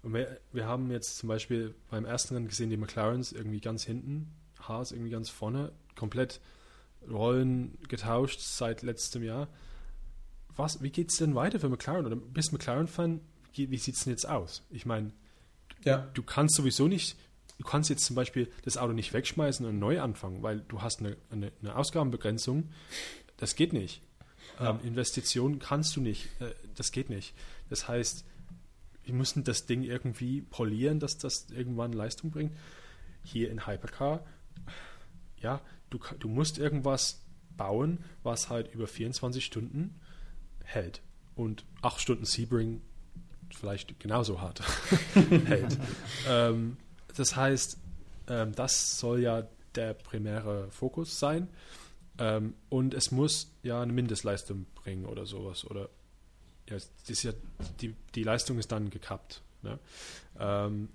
Und 0.04 0.14
wir, 0.14 0.39
wir 0.51 0.66
haben 0.66 0.91
jetzt 0.91 1.18
zum 1.18 1.30
Beispiel 1.30 1.74
beim 1.89 2.06
ersten 2.06 2.34
Rennen 2.34 2.47
gesehen, 2.47 2.70
die 2.70 2.78
McLarens 2.78 3.32
irgendwie 3.32 3.62
ganz 3.62 3.84
hinten, 3.84 4.32
Haas 4.60 4.91
irgendwie 4.91 5.12
ganz 5.12 5.30
vorne, 5.30 5.72
komplett 5.95 6.39
Rollen 7.10 7.78
getauscht 7.88 8.39
seit 8.39 8.82
letztem 8.82 9.24
Jahr. 9.24 9.47
Was, 10.56 10.82
wie 10.84 10.89
geht 10.91 11.10
es 11.10 11.18
denn 11.18 11.36
weiter 11.36 11.60
für 11.60 11.70
McLaren? 11.70 12.06
Oder 12.06 12.16
bist 12.16 12.51
McLaren-Fan? 12.54 13.20
Wie, 13.54 13.72
wie 13.72 13.78
sieht 13.78 13.95
es 13.95 14.04
denn 14.04 14.12
jetzt 14.14 14.28
aus? 14.28 14.64
Ich 14.70 14.86
meine, 14.86 15.12
Ja. 15.84 16.08
du 16.14 16.22
kannst 16.24 16.56
sowieso 16.56 16.88
nicht, 16.88 17.18
du 17.58 17.64
kannst 17.64 17.89
jetzt 17.89 18.06
zum 18.06 18.16
Beispiel 18.16 18.51
das 18.64 18.78
Auto 18.78 18.93
nicht 18.93 19.14
wegschmeißen 19.14 19.66
und 19.66 19.80
neu 19.80 19.99
anfangen, 20.01 20.43
weil 20.43 20.62
du 20.62 20.82
hast 20.82 20.99
eine, 20.99 21.18
eine, 21.32 21.51
eine 21.62 21.76
Ausgabenbegrenzung. 21.76 22.70
Das 23.38 23.56
geht 23.56 23.74
nicht. 23.74 24.01
Ähm, 24.60 24.80
Investitionen 24.84 25.58
kannst 25.60 25.95
du 25.95 26.01
nicht. 26.01 26.30
Äh, 26.39 26.54
das 26.76 26.91
geht 26.91 27.10
nicht. 27.10 27.34
Das 27.70 27.88
heißt, 27.88 28.26
wir 29.06 29.14
müssen 29.14 29.43
das 29.43 29.66
Ding 29.66 29.84
irgendwie 29.84 30.41
polieren, 30.41 30.99
dass 30.99 31.18
das 31.18 31.47
irgendwann 31.49 31.93
Leistung 31.93 32.30
bringt. 32.32 32.54
Hier 33.24 33.49
in 33.49 33.66
Hypercar, 33.66 34.24
ja, 35.38 35.62
du, 35.94 36.00
du 36.20 36.28
musst 36.28 36.58
irgendwas 36.58 37.22
bauen, 37.56 38.04
was 38.24 38.50
halt 38.50 38.74
über 38.74 38.88
24 38.88 39.46
Stunden 39.46 40.00
hält. 40.64 41.02
Und 41.36 41.66
8 41.82 42.02
Stunden 42.02 42.26
Sebring 42.26 42.82
vielleicht 43.52 44.00
genauso 44.00 44.41
hart 44.41 44.62
hält. 45.46 45.78
ähm, 46.28 46.78
das 47.16 47.36
heißt, 47.36 47.78
ähm, 48.28 48.54
das 48.56 48.98
soll 49.00 49.22
ja 49.22 49.48
der 49.76 49.94
primäre 49.94 50.70
Fokus 50.72 51.20
sein. 51.20 51.48
Ähm, 52.18 52.54
und 52.70 52.94
es 52.94 53.12
muss 53.12 53.52
ja 53.64 53.82
eine 53.82 53.94
Mindestleistung 53.94 54.66
bringen 54.76 55.06
oder 55.06 55.26
sowas. 55.26 55.66
Oder 55.66 55.89
ja, 56.70 56.78
ja, 56.78 57.32
die, 57.82 57.96
die 58.16 58.24
Leistung 58.24 58.60
ist 58.60 58.72
dann 58.72 58.89
gekappt. 58.89 59.41
Ne? 59.62 59.80
Ähm, 60.39 60.89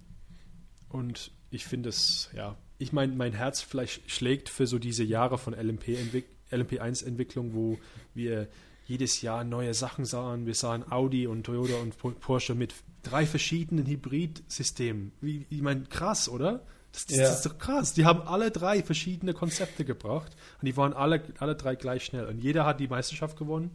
und 0.89 1.31
ich 1.51 1.65
finde 1.67 1.89
es, 1.89 2.31
ja, 2.35 2.57
ich 2.79 2.93
meine, 2.93 3.15
mein 3.15 3.33
Herz 3.33 3.61
vielleicht 3.61 4.11
schlägt 4.11 4.49
für 4.49 4.67
so 4.67 4.79
diese 4.79 5.05
Jahre 5.05 5.39
von 5.39 5.53
LMP 5.55 5.89
-Entwick 5.97 6.25
LMP1-Entwicklung, 6.51 7.55
wo 7.55 7.79
wir 8.15 8.49
jedes 8.87 9.21
Jahr 9.21 9.45
neue 9.45 9.75
Sachen 9.75 10.05
sahen. 10.07 10.47
Wir 10.47 10.55
sahen 10.55 10.91
Audi 10.91 11.27
und 11.27 11.45
Toyota 11.45 11.75
und 11.83 11.99
Po- 11.99 12.13
Porsche 12.13 12.55
mit 12.55 12.75
drei 13.03 13.27
verschiedenen 13.27 13.85
Hybridsystemen. 13.87 15.13
Wie, 15.21 15.45
ich 15.51 15.61
meine, 15.63 15.83
krass, 15.85 16.29
oder? 16.29 16.65
Das, 16.93 17.05
das, 17.07 17.17
Ja. 17.17 17.23
das 17.25 17.37
ist 17.37 17.47
doch 17.47 17.59
krass. 17.59 17.93
Die 17.93 18.07
haben 18.07 18.23
alle 18.23 18.51
drei 18.51 18.83
verschiedene 18.83 19.35
Konzepte 19.35 19.85
gebracht 19.85 20.35
und 20.61 20.67
die 20.67 20.77
waren 20.77 20.95
alle, 20.95 21.23
alle 21.39 21.55
drei 21.55 21.75
gleich 21.75 22.05
schnell. 22.05 22.27
Und 22.27 22.39
jeder 22.39 22.65
hat 22.65 22.81
die 22.81 22.89
Meisterschaft 22.89 23.37
gewonnen. 23.39 23.71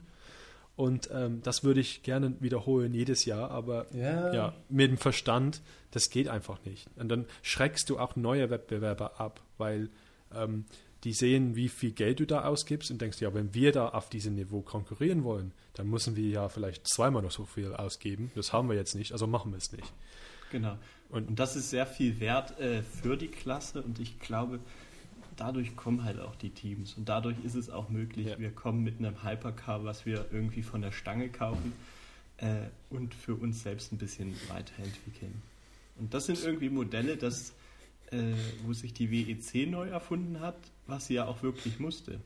Und 0.76 1.10
ähm, 1.14 1.42
das 1.44 1.64
würde 1.64 1.80
ich 1.82 2.02
gerne 2.02 2.34
wiederholen 2.40 2.94
jedes 2.94 3.26
Jahr, 3.26 3.52
aber 3.52 3.86
Ja. 3.96 4.34
ja, 4.34 4.54
mit 4.70 4.90
dem 4.90 4.98
Verstand, 4.98 5.62
das 5.92 6.10
geht 6.10 6.28
einfach 6.28 6.64
nicht. 6.66 6.88
Und 6.96 7.10
dann 7.10 7.26
schreckst 7.44 7.90
du 7.90 8.00
auch 8.00 8.16
neue 8.16 8.50
Wettbewerber 8.50 9.20
ab, 9.22 9.42
weil 9.60 9.90
ähm, 10.34 10.66
die 11.04 11.14
sehen, 11.14 11.56
wie 11.56 11.70
viel 11.70 11.92
Geld 11.92 12.22
du 12.22 12.26
da 12.26 12.46
ausgibst 12.46 12.90
und 12.90 13.02
denkst, 13.02 13.22
ja, 13.22 13.34
wenn 13.36 13.54
wir 13.54 13.72
da 13.72 13.90
auf 13.90 14.10
diesem 14.10 14.34
Niveau 14.36 14.62
konkurrieren 14.62 15.24
wollen, 15.24 15.52
dann 15.74 15.88
müssen 15.90 16.16
wir 16.16 16.28
ja 16.28 16.50
vielleicht 16.50 16.88
zweimal 16.88 17.22
noch 17.22 17.32
so 17.32 17.46
viel 17.46 17.74
ausgeben. 17.76 18.32
Das 18.36 18.52
haben 18.54 18.68
wir 18.70 18.76
jetzt 18.76 18.96
nicht, 18.96 19.12
also 19.12 19.28
machen 19.28 19.52
wir 19.52 19.58
es 19.58 19.72
nicht. 19.74 19.94
Genau. 20.52 20.78
Und- 21.10 21.28
Und, 21.30 21.40
das 21.40 21.56
ist 21.56 21.70
sehr 21.70 21.86
viel 21.86 22.20
wert 22.20 22.60
äh, 22.60 22.82
für 22.82 23.16
die 23.18 23.28
Klasse 23.28 23.84
und 23.84 24.00
ich 24.00 24.18
glaube, 24.20 24.60
dadurch 25.38 25.76
kommen 25.76 26.04
halt 26.04 26.20
auch 26.20 26.36
die 26.36 26.50
Teams 26.50 26.94
und 26.96 27.10
dadurch 27.10 27.38
ist 27.44 27.56
es 27.56 27.70
auch 27.70 27.90
möglich, 27.90 28.28
Ja. 28.28 28.40
wir 28.40 28.52
kommen 28.52 28.84
mit 28.84 29.00
einem 29.00 29.24
Hypercar, 29.24 29.84
was 29.84 30.06
wir 30.06 30.26
irgendwie 30.32 30.64
von 30.64 30.82
der 30.82 30.92
Stange 30.92 31.30
kaufen 31.30 31.74
äh, 32.38 32.68
und 32.90 33.14
für 33.14 33.36
uns 33.36 33.64
selbst 33.64 33.92
ein 33.92 33.98
bisschen 33.98 34.36
weiterentwickeln. 34.50 35.42
Und 35.98 36.14
das 36.14 36.26
sind 36.26 36.44
irgendwie 36.44 36.70
Modelle, 36.70 37.18
das, 37.18 37.54
äh, 38.12 38.34
wo 38.66 38.74
sich 38.74 38.94
die 38.94 39.12
WEC 39.12 39.68
neu 39.70 39.90
erfunden 39.90 40.40
hat, 40.40 40.58
was 40.88 41.08
sie 41.08 41.16
ja 41.16 41.26
auch 41.28 41.44
wirklich 41.44 41.80
musste. 41.80 42.20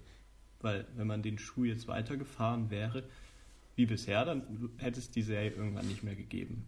Weil 0.61 0.85
wenn 0.95 1.07
man 1.07 1.21
den 1.21 1.37
Schuh 1.37 1.65
jetzt 1.65 1.87
weitergefahren 1.87 2.69
wäre, 2.71 3.03
wie 3.75 3.85
bisher, 3.85 4.25
dann 4.25 4.69
hätte 4.77 4.99
es 4.99 5.11
die 5.11 5.21
Serie 5.21 5.51
irgendwann 5.51 5.87
nicht 5.87 6.03
mehr 6.03 6.15
gegeben. 6.15 6.65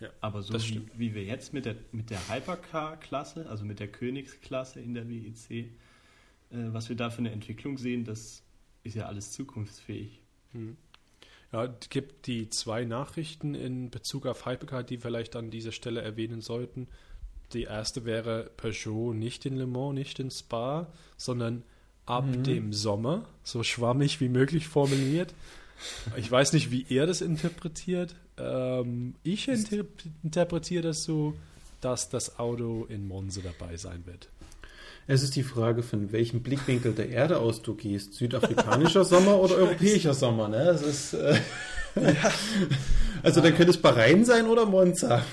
Ja, 0.00 0.10
Aber 0.20 0.42
so 0.42 0.54
wie, 0.54 0.82
wie 0.96 1.14
wir 1.14 1.24
jetzt 1.24 1.52
mit 1.52 1.66
der, 1.66 1.76
mit 1.92 2.10
der 2.10 2.28
Hypercar-Klasse, 2.28 3.48
also 3.48 3.64
mit 3.64 3.80
der 3.80 3.88
Königsklasse 3.88 4.80
in 4.80 4.94
der 4.94 5.08
WEC, 5.08 5.50
äh, 5.50 5.66
was 6.50 6.88
wir 6.88 6.96
da 6.96 7.10
für 7.10 7.18
eine 7.18 7.30
Entwicklung 7.30 7.78
sehen, 7.78 8.04
das 8.04 8.42
ist 8.82 8.96
ja 8.96 9.06
alles 9.06 9.32
zukunftsfähig. 9.32 10.20
Ja, 11.52 11.64
es 11.64 11.88
gibt 11.88 12.26
die 12.26 12.50
zwei 12.50 12.84
Nachrichten 12.84 13.54
in 13.54 13.90
Bezug 13.90 14.26
auf 14.26 14.46
Hypercar, 14.46 14.82
die 14.82 14.98
vielleicht 14.98 15.36
an 15.36 15.50
dieser 15.50 15.72
Stelle 15.72 16.02
erwähnen 16.02 16.40
sollten. 16.40 16.88
Die 17.52 17.62
erste 17.62 18.04
wäre 18.04 18.50
Peugeot 18.56 19.14
nicht 19.14 19.46
in 19.46 19.56
Le 19.56 19.66
Mans, 19.66 19.94
nicht 19.94 20.18
in 20.18 20.30
Spa, 20.30 20.92
sondern 21.16 21.62
ab 22.06 22.26
dem 22.44 22.72
Sommer, 22.72 23.24
so 23.44 23.62
schwammig 23.62 24.20
wie 24.20 24.28
möglich 24.28 24.68
formuliert. 24.68 25.34
Ich 26.16 26.30
weiß 26.30 26.52
nicht, 26.52 26.70
wie 26.70 26.84
er 26.88 27.06
das 27.06 27.20
interpretiert. 27.20 28.14
Ähm, 28.38 29.14
ich 29.22 29.48
inter 29.48 29.84
interpretiere 30.22 30.82
das 30.82 31.04
so, 31.04 31.34
dass 31.80 32.08
das 32.08 32.38
Auto 32.38 32.86
in 32.88 33.06
Monza 33.06 33.40
dabei 33.42 33.76
sein 33.76 34.04
wird. 34.06 34.28
Es 35.06 35.22
ist 35.22 35.36
die 35.36 35.42
Frage, 35.42 35.82
von 35.82 36.12
welchem 36.12 36.42
Blickwinkel 36.42 36.94
der 36.94 37.10
Erde 37.10 37.38
aus 37.38 37.60
du 37.60 37.74
gehst. 37.74 38.14
Südafrikanischer 38.14 39.04
Sommer 39.04 39.38
oder 39.38 39.56
europäischer 39.56 40.14
Sommer, 40.14 40.48
ne? 40.48 40.64
Das 40.64 40.82
ist, 40.82 41.14
äh, 41.14 41.38
ja. 41.96 42.32
Also 43.22 43.40
dann 43.40 43.54
könnte 43.54 43.70
es 43.70 43.80
Bahrain 43.80 44.26
sein 44.26 44.46
oder 44.46 44.66
Monza. 44.66 45.24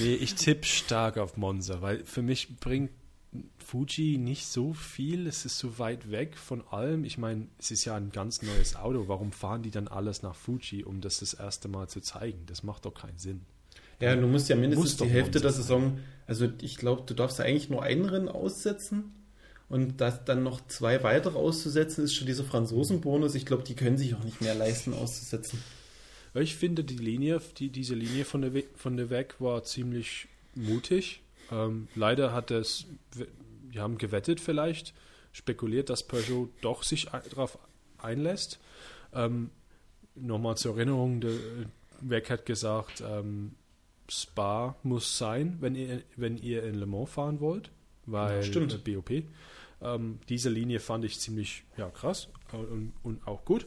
nee, 0.00 0.14
ich 0.14 0.34
tippe 0.34 0.64
stark 0.64 1.18
auf 1.18 1.36
Monza, 1.36 1.82
weil 1.82 2.04
für 2.04 2.22
mich 2.22 2.56
bringt 2.56 2.90
Fuji 3.58 4.18
nicht 4.18 4.46
so 4.46 4.72
viel. 4.72 5.26
Es 5.26 5.44
ist 5.44 5.58
so 5.58 5.78
weit 5.78 6.10
weg 6.10 6.36
von 6.36 6.66
allem. 6.68 7.04
Ich 7.04 7.18
meine, 7.18 7.48
es 7.58 7.70
ist 7.70 7.84
ja 7.84 7.94
ein 7.94 8.10
ganz 8.10 8.42
neues 8.42 8.76
Auto. 8.76 9.08
Warum 9.08 9.32
fahren 9.32 9.62
die 9.62 9.70
dann 9.70 9.88
alles 9.88 10.22
nach 10.22 10.34
Fuji, 10.34 10.84
um 10.84 11.00
das 11.00 11.20
das 11.20 11.34
erste 11.34 11.68
Mal 11.68 11.88
zu 11.88 12.00
zeigen? 12.00 12.44
Das 12.46 12.62
macht 12.62 12.84
doch 12.84 12.94
keinen 12.94 13.18
Sinn. 13.18 13.42
Ja, 14.00 14.14
du 14.14 14.26
musst 14.26 14.48
ja 14.48 14.56
mindestens 14.56 14.96
die 14.96 15.08
Hälfte 15.08 15.40
der 15.40 15.52
Saison, 15.52 15.98
also 16.26 16.48
ich 16.60 16.76
glaube, 16.76 17.04
du 17.06 17.14
darfst 17.14 17.38
ja 17.38 17.44
eigentlich 17.44 17.70
nur 17.70 17.82
ein 17.82 18.04
Rennen 18.04 18.28
aussetzen 18.28 19.14
und 19.68 20.00
das 20.00 20.24
dann 20.24 20.42
noch 20.42 20.66
zwei 20.68 21.02
weitere 21.02 21.38
auszusetzen, 21.38 22.04
ist 22.04 22.14
schon 22.14 22.26
dieser 22.26 22.44
Franzosenbonus. 22.44 23.34
Ich 23.34 23.46
glaube, 23.46 23.62
die 23.62 23.74
können 23.74 23.96
sich 23.96 24.14
auch 24.14 24.22
nicht 24.22 24.40
mehr 24.40 24.54
leisten 24.54 24.92
auszusetzen. 24.92 25.62
Ich 26.34 26.56
finde, 26.56 26.84
die 26.84 26.98
Linie, 26.98 27.40
die, 27.56 27.70
diese 27.70 27.94
Linie 27.94 28.26
von 28.26 28.42
der, 28.42 28.52
We 28.52 28.64
von 28.74 28.98
der 28.98 29.08
Weg 29.08 29.40
war 29.40 29.64
ziemlich 29.64 30.28
mutig. 30.54 31.22
Ähm, 31.50 31.88
leider 31.94 32.32
hat 32.32 32.50
es, 32.50 32.86
wir 33.70 33.82
haben 33.82 33.98
gewettet 33.98 34.40
vielleicht, 34.40 34.94
spekuliert, 35.32 35.90
dass 35.90 36.02
Peugeot 36.02 36.48
doch 36.60 36.82
sich 36.82 37.08
darauf 37.30 37.58
einlässt. 37.98 38.58
Ähm, 39.12 39.50
Nochmal 40.18 40.56
zur 40.56 40.76
Erinnerung, 40.76 41.20
der 41.20 41.34
Weg 42.00 42.30
hat 42.30 42.46
gesagt, 42.46 43.02
ähm, 43.06 43.52
Spa 44.08 44.76
muss 44.82 45.18
sein, 45.18 45.58
wenn 45.60 45.74
ihr, 45.74 46.02
wenn 46.16 46.38
ihr 46.38 46.62
in 46.62 46.76
Le 46.76 46.86
Mans 46.86 47.10
fahren 47.10 47.40
wollt, 47.40 47.70
weil 48.06 48.36
ja, 48.36 48.42
stimmt. 48.42 48.82
BOP. 48.84 49.24
Ähm, 49.82 50.18
diese 50.30 50.48
Linie 50.48 50.80
fand 50.80 51.04
ich 51.04 51.20
ziemlich 51.20 51.64
ja, 51.76 51.90
krass 51.90 52.28
und, 52.52 52.94
und 53.02 53.26
auch 53.26 53.44
gut. 53.44 53.66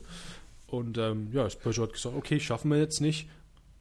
Und 0.65 0.97
ähm, 0.97 1.29
ja, 1.33 1.47
Peugeot 1.47 1.83
hat 1.83 1.93
gesagt, 1.93 2.15
okay, 2.15 2.39
schaffen 2.39 2.71
wir 2.71 2.79
jetzt 2.79 2.99
nicht. 2.99 3.29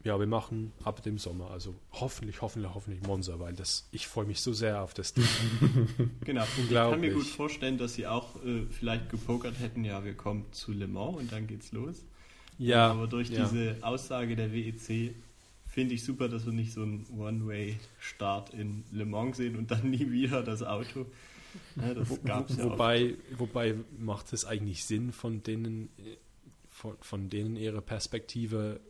Ja, 0.04 0.18
wir 0.18 0.26
machen 0.26 0.72
ab 0.84 1.02
dem 1.02 1.18
Sommer. 1.18 1.50
Also 1.50 1.74
hoffentlich, 1.92 2.40
hoffentlich, 2.40 2.72
hoffentlich 2.72 3.02
Monza, 3.02 3.40
weil 3.40 3.54
das, 3.54 3.88
ich 3.90 4.06
freue 4.06 4.26
mich 4.26 4.40
so 4.40 4.52
sehr 4.52 4.82
auf 4.82 4.94
das 4.94 5.12
Ding. 5.12 5.26
genau. 6.24 6.44
Ich 6.56 6.72
kann 6.72 7.00
mir 7.00 7.12
gut 7.12 7.26
vorstellen, 7.26 7.78
dass 7.78 7.94
sie 7.94 8.06
auch 8.06 8.36
äh, 8.44 8.66
vielleicht 8.70 9.10
gepokert 9.10 9.58
hätten, 9.58 9.84
ja, 9.84 10.04
wir 10.04 10.14
kommen 10.14 10.46
zu 10.52 10.72
Le 10.72 10.86
Mans 10.86 11.18
und 11.18 11.32
dann 11.32 11.46
geht's 11.46 11.72
los. 11.72 12.04
Ja. 12.58 12.90
Aber 12.90 13.06
durch 13.06 13.30
ja. 13.30 13.44
diese 13.44 13.76
Aussage 13.82 14.36
der 14.36 14.52
WEC 14.52 15.14
finde 15.66 15.94
ich 15.94 16.04
super, 16.04 16.28
dass 16.28 16.46
wir 16.46 16.52
nicht 16.52 16.72
so 16.72 16.82
einen 16.82 17.06
One-Way-Start 17.16 18.54
in 18.54 18.84
Le 18.92 19.04
Mans 19.04 19.36
sehen 19.36 19.56
und 19.56 19.70
dann 19.70 19.90
nie 19.90 20.10
wieder 20.10 20.42
das 20.42 20.62
Auto. 20.62 21.06
Ja, 21.76 21.94
das 21.94 22.22
gab's 22.24 22.56
ja 22.56 22.64
wobei, 22.64 23.16
auch. 23.34 23.40
wobei 23.40 23.74
macht 23.98 24.32
es 24.32 24.44
eigentlich 24.44 24.84
Sinn 24.84 25.12
von 25.12 25.42
denen, 25.42 25.88
von, 26.68 26.96
von 27.00 27.28
denen 27.28 27.56
ihre 27.56 27.82
Perspektive 27.82 28.80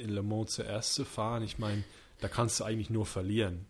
in 0.00 0.10
Le 0.10 0.22
Mans 0.22 0.52
zuerst 0.52 0.94
zu 0.94 1.04
fahren? 1.04 1.42
Ich 1.42 1.58
meine, 1.58 1.84
da 2.20 2.28
kannst 2.28 2.60
du 2.60 2.64
eigentlich 2.64 2.90
nur 2.90 3.06
verlieren. 3.06 3.66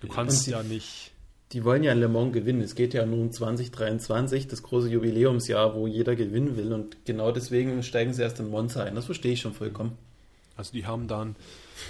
Du 0.00 0.08
kannst 0.08 0.46
die, 0.46 0.50
ja 0.50 0.62
nicht. 0.62 1.12
Die 1.52 1.64
wollen 1.64 1.82
ja 1.82 1.92
in 1.92 2.00
Le 2.00 2.08
Mans 2.08 2.32
gewinnen. 2.32 2.60
Es 2.60 2.74
geht 2.74 2.94
ja 2.94 3.06
nur 3.06 3.20
um 3.20 3.32
2023, 3.32 4.48
das 4.48 4.62
große 4.62 4.88
Jubiläumsjahr, 4.88 5.74
wo 5.74 5.86
jeder 5.86 6.16
gewinnen 6.16 6.56
will. 6.56 6.72
Und 6.72 7.04
genau 7.04 7.32
deswegen 7.32 7.82
steigen 7.82 8.12
sie 8.12 8.22
erst 8.22 8.40
in 8.40 8.50
Monza 8.50 8.82
ein. 8.82 8.94
Das 8.94 9.06
verstehe 9.06 9.32
ich 9.32 9.40
schon 9.40 9.54
vollkommen. 9.54 9.96
Also 10.56 10.72
die 10.72 10.86
haben 10.86 11.06
dann 11.06 11.36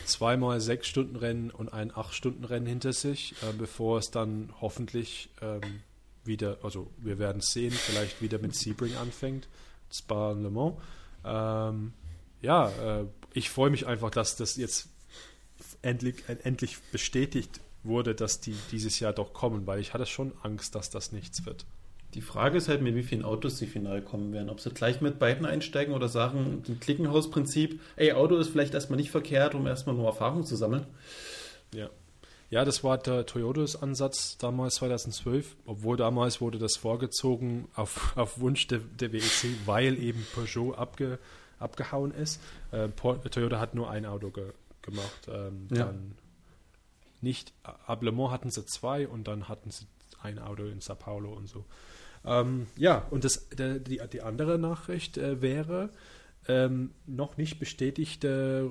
zweimal 0.04 0.60
sechs 0.60 0.86
Stunden 0.86 1.16
Rennen 1.16 1.50
und 1.50 1.72
ein 1.72 1.90
acht 1.96 2.14
Stunden 2.14 2.44
Rennen 2.44 2.66
hinter 2.66 2.92
sich, 2.92 3.34
äh, 3.42 3.52
bevor 3.56 3.98
es 3.98 4.10
dann 4.10 4.52
hoffentlich 4.60 5.30
ähm, 5.40 5.80
wieder, 6.24 6.58
also 6.62 6.90
wir 6.98 7.18
werden 7.18 7.40
sehen, 7.40 7.72
vielleicht 7.72 8.20
wieder 8.20 8.38
mit 8.38 8.54
Sebring 8.54 8.94
anfängt, 8.96 9.48
Spa 9.90 10.32
und 10.32 10.42
Le 10.42 10.50
Mans. 10.50 10.74
Ähm, 11.24 11.92
ja, 12.42 12.68
äh, 12.68 13.06
ich 13.38 13.50
freue 13.50 13.70
mich 13.70 13.86
einfach, 13.86 14.10
dass 14.10 14.36
das 14.36 14.56
jetzt 14.56 14.88
endlich, 15.80 16.16
endlich 16.42 16.78
bestätigt 16.92 17.60
wurde, 17.84 18.14
dass 18.14 18.40
die 18.40 18.54
dieses 18.72 19.00
Jahr 19.00 19.12
doch 19.12 19.32
kommen, 19.32 19.66
weil 19.66 19.80
ich 19.80 19.94
hatte 19.94 20.06
schon 20.06 20.32
Angst, 20.42 20.74
dass 20.74 20.90
das 20.90 21.12
nichts 21.12 21.46
wird. 21.46 21.64
Die 22.14 22.20
Frage 22.20 22.56
ist 22.56 22.68
halt, 22.68 22.82
mit 22.82 22.94
wie 22.94 23.02
vielen 23.02 23.24
Autos 23.24 23.58
sie 23.58 23.66
final 23.66 24.02
kommen 24.02 24.32
werden. 24.32 24.48
Ob 24.48 24.60
sie 24.60 24.70
gleich 24.70 25.00
mit 25.00 25.18
beiden 25.18 25.46
einsteigen 25.46 25.94
oder 25.94 26.08
sagen, 26.08 26.64
ein 26.66 26.80
Klickenhausprinzip, 26.80 27.80
ey, 27.96 28.12
Auto 28.12 28.36
ist 28.36 28.48
vielleicht 28.48 28.74
erstmal 28.74 28.96
nicht 28.96 29.10
verkehrt, 29.10 29.54
um 29.54 29.66
erstmal 29.66 29.94
nur 29.94 30.06
Erfahrung 30.06 30.44
zu 30.44 30.56
sammeln. 30.56 30.86
Ja. 31.74 31.90
Ja, 32.50 32.64
das 32.64 32.82
war 32.82 32.96
der 32.96 33.26
Toyotas 33.26 33.82
Ansatz 33.82 34.38
damals 34.38 34.76
2012, 34.76 35.54
obwohl 35.66 35.98
damals 35.98 36.40
wurde 36.40 36.58
das 36.58 36.76
vorgezogen 36.76 37.68
auf, 37.74 38.16
auf 38.16 38.40
Wunsch 38.40 38.66
der, 38.68 38.78
der 38.78 39.12
WEC, 39.12 39.50
weil 39.66 40.02
eben 40.02 40.26
Peugeot 40.34 40.72
abge, 40.72 41.18
abgehauen 41.58 42.12
ist. 42.12 42.40
Äh, 42.70 42.88
Toyota 42.88 43.60
hat 43.60 43.74
nur 43.74 43.90
ein 43.90 44.06
Auto 44.06 44.30
ge, 44.30 44.52
gemacht. 44.82 45.28
Ähm, 45.28 45.68
ja. 45.70 45.86
Dann 45.86 46.14
nicht, 47.20 47.52
ab 47.62 48.02
Le 48.02 48.12
Mans 48.12 48.30
hatten 48.30 48.50
sie 48.50 48.64
zwei 48.66 49.08
und 49.08 49.26
dann 49.28 49.48
hatten 49.48 49.70
sie 49.70 49.86
ein 50.22 50.38
Auto 50.38 50.64
in 50.64 50.80
Sao 50.80 50.96
Paulo 50.96 51.32
und 51.32 51.48
so. 51.48 51.64
Ähm, 52.24 52.66
ja, 52.76 53.06
und 53.10 53.24
das, 53.24 53.48
der, 53.50 53.78
die, 53.78 54.00
die 54.12 54.22
andere 54.22 54.58
Nachricht 54.58 55.18
äh, 55.18 55.40
wäre 55.40 55.90
ähm, 56.46 56.92
noch 57.06 57.36
nicht 57.36 57.58
bestätigt, 57.58 58.24
äh, 58.24 58.64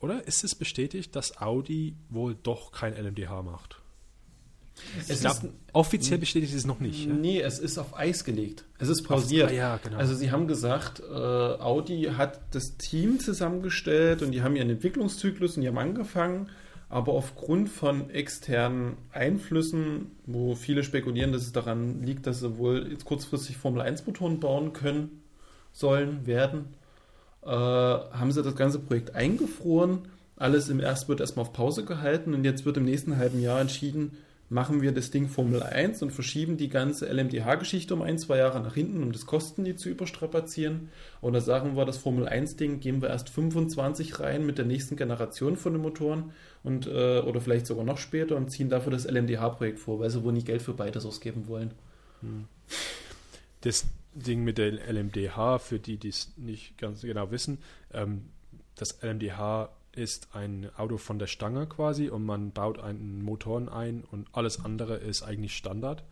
oder 0.00 0.26
ist 0.26 0.44
es 0.44 0.54
bestätigt, 0.54 1.16
dass 1.16 1.40
Audi 1.40 1.96
wohl 2.08 2.34
doch 2.34 2.72
kein 2.72 2.94
LMDH 2.94 3.42
macht? 3.42 3.81
Es 5.08 5.20
glaub, 5.20 5.42
ist, 5.42 5.52
offiziell 5.72 6.18
bestätigt 6.18 6.52
ist 6.52 6.58
es 6.60 6.66
noch 6.66 6.80
nicht. 6.80 7.06
Ja? 7.06 7.12
Nee, 7.12 7.40
es 7.40 7.58
ist 7.58 7.78
auf 7.78 7.96
Eis 7.96 8.24
gelegt. 8.24 8.64
Es 8.78 8.88
ist 8.88 9.02
pausiert. 9.02 9.46
Auf, 9.46 9.56
ja, 9.56 9.78
genau. 9.82 9.96
Also 9.96 10.14
sie 10.14 10.30
haben 10.30 10.46
gesagt, 10.46 11.00
äh, 11.00 11.14
Audi 11.14 12.10
hat 12.16 12.40
das 12.54 12.76
Team 12.76 13.20
zusammengestellt 13.20 14.22
und 14.22 14.32
die 14.32 14.42
haben 14.42 14.56
ihren 14.56 14.70
Entwicklungszyklus 14.70 15.56
und 15.56 15.62
die 15.62 15.68
haben 15.68 15.78
angefangen 15.78 16.48
aber 16.92 17.14
aufgrund 17.14 17.70
von 17.70 18.10
externen 18.10 18.98
Einflüssen, 19.12 20.10
wo 20.26 20.54
viele 20.54 20.84
spekulieren, 20.84 21.32
dass 21.32 21.40
es 21.40 21.52
daran 21.52 22.02
liegt, 22.02 22.26
dass 22.26 22.40
sie 22.40 22.58
wohl 22.58 22.86
jetzt 22.90 23.06
kurzfristig 23.06 23.56
Formel 23.56 23.80
1 23.80 24.06
Motoren 24.06 24.40
bauen 24.40 24.74
können, 24.74 25.22
sollen, 25.72 26.26
werden, 26.26 26.66
äh, 27.42 27.48
haben 27.48 28.30
sie 28.30 28.42
das 28.42 28.56
ganze 28.56 28.78
Projekt 28.78 29.14
eingefroren. 29.14 30.00
Alles 30.36 30.68
im 30.68 30.80
erst 30.80 31.08
wird 31.08 31.20
erstmal 31.20 31.46
auf 31.46 31.54
Pause 31.54 31.86
gehalten 31.86 32.34
und 32.34 32.44
jetzt 32.44 32.66
wird 32.66 32.76
im 32.76 32.84
nächsten 32.84 33.16
halben 33.16 33.40
Jahr 33.40 33.62
entschieden, 33.62 34.18
machen 34.52 34.82
wir 34.82 34.92
das 34.92 35.10
Ding 35.10 35.28
Formel 35.28 35.62
1 35.62 36.02
und 36.02 36.10
verschieben 36.12 36.58
die 36.58 36.68
ganze 36.68 37.06
LMDH-Geschichte 37.06 37.94
um 37.94 38.02
ein, 38.02 38.18
zwei 38.18 38.36
Jahre 38.36 38.60
nach 38.60 38.74
hinten, 38.74 39.02
um 39.02 39.10
das 39.10 39.24
Kosten 39.24 39.64
die 39.64 39.76
zu 39.76 39.88
überstrapazieren. 39.88 40.90
Oder 41.22 41.40
sagen 41.40 41.74
wir, 41.74 41.86
das 41.86 41.96
Formel 41.96 42.28
1-Ding 42.28 42.78
gehen 42.80 43.00
wir 43.00 43.08
erst 43.08 43.30
25 43.30 44.20
rein 44.20 44.44
mit 44.44 44.58
der 44.58 44.66
nächsten 44.66 44.96
Generation 44.96 45.56
von 45.56 45.72
den 45.72 45.80
Motoren 45.80 46.32
und 46.62 46.86
äh, 46.86 47.20
oder 47.20 47.40
vielleicht 47.40 47.66
sogar 47.66 47.84
noch 47.84 47.96
später 47.96 48.36
und 48.36 48.50
ziehen 48.50 48.68
dafür 48.68 48.92
das 48.92 49.06
LMDH-Projekt 49.06 49.78
vor, 49.78 50.00
weil 50.00 50.10
sie 50.10 50.22
wohl 50.22 50.34
nicht 50.34 50.46
Geld 50.46 50.60
für 50.60 50.74
beides 50.74 51.06
ausgeben 51.06 51.48
wollen. 51.48 51.70
Hm. 52.20 52.44
Das 53.62 53.86
Ding 54.12 54.44
mit 54.44 54.58
der 54.58 54.72
LMDH, 54.72 55.60
für 55.60 55.78
die, 55.78 55.96
die 55.96 56.10
es 56.10 56.30
nicht 56.36 56.76
ganz 56.76 57.00
genau 57.00 57.30
wissen, 57.30 57.56
ähm, 57.94 58.26
das 58.74 59.02
LMDH 59.02 59.70
ist 59.94 60.34
ein 60.34 60.70
Auto 60.76 60.96
von 60.96 61.18
der 61.18 61.26
Stange 61.26 61.66
quasi 61.66 62.08
und 62.08 62.24
man 62.24 62.52
baut 62.52 62.78
einen 62.78 63.22
Motoren 63.22 63.68
ein 63.68 64.04
und 64.04 64.28
alles 64.32 64.64
andere 64.64 64.96
ist 64.96 65.22
eigentlich 65.22 65.56
Standard. 65.56 66.04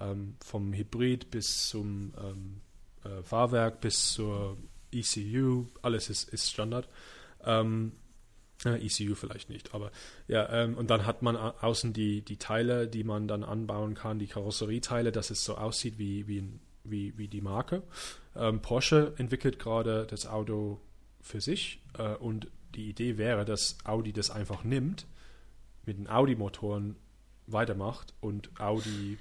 Ähm, 0.00 0.36
vom 0.44 0.72
Hybrid 0.72 1.30
bis 1.30 1.68
zum 1.68 2.12
ähm, 2.18 2.60
äh, 3.04 3.22
Fahrwerk 3.22 3.80
bis 3.80 4.12
zur 4.12 4.56
ECU, 4.92 5.66
alles 5.82 6.10
ist, 6.10 6.28
ist 6.28 6.50
Standard. 6.50 6.88
Ähm, 7.44 7.92
äh, 8.64 8.84
ECU 8.84 9.14
vielleicht 9.14 9.50
nicht, 9.50 9.74
aber 9.74 9.90
ja, 10.28 10.48
ähm, 10.50 10.76
und 10.76 10.90
dann 10.90 11.06
hat 11.06 11.22
man 11.22 11.36
außen 11.36 11.92
die, 11.92 12.22
die 12.22 12.36
Teile, 12.38 12.88
die 12.88 13.04
man 13.04 13.28
dann 13.28 13.44
anbauen 13.44 13.94
kann, 13.94 14.18
die 14.18 14.26
Karosserieteile, 14.26 15.12
dass 15.12 15.30
es 15.30 15.44
so 15.44 15.56
aussieht 15.56 15.98
wie, 15.98 16.26
wie, 16.28 16.44
wie, 16.84 17.18
wie 17.18 17.28
die 17.28 17.40
Marke. 17.40 17.82
Ähm, 18.36 18.60
Porsche 18.60 19.14
entwickelt 19.16 19.58
gerade 19.58 20.06
das 20.08 20.26
Auto 20.26 20.80
für 21.20 21.40
sich 21.40 21.82
äh, 21.98 22.14
und 22.14 22.48
die 22.74 22.88
Idee 22.88 23.18
wäre, 23.18 23.44
dass 23.44 23.78
Audi 23.84 24.12
das 24.12 24.30
einfach 24.30 24.64
nimmt, 24.64 25.06
mit 25.86 25.98
den 25.98 26.08
Audi-Motoren 26.08 26.96
weitermacht 27.46 28.14
und 28.20 28.58
Audi 28.60 29.18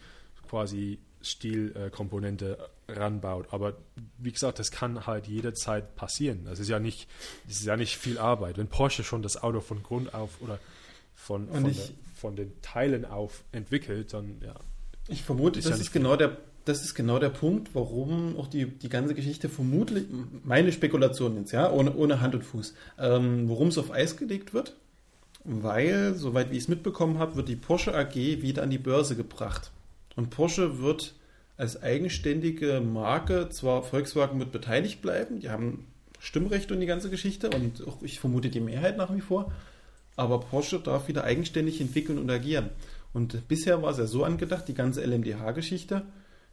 quasi 0.48 1.00
Stilkomponente 1.22 2.58
äh, 2.88 2.92
ranbaut. 2.92 3.48
Aber 3.52 3.78
wie 4.18 4.32
gesagt, 4.32 4.60
das 4.60 4.72
kann 4.72 5.08
halt 5.08 5.28
jederzeit 5.28 5.96
passieren. 5.96 6.46
Das 6.46 6.60
ist 6.60 6.68
ja 6.68 6.80
nicht, 6.80 7.08
das 7.48 7.58
ist 7.58 7.66
ja 7.66 7.78
nicht 7.78 7.98
viel 7.98 8.18
Arbeit. 8.18 8.58
Wenn 8.58 8.68
Porsche 8.68 9.04
schon 9.04 9.22
das 9.22 9.42
Auto 9.42 9.62
von 9.62 9.84
Grund 9.84 10.14
auf 10.14 10.42
oder 10.42 10.60
von, 11.16 11.48
von, 11.48 11.64
der, 11.64 11.74
von 12.16 12.36
den 12.36 12.62
Teilen 12.62 13.06
auf 13.06 13.44
entwickelt, 13.52 14.14
dann 14.14 14.42
ja. 14.44 14.56
Ich 15.08 15.24
vermute, 15.24 15.60
ist 15.60 15.70
das 15.70 15.78
ja 15.78 15.82
ist 15.82 15.92
genau 15.92 16.16
der 16.16 16.38
das 16.66 16.84
ist 16.84 16.96
genau 16.96 17.20
der 17.20 17.30
Punkt, 17.30 17.74
warum 17.74 18.38
auch 18.38 18.48
die, 18.48 18.66
die 18.66 18.90
ganze 18.90 19.16
Geschichte 19.16 19.50
vermutlich, 19.50 20.06
meine 20.44 20.72
Spekulation 20.72 21.38
jetzt, 21.38 21.52
ja, 21.52 21.72
ohne, 21.72 21.96
ohne 21.96 22.22
Hand 22.22 22.36
und 22.36 22.44
Fuß, 22.44 22.74
ähm, 23.00 23.50
worum 23.50 23.68
es 23.68 23.78
auf 23.78 23.92
Eis 23.92 24.18
gelegt 24.18 24.54
wird. 24.54 24.76
Weil, 25.46 26.16
soweit 26.16 26.52
wie 26.52 26.56
ich 26.56 26.64
es 26.64 26.70
mitbekommen 26.70 27.20
habe, 27.20 27.36
wird 27.36 27.50
die 27.50 27.58
Porsche 27.58 27.94
AG 27.94 28.16
wieder 28.16 28.64
an 28.64 28.70
die 28.70 28.78
Börse 28.78 29.18
gebracht. 29.18 29.72
Und 30.16 30.30
Porsche 30.30 30.80
wird 30.80 31.16
als 31.58 31.82
eigenständige 31.82 32.82
Marke 32.82 33.50
zwar 33.50 33.84
Volkswagen 33.84 34.40
wird 34.40 34.52
beteiligt 34.52 35.02
bleiben, 35.02 35.40
die 35.40 35.50
haben 35.50 35.86
Stimmrecht 36.20 36.72
und 36.72 36.80
die 36.80 36.86
ganze 36.86 37.10
Geschichte 37.10 37.50
und 37.50 37.86
auch 37.86 38.02
ich 38.02 38.20
vermute 38.20 38.50
die 38.50 38.62
Mehrheit 38.62 38.98
nach 38.98 39.14
wie 39.14 39.22
vor, 39.22 39.52
aber 40.16 40.40
Porsche 40.40 40.80
darf 40.80 41.08
wieder 41.10 41.26
eigenständig 41.26 41.82
entwickeln 41.82 42.18
und 42.18 42.30
agieren. 42.30 42.70
Und 43.14 43.48
bisher 43.48 43.82
war 43.82 43.92
es 43.92 43.98
ja 43.98 44.06
so 44.06 44.24
angedacht, 44.24 44.68
die 44.68 44.74
ganze 44.74 45.04
LMDH-Geschichte, 45.04 46.04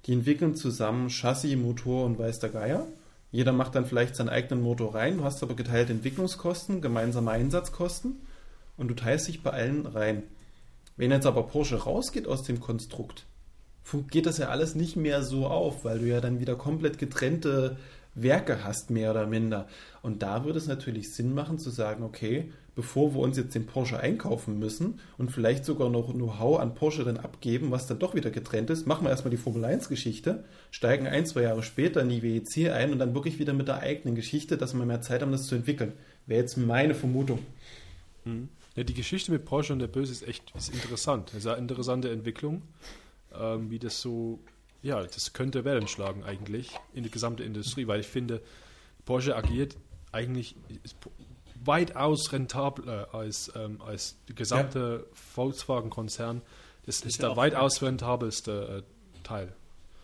die 0.06 0.12
entwickeln 0.12 0.54
zusammen 0.54 1.08
Chassis, 1.08 1.56
Motor 1.56 2.06
und 2.06 2.18
weiß 2.18 2.38
der 2.40 2.50
Geier. 2.50 2.86
Jeder 3.32 3.52
macht 3.52 3.74
dann 3.74 3.86
vielleicht 3.86 4.16
seinen 4.16 4.28
eigenen 4.28 4.62
Motor 4.62 4.94
rein, 4.94 5.18
du 5.18 5.24
hast 5.24 5.42
aber 5.42 5.54
geteilte 5.54 5.92
Entwicklungskosten, 5.92 6.80
gemeinsame 6.80 7.30
Einsatzkosten 7.30 8.16
und 8.76 8.88
du 8.88 8.94
teilst 8.94 9.28
dich 9.28 9.42
bei 9.42 9.50
allen 9.50 9.86
rein. 9.86 10.24
Wenn 10.96 11.12
jetzt 11.12 11.26
aber 11.26 11.44
Porsche 11.44 11.76
rausgeht 11.76 12.26
aus 12.26 12.42
dem 12.42 12.60
Konstrukt, 12.60 13.26
geht 14.10 14.26
das 14.26 14.38
ja 14.38 14.48
alles 14.48 14.74
nicht 14.74 14.96
mehr 14.96 15.22
so 15.22 15.46
auf, 15.46 15.84
weil 15.84 16.00
du 16.00 16.06
ja 16.06 16.20
dann 16.20 16.40
wieder 16.40 16.56
komplett 16.56 16.98
getrennte 16.98 17.76
Werke 18.22 18.64
hast, 18.64 18.90
mehr 18.90 19.10
oder 19.10 19.26
minder. 19.26 19.66
Und 20.02 20.22
da 20.22 20.44
würde 20.44 20.58
es 20.58 20.66
natürlich 20.66 21.12
Sinn 21.14 21.34
machen 21.34 21.58
zu 21.58 21.70
sagen, 21.70 22.02
okay, 22.02 22.50
bevor 22.74 23.14
wir 23.14 23.20
uns 23.20 23.36
jetzt 23.36 23.54
den 23.54 23.66
Porsche 23.66 24.00
einkaufen 24.00 24.58
müssen 24.58 25.00
und 25.18 25.30
vielleicht 25.30 25.64
sogar 25.64 25.90
noch 25.90 26.12
Know-how 26.12 26.60
an 26.60 26.74
Porsche 26.74 27.04
dann 27.04 27.18
abgeben, 27.18 27.70
was 27.70 27.86
dann 27.86 27.98
doch 27.98 28.14
wieder 28.14 28.30
getrennt 28.30 28.70
ist, 28.70 28.86
machen 28.86 29.04
wir 29.04 29.10
erstmal 29.10 29.30
die 29.30 29.36
Formel 29.36 29.64
1 29.64 29.88
Geschichte, 29.88 30.44
steigen 30.70 31.06
ein, 31.06 31.26
zwei 31.26 31.42
Jahre 31.42 31.62
später 31.62 32.00
in 32.00 32.08
die 32.08 32.22
WEC 32.22 32.72
ein 32.72 32.92
und 32.92 32.98
dann 32.98 33.14
wirklich 33.14 33.38
wieder 33.38 33.52
mit 33.52 33.68
der 33.68 33.80
eigenen 33.80 34.14
Geschichte, 34.14 34.56
dass 34.56 34.74
wir 34.74 34.86
mehr 34.86 35.02
Zeit 35.02 35.22
haben, 35.22 35.32
das 35.32 35.46
zu 35.46 35.54
entwickeln. 35.54 35.92
Wäre 36.26 36.40
jetzt 36.40 36.56
meine 36.56 36.94
Vermutung. 36.94 37.40
Mhm. 38.24 38.48
Ja, 38.76 38.84
die 38.84 38.94
Geschichte 38.94 39.32
mit 39.32 39.44
Porsche 39.44 39.72
und 39.72 39.80
der 39.80 39.88
Böse 39.88 40.12
ist 40.12 40.26
echt 40.26 40.44
ist 40.56 40.72
interessant. 40.72 41.30
Das 41.30 41.40
ist 41.40 41.46
eine 41.46 41.58
interessante 41.58 42.10
Entwicklung, 42.10 42.62
ähm, 43.38 43.70
wie 43.70 43.78
das 43.78 44.00
so, 44.00 44.38
ja, 44.82 45.02
das 45.02 45.32
könnte 45.32 45.64
Wellen 45.64 45.88
schlagen 45.88 46.24
eigentlich 46.24 46.70
in 46.94 47.02
die 47.02 47.10
gesamte 47.10 47.42
Industrie, 47.42 47.86
weil 47.86 48.00
ich 48.00 48.06
finde, 48.06 48.40
Porsche 49.04 49.36
agiert 49.36 49.76
eigentlich 50.12 50.56
weitaus 51.62 52.32
rentabler 52.32 53.14
als, 53.14 53.52
ähm, 53.54 53.80
als 53.82 54.16
der 54.28 54.34
gesamte 54.34 55.04
ja. 55.06 55.16
Volkswagen-Konzern. 55.34 56.42
Das, 56.86 57.00
das 57.00 57.12
ist 57.12 57.22
der 57.22 57.36
weitaus 57.36 57.82
rentabelste 57.82 58.84
äh, 58.84 59.22
Teil. 59.22 59.52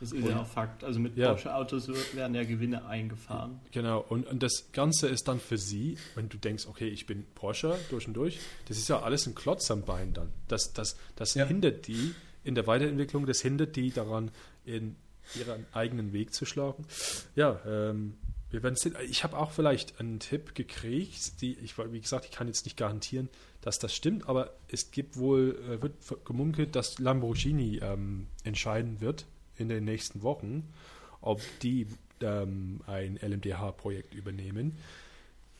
Das 0.00 0.12
ist 0.12 0.22
und, 0.22 0.30
ja 0.30 0.42
auch 0.42 0.46
Fakt. 0.46 0.84
Also 0.84 1.00
mit 1.00 1.16
ja. 1.16 1.28
Porsche-Autos 1.28 1.88
werden 2.14 2.34
ja 2.34 2.44
Gewinne 2.44 2.84
eingefahren. 2.84 3.60
Genau, 3.72 4.04
und, 4.06 4.26
und 4.26 4.42
das 4.42 4.68
Ganze 4.72 5.08
ist 5.08 5.26
dann 5.26 5.40
für 5.40 5.56
sie, 5.56 5.96
wenn 6.14 6.28
du 6.28 6.36
denkst, 6.36 6.66
okay, 6.66 6.88
ich 6.88 7.06
bin 7.06 7.24
Porsche 7.34 7.78
durch 7.88 8.06
und 8.06 8.14
durch, 8.14 8.38
das 8.68 8.76
ist 8.76 8.88
ja 8.88 9.00
alles 9.00 9.26
ein 9.26 9.34
Klotz 9.34 9.70
am 9.70 9.82
Bein 9.82 10.12
dann. 10.12 10.30
Das, 10.48 10.74
das, 10.74 10.96
das 11.16 11.34
ja. 11.34 11.46
hindert 11.46 11.86
die 11.86 12.14
in 12.46 12.54
der 12.54 12.66
Weiterentwicklung, 12.66 13.26
das 13.26 13.40
hindert 13.40 13.76
die 13.76 13.90
daran, 13.90 14.30
in 14.64 14.96
ihren 15.34 15.66
eigenen 15.72 16.12
Weg 16.12 16.32
zu 16.32 16.44
schlagen. 16.46 16.86
Ja, 17.34 17.60
ähm, 17.66 18.14
wir 18.50 18.62
werden 18.62 18.76
sehen. 18.76 18.94
Ich 19.10 19.24
habe 19.24 19.36
auch 19.36 19.50
vielleicht 19.50 19.98
einen 19.98 20.20
Tipp 20.20 20.54
gekriegt, 20.54 21.40
die, 21.40 21.54
ich, 21.54 21.76
wie 21.76 22.00
gesagt, 22.00 22.26
ich 22.26 22.30
kann 22.30 22.46
jetzt 22.46 22.64
nicht 22.64 22.76
garantieren, 22.76 23.28
dass 23.60 23.80
das 23.80 23.92
stimmt, 23.94 24.28
aber 24.28 24.52
es 24.68 24.92
gibt 24.92 25.16
wohl, 25.16 25.58
äh, 25.68 25.82
wird 25.82 25.94
gemunkelt, 26.24 26.76
dass 26.76 27.00
Lamborghini 27.00 27.80
ähm, 27.82 28.28
entscheiden 28.44 29.00
wird 29.00 29.26
in 29.56 29.68
den 29.68 29.84
nächsten 29.84 30.22
Wochen, 30.22 30.72
ob 31.20 31.40
die 31.62 31.88
ähm, 32.20 32.80
ein 32.86 33.18
LMDH-Projekt 33.20 34.14
übernehmen. 34.14 34.78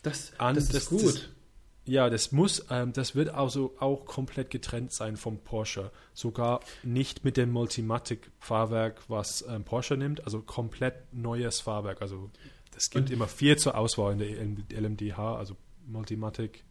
Das, 0.03 0.32
An, 0.39 0.55
das 0.55 0.64
ist 0.64 0.74
das, 0.74 0.89
gut. 0.89 1.30
Ja, 1.87 2.11
das 2.11 2.32
muss, 2.32 2.66
ähm, 2.68 2.93
das 2.93 3.14
wird 3.14 3.28
also 3.28 3.74
auch 3.78 4.05
komplett 4.07 4.51
getrennt 4.51 4.93
sein 4.93 5.16
vom 5.16 5.39
Porsche. 5.39 5.93
Sogar 6.14 6.61
nicht 6.82 7.24
mit 7.24 7.37
dem 7.37 7.53
Multimatic-Fahrwerk, 7.53 9.03
was 9.09 9.45
ähm, 9.49 9.62
Porsche 9.62 9.97
nimmt, 9.97 10.24
also 10.24 10.43
komplett 10.43 10.95
neues 11.12 11.61
Fahrwerk. 11.61 12.03
Also 12.03 12.30
es 12.76 12.91
gibt 12.91 13.09
und, 13.09 13.12
immer 13.12 13.28
vier 13.28 13.57
zur 13.57 13.78
Auswahl 13.78 14.20
in 14.20 14.64
der 14.68 14.80
LMDH, 14.80 15.37
also 15.37 15.57
Multimatic. 15.87 16.64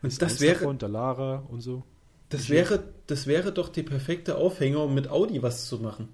Und 0.00 0.22
das 0.22 0.40
wäre 0.40 0.60
davon, 0.60 0.78
der 0.78 0.88
Lara 0.88 1.44
und 1.48 1.60
so. 1.60 1.82
Das 2.28 2.48
wäre, 2.48 2.84
das 3.06 3.26
wäre 3.26 3.52
doch 3.52 3.68
die 3.68 3.82
perfekte 3.82 4.36
Aufhänger, 4.36 4.84
um 4.84 4.94
mit 4.94 5.08
Audi 5.08 5.42
was 5.42 5.66
zu 5.66 5.78
machen. 5.78 6.08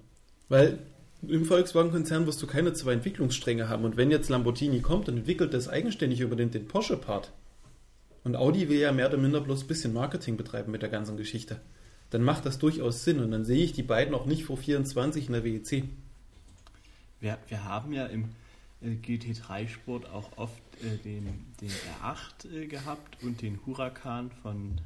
Weil 0.49 0.79
im 1.27 1.45
Volkswagen-Konzern 1.45 2.25
wirst 2.25 2.41
du 2.41 2.47
keine 2.47 2.73
zwei 2.73 2.93
Entwicklungsstränge 2.93 3.69
haben. 3.69 3.85
Und 3.85 3.95
wenn 3.95 4.11
jetzt 4.11 4.29
Lamborghini 4.29 4.81
kommt 4.81 5.07
und 5.07 5.17
entwickelt 5.17 5.53
das 5.53 5.67
eigenständig 5.67 6.19
über 6.19 6.35
den, 6.35 6.51
den 6.51 6.67
Porsche-Part, 6.67 7.31
und 8.23 8.35
Audi 8.35 8.69
will 8.69 8.79
ja 8.79 8.91
mehr 8.91 9.07
oder 9.07 9.17
minder 9.17 9.41
bloß 9.41 9.63
ein 9.63 9.67
bisschen 9.67 9.93
Marketing 9.93 10.37
betreiben 10.37 10.71
mit 10.71 10.81
der 10.81 10.89
ganzen 10.89 11.17
Geschichte, 11.17 11.59
dann 12.11 12.23
macht 12.23 12.45
das 12.45 12.59
durchaus 12.59 13.03
Sinn. 13.03 13.19
Und 13.19 13.31
dann 13.31 13.45
sehe 13.45 13.63
ich 13.63 13.73
die 13.73 13.83
beiden 13.83 14.13
auch 14.13 14.25
nicht 14.25 14.43
vor 14.43 14.57
24 14.57 15.27
in 15.27 15.33
der 15.33 15.43
WEC. 15.43 15.83
Wir, 17.19 17.37
wir 17.47 17.63
haben 17.63 17.93
ja 17.93 18.05
im 18.05 18.29
äh, 18.81 18.89
GT3-Sport 18.89 20.09
auch 20.09 20.37
oft 20.37 20.61
äh, 20.83 20.97
den, 20.97 21.27
den 21.61 21.69
R8 22.03 22.53
äh, 22.53 22.67
gehabt 22.67 23.23
und 23.23 23.41
den 23.41 23.59
Huracan 23.65 24.31
von 24.41 24.81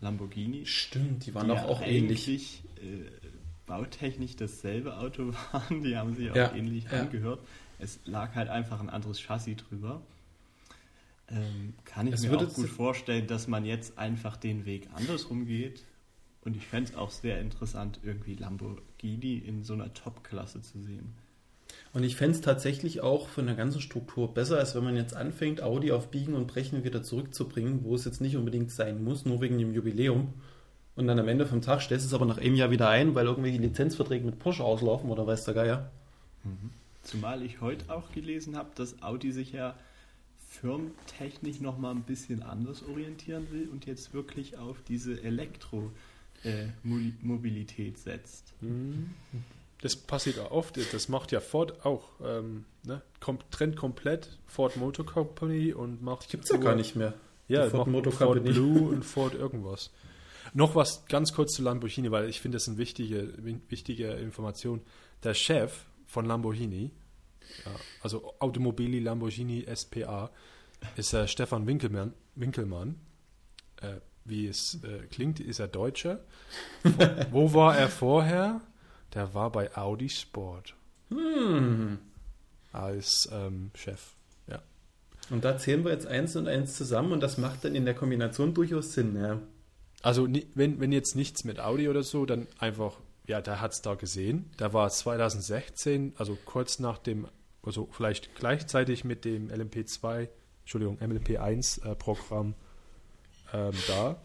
Lamborghini. 0.00 0.64
Stimmt, 0.66 1.26
die 1.26 1.34
waren 1.34 1.48
die 1.48 1.52
auch, 1.52 1.64
auch 1.64 1.82
ähnlich. 1.82 2.62
Äh, 2.76 3.10
bautechnisch 3.66 4.34
dasselbe 4.34 4.96
Auto 4.96 5.32
waren, 5.52 5.82
die 5.82 5.96
haben 5.96 6.14
sich 6.14 6.30
auch 6.30 6.36
ja, 6.36 6.52
ähnlich 6.54 6.84
ja. 6.84 7.00
angehört. 7.02 7.40
Es 7.78 8.00
lag 8.04 8.34
halt 8.34 8.48
einfach 8.48 8.80
ein 8.80 8.90
anderes 8.90 9.20
Chassis 9.20 9.56
drüber. 9.56 10.02
Ähm, 11.30 11.74
kann 11.84 12.06
ich 12.06 12.14
es 12.14 12.22
mir 12.22 12.36
auch 12.36 12.52
gut 12.52 12.68
vorstellen, 12.68 13.26
dass 13.26 13.46
man 13.46 13.64
jetzt 13.64 13.98
einfach 13.98 14.36
den 14.36 14.64
Weg 14.66 14.88
andersrum 14.94 15.46
geht. 15.46 15.84
Und 16.42 16.56
ich 16.56 16.66
fände 16.66 16.90
es 16.90 16.96
auch 16.96 17.10
sehr 17.10 17.40
interessant, 17.40 18.00
irgendwie 18.02 18.34
Lamborghini 18.34 19.36
in 19.38 19.62
so 19.62 19.74
einer 19.74 19.92
Top-Klasse 19.92 20.62
zu 20.62 20.80
sehen. 20.80 21.14
Und 21.92 22.02
ich 22.02 22.16
fände 22.16 22.36
es 22.36 22.40
tatsächlich 22.40 23.00
auch 23.00 23.28
von 23.28 23.46
der 23.46 23.54
ganzen 23.54 23.80
Struktur 23.80 24.32
besser, 24.32 24.58
als 24.58 24.74
wenn 24.74 24.84
man 24.84 24.96
jetzt 24.96 25.14
anfängt, 25.14 25.62
Audi 25.62 25.92
auf 25.92 26.10
Biegen 26.10 26.34
und 26.34 26.46
Brechen 26.46 26.84
wieder 26.84 27.02
zurückzubringen, 27.02 27.84
wo 27.84 27.94
es 27.94 28.04
jetzt 28.04 28.20
nicht 28.20 28.36
unbedingt 28.36 28.70
sein 28.70 29.04
muss, 29.04 29.24
nur 29.24 29.40
wegen 29.40 29.58
dem 29.58 29.74
Jubiläum. 29.74 30.32
Und 30.96 31.06
dann 31.06 31.18
am 31.18 31.28
Ende 31.28 31.46
vom 31.46 31.62
Tag 31.62 31.82
stellst 31.82 32.04
du 32.04 32.08
es 32.08 32.14
aber 32.14 32.26
nach 32.26 32.38
einem 32.38 32.54
Jahr 32.54 32.70
wieder 32.70 32.88
ein, 32.88 33.14
weil 33.14 33.26
irgendwelche 33.26 33.58
Lizenzverträge 33.58 34.24
mit 34.24 34.38
Porsche 34.38 34.64
auslaufen 34.64 35.10
oder 35.10 35.26
weiß 35.26 35.44
der 35.44 35.54
Geier. 35.54 35.90
Mhm. 36.44 36.70
Zumal 37.02 37.42
ich 37.42 37.60
heute 37.60 37.92
auch 37.92 38.12
gelesen 38.12 38.56
habe, 38.56 38.70
dass 38.74 39.02
Audi 39.02 39.32
sich 39.32 39.52
ja 39.52 39.74
firmentechnisch 40.50 41.60
nochmal 41.60 41.94
ein 41.94 42.02
bisschen 42.02 42.42
anders 42.42 42.82
orientieren 42.82 43.50
will 43.50 43.68
und 43.68 43.86
jetzt 43.86 44.12
wirklich 44.12 44.58
auf 44.58 44.76
diese 44.86 45.22
Elektromobilität 45.22 47.94
äh, 47.94 47.98
setzt. 47.98 48.52
Mhm 48.60 49.14
das 49.82 49.96
passiert 49.96 50.38
auch 50.38 50.50
oft, 50.50 50.78
das 50.92 51.08
macht 51.08 51.32
ja 51.32 51.40
Ford 51.40 51.84
auch, 51.84 52.08
ähm, 52.24 52.64
ne? 52.84 53.02
Trennt 53.50 53.76
komplett 53.76 54.38
Ford 54.46 54.76
Motor 54.76 55.06
Company 55.06 55.72
und 55.72 56.02
macht. 56.02 56.28
Gibt 56.28 56.44
es 56.44 56.50
ja 56.50 56.58
gar 56.58 56.74
nicht 56.74 56.96
mehr. 56.96 57.14
Ja, 57.48 57.68
Ford, 57.68 57.88
Motor 57.88 58.12
Ford 58.12 58.34
Company. 58.34 58.52
Blue 58.52 58.88
und 58.90 59.04
Ford 59.04 59.34
irgendwas. 59.34 59.90
Noch 60.52 60.74
was 60.74 61.06
ganz 61.06 61.32
kurz 61.32 61.54
zu 61.54 61.62
Lamborghini, 61.62 62.10
weil 62.10 62.28
ich 62.28 62.40
finde, 62.40 62.56
das 62.56 62.64
ist 62.64 62.68
eine 62.68 62.78
wichtige, 62.78 63.32
wichtige 63.68 64.08
Information. 64.12 64.80
Der 65.22 65.34
Chef 65.34 65.84
von 66.06 66.26
Lamborghini, 66.26 66.90
ja, 67.64 67.72
also 68.02 68.34
Automobili 68.38 69.00
Lamborghini 69.00 69.66
SPA, 69.74 70.30
ist 70.96 71.12
äh, 71.12 71.28
Stefan 71.28 71.66
Winkelmann. 71.66 72.14
Winkelmann. 72.34 72.96
Äh, 73.80 74.00
wie 74.24 74.46
es 74.46 74.78
äh, 74.84 75.06
klingt, 75.06 75.40
ist 75.40 75.58
er 75.58 75.68
Deutscher. 75.68 76.20
Wo 77.30 77.52
war 77.54 77.76
er 77.76 77.88
vorher? 77.88 78.60
Der 79.14 79.34
war 79.34 79.50
bei 79.50 79.76
Audi 79.76 80.08
Sport. 80.08 80.74
Hm. 81.10 81.98
Als 82.72 83.28
ähm, 83.32 83.70
Chef. 83.74 84.14
Ja. 84.46 84.62
Und 85.30 85.44
da 85.44 85.58
zählen 85.58 85.84
wir 85.84 85.92
jetzt 85.92 86.06
eins 86.06 86.36
und 86.36 86.46
eins 86.46 86.76
zusammen 86.76 87.12
und 87.12 87.20
das 87.20 87.38
macht 87.38 87.64
dann 87.64 87.74
in 87.74 87.84
der 87.84 87.94
Kombination 87.94 88.54
durchaus 88.54 88.92
Sinn, 88.92 89.16
ja. 89.20 89.40
Also 90.02 90.28
wenn, 90.54 90.80
wenn 90.80 90.92
jetzt 90.92 91.16
nichts 91.16 91.44
mit 91.44 91.60
Audi 91.60 91.88
oder 91.88 92.02
so, 92.02 92.24
dann 92.24 92.46
einfach, 92.58 92.98
ja, 93.26 93.40
der 93.40 93.60
hat 93.60 93.72
es 93.72 93.82
da 93.82 93.94
gesehen. 93.94 94.50
Da 94.56 94.72
war 94.72 94.88
2016, 94.88 96.14
also 96.16 96.38
kurz 96.44 96.78
nach 96.78 96.98
dem, 96.98 97.26
also 97.62 97.88
vielleicht 97.90 98.34
gleichzeitig 98.34 99.04
mit 99.04 99.24
dem 99.24 99.48
LMP2, 99.48 100.28
Entschuldigung, 100.62 100.98
LMP1 100.98 101.84
äh, 101.84 101.94
Programm 101.94 102.54
ähm, 103.52 103.72
da. 103.86 104.20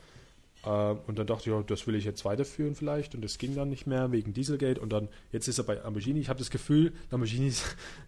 Ähm, 0.66 1.00
und 1.06 1.20
dann 1.20 1.28
dachte 1.28 1.50
ich, 1.50 1.56
ja, 1.56 1.62
das 1.62 1.86
will 1.86 1.96
ich 1.96 2.06
jetzt 2.06 2.26
weiterführen 2.26 2.76
vielleicht. 2.76 3.16
Und 3.16 3.24
das 3.24 3.38
ging 3.38 3.56
dann 3.56 3.70
nicht 3.70 3.88
mehr 3.88 4.12
wegen 4.12 4.34
Dieselgate. 4.34 4.80
Und 4.82 4.92
dann, 4.92 5.10
jetzt 5.32 5.48
ist 5.48 5.58
er 5.58 5.64
bei 5.64 5.76
Lamborghini. 5.76 6.20
Ich 6.20 6.30
habe 6.30 6.40
das 6.40 6.50
Gefühl, 6.50 6.94
Lamborghini 7.12 7.52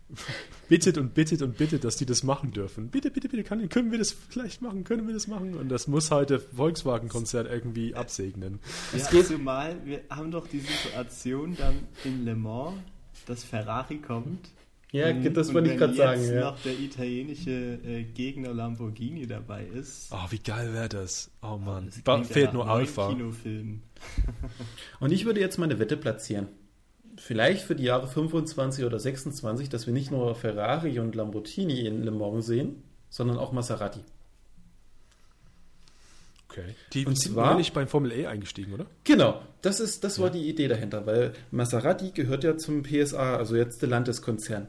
bittet 0.70 0.98
und 0.98 1.14
bittet 1.14 1.42
und 1.42 1.58
bittet, 1.58 1.84
dass 1.84 1.98
die 1.98 2.06
das 2.06 2.24
machen 2.24 2.52
dürfen. 2.52 2.90
Bitte, 2.90 3.12
bitte, 3.12 3.30
bitte, 3.30 3.44
kann, 3.44 3.68
können 3.70 3.92
wir 3.92 4.00
das 4.00 4.12
vielleicht 4.12 4.62
machen? 4.62 4.84
Können 4.84 5.08
wir 5.08 5.14
das 5.14 5.28
machen? 5.28 5.56
Und 5.56 5.70
das 5.70 5.88
muss 5.88 6.10
halt 6.12 6.30
der 6.30 6.40
Volkswagen-Konzert 6.40 7.48
irgendwie 7.48 7.96
absegnen. 7.96 8.60
Ja, 8.96 9.08
geht 9.10 9.28
zumal 9.28 9.86
wir 9.86 10.02
haben 10.10 10.32
doch 10.32 10.48
die 10.48 10.60
Situation 10.60 11.56
dann 11.56 11.76
in 12.04 12.26
Le 12.26 12.36
Mans, 12.36 12.78
dass 13.26 13.44
Ferrari 13.44 13.98
kommt 13.98 14.50
ja, 14.92 15.12
das 15.12 15.54
wollte 15.54 15.72
ich 15.72 15.78
gerade 15.78 15.94
sagen. 15.94 16.22
Wenn 16.22 16.34
jetzt 16.34 16.44
noch 16.44 16.60
der 16.62 16.80
italienische 16.80 17.52
äh, 17.52 18.04
Gegner 18.04 18.54
Lamborghini 18.54 19.28
dabei 19.28 19.66
ist. 19.66 20.10
Oh, 20.12 20.32
wie 20.32 20.40
geil 20.40 20.74
wäre 20.74 20.88
das? 20.88 21.30
Oh 21.42 21.58
Mann. 21.58 21.92
Das 22.04 22.28
fehlt 22.28 22.54
nur 22.54 22.70
Alpha. 22.70 23.10
Kinofilm. 23.10 23.82
Und 25.00 25.12
ich 25.12 25.26
würde 25.26 25.42
jetzt 25.42 25.58
meine 25.58 25.80
Wette 25.80 25.98
platzieren. 25.98 26.48
Vielleicht 27.18 27.64
für 27.64 27.76
die 27.76 27.84
Jahre 27.84 28.08
25 28.08 28.86
oder 28.86 29.00
26, 29.00 29.70
dass 29.70 29.88
wir 29.88 29.94
nicht 29.94 30.12
nur 30.12 30.36
Ferrari 30.36 31.00
und 31.00 31.16
Lamborghini 31.16 31.86
in 31.86 32.04
Le 32.04 32.12
Mans 32.12 32.46
sehen, 32.46 32.84
sondern 33.10 33.38
auch 33.38 33.52
Maserati. 33.52 34.02
Okay. 36.48 36.76
Die 36.94 37.06
und 37.06 37.20
sind 37.20 37.34
zwar 37.34 37.56
nicht 37.56 37.74
beim 37.74 37.88
Formel 37.88 38.12
E 38.12 38.28
eingestiegen, 38.28 38.74
oder? 38.74 38.86
Genau, 39.04 39.42
das, 39.62 39.80
ist, 39.80 40.04
das 40.04 40.20
war 40.20 40.30
die 40.30 40.48
Idee 40.48 40.68
dahinter, 40.68 41.06
weil 41.06 41.34
Maserati 41.52 42.12
gehört 42.12 42.44
ja 42.44 42.56
zum 42.56 42.84
PSA, 42.84 43.36
also 43.36 43.56
jetzt 43.56 43.82
der 43.82 43.90
Landeskonzern. 43.90 44.68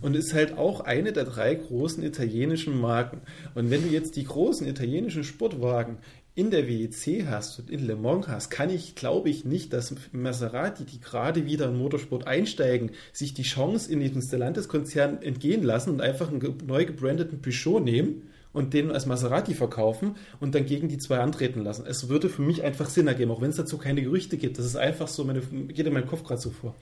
Und 0.00 0.16
ist 0.16 0.34
halt 0.34 0.56
auch 0.58 0.80
eine 0.80 1.12
der 1.12 1.24
drei 1.24 1.54
großen 1.54 2.02
italienischen 2.02 2.80
Marken. 2.80 3.20
Und 3.54 3.70
wenn 3.70 3.82
du 3.82 3.88
jetzt 3.88 4.16
die 4.16 4.24
großen 4.24 4.66
italienischen 4.66 5.24
Sportwagen 5.24 5.98
in 6.34 6.50
der 6.50 6.66
WEC 6.66 7.26
hast 7.26 7.58
und 7.58 7.70
in 7.70 7.86
Le 7.86 7.94
Mans 7.94 8.26
hast, 8.26 8.50
kann 8.50 8.70
ich, 8.70 8.94
glaube 8.94 9.28
ich, 9.28 9.44
nicht, 9.44 9.72
dass 9.72 9.94
Maserati, 10.12 10.84
die 10.84 11.00
gerade 11.00 11.44
wieder 11.44 11.68
in 11.68 11.76
Motorsport 11.76 12.26
einsteigen, 12.26 12.92
sich 13.12 13.34
die 13.34 13.42
Chance 13.42 13.92
in 13.92 14.00
diesen 14.00 14.22
Stellantis-Konzern 14.22 15.20
entgehen 15.20 15.62
lassen 15.62 15.90
und 15.90 16.00
einfach 16.00 16.30
einen 16.30 16.40
neu 16.66 16.86
gebrandeten 16.86 17.42
Peugeot 17.42 17.80
nehmen 17.80 18.22
und 18.54 18.72
den 18.74 18.90
als 18.90 19.06
Maserati 19.06 19.54
verkaufen 19.54 20.16
und 20.40 20.54
dann 20.54 20.64
gegen 20.64 20.88
die 20.88 20.98
zwei 20.98 21.18
antreten 21.18 21.62
lassen. 21.62 21.84
Es 21.86 22.08
würde 22.08 22.28
für 22.28 22.42
mich 22.42 22.62
einfach 22.62 22.88
Sinn 22.88 23.06
ergeben, 23.06 23.30
auch 23.30 23.40
wenn 23.40 23.50
es 23.50 23.56
dazu 23.56 23.78
keine 23.78 24.02
Gerüchte 24.02 24.36
gibt. 24.36 24.58
Das 24.58 24.66
ist 24.66 24.76
einfach 24.76 25.08
so, 25.08 25.24
meine, 25.24 25.40
geht 25.40 25.86
in 25.86 25.92
meinem 25.92 26.06
Kopf 26.06 26.24
gerade 26.24 26.40
so 26.40 26.50
vor. 26.50 26.74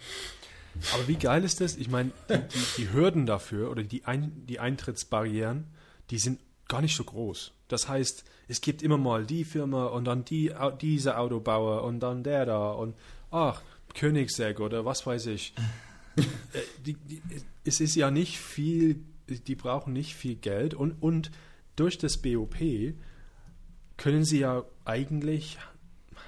Aber 0.94 1.08
wie 1.08 1.16
geil 1.16 1.44
ist 1.44 1.60
das? 1.60 1.76
Ich 1.76 1.88
meine, 1.88 2.12
die, 2.28 2.38
die, 2.38 2.64
die, 2.78 2.92
Hürden 2.92 3.26
dafür 3.26 3.70
oder 3.70 3.82
die, 3.82 4.04
Ein, 4.04 4.46
die 4.46 4.60
Eintrittsbarrieren, 4.60 5.66
die 6.10 6.18
sind 6.18 6.40
gar 6.68 6.80
nicht 6.80 6.96
so 6.96 7.04
groß. 7.04 7.52
Das 7.68 7.88
heißt, 7.88 8.24
es 8.48 8.60
gibt 8.60 8.82
immer 8.82 8.98
mal 8.98 9.26
die 9.26 9.44
Firma 9.44 9.86
und 9.86 10.04
dann 10.04 10.24
die, 10.24 10.52
dieser 10.80 11.20
Autobauer 11.20 11.84
und 11.84 12.00
dann 12.00 12.24
der 12.24 12.46
da 12.46 12.70
und 12.70 12.94
ach, 13.30 13.62
Königsegg 13.94 14.60
oder 14.60 14.84
was 14.84 15.06
weiß 15.06 15.26
ich. 15.26 15.54
Äh, 16.16 16.22
die, 16.84 16.94
die, 16.94 17.22
es 17.64 17.80
ist 17.80 17.94
ja 17.94 18.10
nicht 18.10 18.38
viel, 18.38 19.00
die 19.28 19.54
brauchen 19.54 19.92
nicht 19.92 20.14
viel 20.14 20.34
Geld 20.34 20.74
und, 20.74 21.00
und 21.00 21.30
durch 21.76 21.96
das 21.96 22.18
BOP 22.18 22.56
können 23.96 24.24
sie 24.24 24.40
ja 24.40 24.64
eigentlich, 24.84 25.58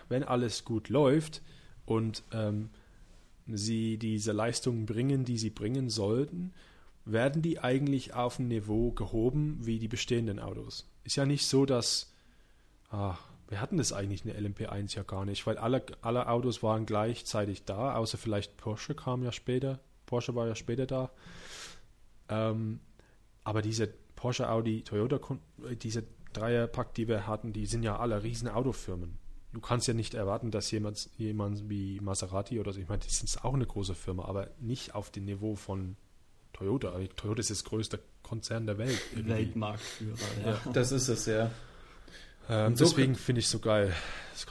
wenn 0.09 0.23
alles 0.23 0.65
gut 0.65 0.89
läuft 0.89 1.43
und 1.85 2.23
ähm, 2.33 2.71
sie 3.47 3.99
diese 3.99 4.33
Leistungen 4.33 4.87
bringen, 4.87 5.25
die 5.25 5.39
sie 5.39 5.51
bringen 5.51 5.89
sollten, 5.91 6.53
werden 7.05 7.43
die 7.43 7.59
eigentlich 7.59 8.15
auf 8.15 8.39
ein 8.39 8.49
Niveau 8.49 8.93
gehoben 8.93 9.59
wie 9.61 9.79
die 9.79 9.89
bestehenden 9.89 10.39
Autos. 10.39 10.89
Ist 11.05 11.17
ja 11.17 11.27
nicht 11.27 11.47
so, 11.47 11.67
dass 11.67 12.13
ah, 12.91 13.17
wir 13.49 13.61
hatten 13.61 13.77
das 13.77 13.93
eigentlich 13.93 14.25
eine 14.25 14.39
LMP1 14.39 14.95
ja 14.97 15.03
gar 15.03 15.25
nicht, 15.25 15.47
weil 15.47 15.59
alle, 15.59 15.85
alle 16.01 16.29
Autos 16.29 16.63
waren 16.63 16.87
gleichzeitig 16.87 17.65
da, 17.65 17.95
außer 17.97 18.19
vielleicht 18.19 18.57
Porsche 18.57 18.95
kam 18.95 19.23
ja 19.23 19.33
später. 19.33 19.81
Porsche 20.07 20.35
war 20.35 20.47
ja 20.47 20.55
später 20.55 20.87
da. 20.87 21.11
Ähm, 22.29 22.81
aber 23.45 23.63
diese 23.63 23.89
Porsche, 24.15 24.49
Audi, 24.49 24.83
Toyota, 24.83 25.19
diese 25.83 26.05
Dreierpack, 26.33 26.95
die 26.95 27.09
wir 27.09 27.27
hatten, 27.27 27.53
die 27.53 27.67
sind 27.67 27.83
ja 27.83 27.99
alle 27.99 28.23
riesen 28.23 28.49
Autofirmen 28.49 29.19
du 29.53 29.61
kannst 29.61 29.87
ja 29.87 29.95
nicht 29.95 30.15
erwarten, 30.15 30.51
dass 30.51 30.71
jemand, 30.71 31.11
jemand 31.17 31.69
wie 31.69 32.01
Maserati 32.01 32.59
oder 32.59 32.73
so, 32.73 32.81
ich 32.81 32.89
meine, 32.89 33.01
die 33.01 33.11
sind 33.11 33.45
auch 33.45 33.55
eine 33.55 33.67
große 33.67 33.95
Firma, 33.95 34.25
aber 34.25 34.49
nicht 34.61 34.95
auf 34.95 35.11
dem 35.11 35.25
Niveau 35.25 35.55
von 35.55 35.97
Toyota. 36.53 36.99
Toyota 37.17 37.41
ist 37.41 37.51
das 37.51 37.65
größte 37.65 38.01
Konzern 38.23 38.67
der 38.67 38.79
Welt. 38.79 38.99
Irgendwie. 39.13 39.31
Weltmarktführer, 39.31 40.17
ja. 40.45 40.51
ja. 40.53 40.73
Das 40.73 40.93
ist 40.93 41.09
es, 41.09 41.27
ja. 41.27 41.51
Ähm, 42.49 42.77
so 42.77 42.85
deswegen 42.85 43.15
finde 43.15 43.41
ich 43.41 43.47
es 43.47 43.53
so 43.53 43.59
geil. 43.59 43.93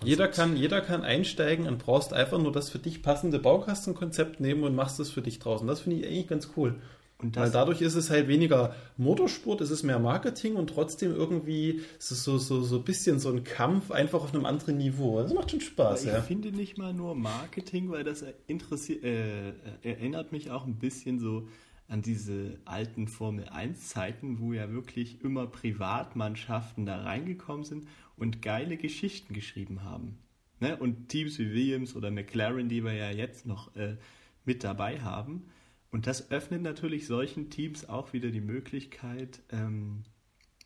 Jeder 0.04 0.28
kann, 0.28 0.56
jeder 0.56 0.82
kann 0.82 1.04
einsteigen 1.04 1.68
und 1.68 1.80
brauchst 1.80 2.14
einfach 2.14 2.38
nur 2.38 2.52
das 2.52 2.70
für 2.70 2.80
dich 2.80 3.04
passende 3.04 3.40
Baukastenkonzept 3.40 4.40
nehmen 4.40 4.64
und 4.64 4.76
machst 4.76 5.00
es 5.00 5.10
für 5.10 5.22
dich 5.22 5.40
draußen. 5.40 5.68
Das 5.68 5.82
finde 5.82 5.98
ich 5.98 6.08
eigentlich 6.08 6.28
ganz 6.28 6.50
cool. 6.56 6.76
Weil 7.24 7.52
dadurch 7.52 7.82
ist 7.82 7.96
es 7.96 8.10
halt 8.10 8.28
weniger 8.28 8.76
Motorsport, 8.98 9.62
es 9.62 9.72
ist 9.72 9.84
mehr 9.84 10.00
Marketing 10.00 10.56
und 10.56 10.68
trotzdem 10.68 11.14
irgendwie 11.14 11.82
ist 12.00 12.12
es 12.12 12.24
so, 12.24 12.38
so, 12.38 12.62
so 12.62 12.78
ein 12.78 12.84
bisschen 12.84 13.20
so 13.20 13.30
ein 13.30 13.44
Kampf 13.44 13.92
einfach 13.92 14.22
auf 14.22 14.34
einem 14.34 14.46
anderen 14.46 14.78
Niveau. 14.78 15.22
Das 15.22 15.34
macht 15.34 15.52
schon 15.52 15.62
Spaß. 15.62 16.06
Ich 16.06 16.12
ja. 16.12 16.22
finde 16.22 16.52
nicht 16.52 16.78
mal 16.78 16.94
nur 16.94 17.16
Marketing, 17.16 17.90
weil 17.92 18.04
das 18.04 18.26
interessiert, 18.48 19.04
äh, 19.04 19.54
erinnert 19.84 20.32
mich 20.32 20.52
auch 20.52 20.66
ein 20.66 20.76
bisschen 20.76 21.20
so 21.20 21.48
an 21.88 22.02
diese 22.02 22.58
alten 22.64 23.08
Formel 23.08 23.50
1 23.50 23.90
Zeiten, 23.90 24.40
wo 24.40 24.54
ja 24.54 24.72
wirklich 24.72 25.22
immer 25.24 25.46
Privatmannschaften 25.48 26.86
da 26.86 27.02
reingekommen 27.02 27.66
sind 27.66 27.88
und 28.16 28.42
geile 28.42 28.78
Geschichten 28.78 29.34
geschrieben 29.34 29.84
haben. 29.84 30.18
Ne? 30.62 30.78
Und 30.78 31.10
Teams 31.10 31.38
wie 31.38 31.52
Williams 31.52 31.96
oder 31.96 32.10
McLaren, 32.10 32.70
die 32.70 32.84
wir 32.84 32.94
ja 32.94 33.12
jetzt 33.12 33.46
noch 33.46 33.76
äh, 33.76 33.98
mit 34.46 34.64
dabei 34.64 35.02
haben 35.02 35.44
und 35.92 36.08
das 36.08 36.32
öffnet 36.32 36.62
natürlich 36.62 37.06
solchen 37.06 37.50
Teams 37.50 37.88
auch 37.88 38.14
wieder 38.14 38.30
die 38.30 38.42
Möglichkeit, 38.42 39.42
ähm, 39.52 40.04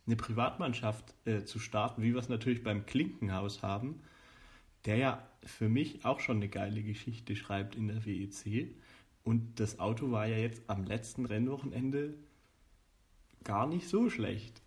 eine 0.05 0.15
Privatmannschaft 0.15 1.15
äh, 1.25 1.43
zu 1.43 1.57
starten, 1.57 2.03
wie 2.03 2.13
wir 2.13 2.19
es 2.19 2.29
natürlich 2.29 2.63
beim 2.63 2.85
Klinkenhaus 2.85 3.63
haben, 3.63 4.01
der 4.85 4.97
ja 4.97 5.27
für 5.43 5.67
mich 5.67 6.05
auch 6.05 6.19
schon 6.19 6.37
eine 6.37 6.47
geile 6.47 6.83
Geschichte 6.83 7.35
schreibt 7.35 7.75
in 7.75 7.87
der 7.87 8.05
WEC. 8.05 8.75
Und 9.23 9.59
das 9.59 9.79
Auto 9.79 10.11
war 10.11 10.27
ja 10.27 10.37
jetzt 10.37 10.61
am 10.67 10.85
letzten 10.85 11.25
Rennwochenende 11.25 12.13
gar 13.43 13.67
nicht 13.67 13.89
so 13.89 14.11
schlecht. 14.11 14.61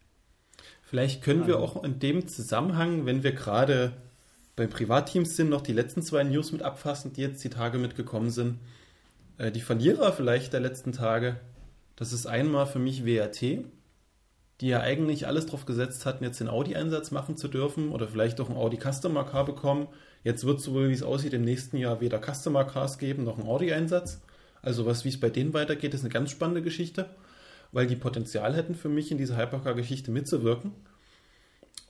Vielleicht 0.82 1.22
können 1.22 1.46
wir 1.46 1.60
auch 1.60 1.84
in 1.84 2.00
dem 2.00 2.26
Zusammenhang, 2.26 3.06
wenn 3.06 3.22
wir 3.22 3.32
gerade 3.32 3.96
bei 4.56 4.66
Privatteams 4.66 5.36
sind, 5.36 5.50
noch 5.50 5.60
die 5.60 5.72
letzten 5.72 6.02
zwei 6.02 6.24
News 6.24 6.50
mit 6.50 6.62
abfassen, 6.62 7.12
die 7.12 7.20
jetzt 7.20 7.44
die 7.44 7.50
Tage 7.50 7.78
mitgekommen 7.78 8.30
sind. 8.30 8.58
Äh, 9.38 9.52
die 9.52 9.60
Verlierer 9.60 10.12
vielleicht 10.12 10.52
der 10.52 10.60
letzten 10.60 10.92
Tage, 10.92 11.36
das 11.96 12.12
ist 12.12 12.26
einmal 12.26 12.66
für 12.66 12.78
mich 12.78 13.06
WRT, 13.06 13.64
die 14.60 14.68
ja 14.68 14.80
eigentlich 14.80 15.26
alles 15.26 15.46
drauf 15.46 15.64
gesetzt 15.64 16.04
hatten, 16.04 16.24
jetzt 16.24 16.40
den 16.40 16.48
Audi-Einsatz 16.48 17.12
machen 17.12 17.36
zu 17.36 17.48
dürfen 17.48 17.90
oder 17.90 18.08
vielleicht 18.08 18.40
auch 18.40 18.50
ein 18.50 18.56
Audi 18.56 18.78
Customer 18.78 19.24
Car 19.24 19.44
bekommen. 19.44 19.86
Jetzt 20.24 20.44
wird 20.44 20.58
es 20.58 20.70
wohl, 20.72 20.88
wie 20.88 20.94
es 20.94 21.04
aussieht, 21.04 21.32
im 21.32 21.44
nächsten 21.44 21.76
Jahr 21.76 22.00
weder 22.00 22.20
Customer 22.20 22.64
Cars 22.64 22.98
geben 22.98 23.24
noch 23.24 23.38
ein 23.38 23.46
Audi-Einsatz. 23.46 24.20
Also 24.60 24.84
was, 24.84 25.04
wie 25.04 25.10
es 25.10 25.20
bei 25.20 25.30
denen 25.30 25.54
weitergeht, 25.54 25.94
ist 25.94 26.00
eine 26.00 26.12
ganz 26.12 26.32
spannende 26.32 26.62
Geschichte, 26.62 27.08
weil 27.70 27.86
die 27.86 27.94
Potenzial 27.94 28.54
hätten 28.56 28.74
für 28.74 28.88
mich 28.88 29.12
in 29.12 29.18
dieser 29.18 29.36
Hypercar-Geschichte 29.36 30.10
mitzuwirken. 30.10 30.72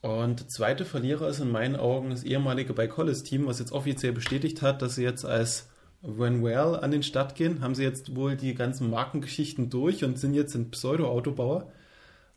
Und 0.03 0.51
zweite 0.51 0.85
Verlierer 0.85 1.29
ist 1.29 1.41
in 1.41 1.51
meinen 1.51 1.75
Augen 1.75 2.11
das 2.11 2.23
ehemalige 2.23 2.75
Bike-Hollis-Team, 2.75 3.47
was 3.47 3.59
jetzt 3.59 3.73
offiziell 3.73 4.13
bestätigt 4.13 4.61
hat, 4.61 4.83
dass 4.83 4.95
sie 4.95 5.03
jetzt 5.03 5.25
als 5.25 5.69
When 6.01 6.43
Well 6.45 6.77
an 6.77 6.91
den 6.91 7.03
Start 7.03 7.35
gehen, 7.35 7.61
haben 7.61 7.75
sie 7.75 7.83
jetzt 7.83 8.15
wohl 8.15 8.37
die 8.37 8.55
ganzen 8.55 8.89
Markengeschichten 8.91 9.69
durch 9.69 10.05
und 10.05 10.19
sind 10.19 10.35
jetzt 10.35 10.55
ein 10.55 10.71
Pseudo-Autobauer 10.71 11.73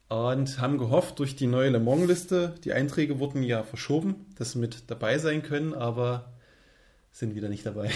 und 0.10 0.60
haben 0.60 0.78
gehofft, 0.78 1.20
durch 1.20 1.36
die 1.36 1.48
neue 1.48 1.70
Le 1.70 1.80
Mans-Liste, 1.80 2.56
die 2.64 2.74
Einträge 2.74 3.20
wurden 3.20 3.44
ja 3.44 3.64
verschoben, 3.64 4.26
dass 4.36 4.54
sie 4.54 4.60
mit 4.60 4.90
dabei 4.90 5.20
sein 5.20 5.44
können, 5.44 5.74
aber 5.74 6.34
sind 7.12 7.36
wieder 7.36 7.50
nicht 7.50 7.66
dabei. 7.66 7.92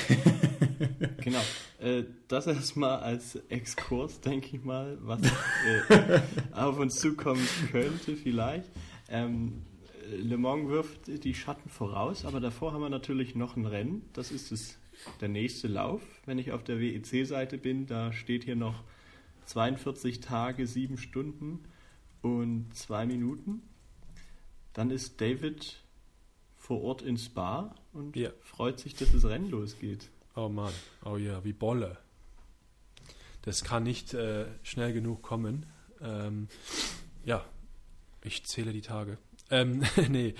genau. 1.17 1.41
Äh, 1.81 2.03
das 2.27 2.47
erstmal 2.47 2.99
als 2.99 3.35
Exkurs, 3.49 4.21
denke 4.21 4.55
ich 4.55 4.63
mal, 4.63 4.97
was 5.01 5.19
äh, 5.89 6.21
auf 6.53 6.77
uns 6.77 6.95
zukommen 6.95 7.45
könnte 7.71 8.15
vielleicht. 8.15 8.69
Ähm, 9.09 9.63
Le 10.09 10.37
Mans 10.37 10.69
wirft 10.69 11.23
die 11.23 11.33
Schatten 11.33 11.69
voraus, 11.69 12.25
aber 12.25 12.39
davor 12.39 12.73
haben 12.73 12.81
wir 12.81 12.89
natürlich 12.89 13.35
noch 13.35 13.55
ein 13.57 13.65
Rennen. 13.65 14.07
Das 14.13 14.31
ist 14.31 14.51
das 14.51 14.77
der 15.21 15.29
nächste 15.29 15.67
Lauf, 15.67 16.01
wenn 16.25 16.39
ich 16.39 16.51
auf 16.51 16.63
der 16.63 16.79
WEC-Seite 16.79 17.57
bin, 17.57 17.85
da 17.87 18.13
steht 18.13 18.43
hier 18.43 18.55
noch 18.55 18.83
42 19.45 20.19
Tage, 20.19 20.65
7 20.65 20.97
Stunden 20.97 21.63
und 22.21 22.73
2 22.73 23.05
Minuten. 23.05 23.61
Dann 24.73 24.91
ist 24.91 25.21
David 25.21 25.81
vor 26.57 26.81
Ort 26.81 27.01
in 27.01 27.17
Spa 27.17 27.75
und 27.93 28.15
ja. 28.15 28.31
freut 28.41 28.79
sich, 28.79 28.95
dass 28.95 29.11
das 29.11 29.25
Rennen 29.25 29.49
losgeht. 29.49 30.09
Oh 30.35 30.49
Mann, 30.49 30.73
oh 31.03 31.17
ja, 31.17 31.43
wie 31.43 31.53
Bolle. 31.53 31.97
Das 33.43 33.63
kann 33.63 33.83
nicht 33.83 34.13
äh, 34.13 34.47
schnell 34.63 34.91
genug 34.91 35.21
kommen. 35.21 35.67
Ähm, 36.01 36.47
ja, 37.23 37.45
ich 38.23 38.43
zähle 38.45 38.73
die 38.73 38.81
Tage. 38.81 39.17
Ähm, 39.51 39.83
nee. 40.09 40.33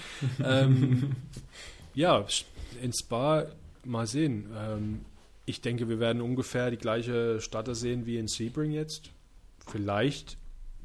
ähm, 0.43 1.15
ja, 1.93 2.25
in 2.81 2.91
Spa 2.91 3.45
mal 3.85 4.07
sehen. 4.07 4.49
Ähm, 4.55 5.01
ich 5.45 5.61
denke, 5.61 5.87
wir 5.89 5.99
werden 5.99 6.21
ungefähr 6.21 6.71
die 6.71 6.77
gleiche 6.77 7.39
Stadt 7.39 7.67
sehen 7.75 8.05
wie 8.05 8.17
in 8.17 8.27
Sebring 8.27 8.71
jetzt. 8.71 9.11
Vielleicht 9.67 10.37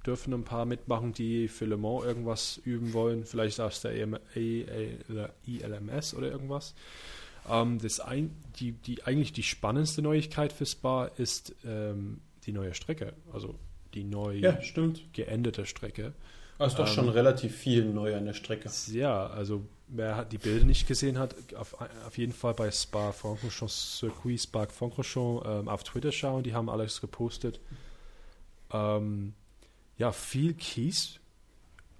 dürfen 0.06 0.32
ein 0.32 0.44
paar 0.44 0.64
mitmachen, 0.64 1.12
die 1.12 1.48
für 1.48 1.66
Le 1.66 1.76
Mans 1.76 2.04
irgendwas 2.04 2.60
üben 2.64 2.92
wollen. 2.92 3.24
Vielleicht 3.24 3.60
aus 3.60 3.80
der 3.82 3.94
ILMS 4.34 6.14
oder 6.14 6.30
irgendwas. 6.30 6.74
Ähm, 7.48 7.78
das 7.78 8.00
ein, 8.00 8.34
die, 8.58 8.72
die, 8.72 9.02
eigentlich 9.04 9.32
die 9.32 9.42
spannendste 9.42 10.02
Neuigkeit 10.02 10.52
für 10.52 10.66
Spa 10.66 11.06
ist 11.06 11.54
ähm, 11.64 12.20
die 12.46 12.52
neue 12.52 12.74
Strecke. 12.74 13.14
Also 13.32 13.54
die 13.94 14.04
neu 14.04 14.36
Ja, 14.36 14.60
stimmt. 14.62 15.02
geendete 15.12 15.66
Strecke. 15.66 16.12
Aber 16.58 16.66
ist 16.66 16.78
doch 16.78 16.86
Ähm, 16.86 16.94
schon 16.94 17.08
relativ 17.08 17.56
viel 17.56 17.84
neu 17.86 18.14
an 18.16 18.26
der 18.26 18.34
Strecke. 18.34 18.70
Ja, 18.92 19.26
also 19.28 19.62
wer 19.90 20.24
die 20.24 20.38
Bilder 20.38 20.64
nicht 20.64 20.86
gesehen 20.86 21.18
hat, 21.18 21.34
auf, 21.54 21.76
auf 22.06 22.16
jeden 22.16 22.32
Fall 22.32 22.54
bei 22.54 22.70
Spa 22.70 23.12
Francorchamps 23.12 23.98
Circuit 23.98 24.40
Spa 24.40 24.66
Francorchamps 24.66 25.46
ähm, 25.46 25.68
auf 25.68 25.84
Twitter 25.84 26.12
schauen, 26.12 26.42
die 26.42 26.54
haben 26.54 26.68
alles 26.68 27.00
gepostet. 27.00 27.60
Ähm, 28.72 29.34
ja, 29.98 30.12
viel 30.12 30.54
Kies. 30.54 31.20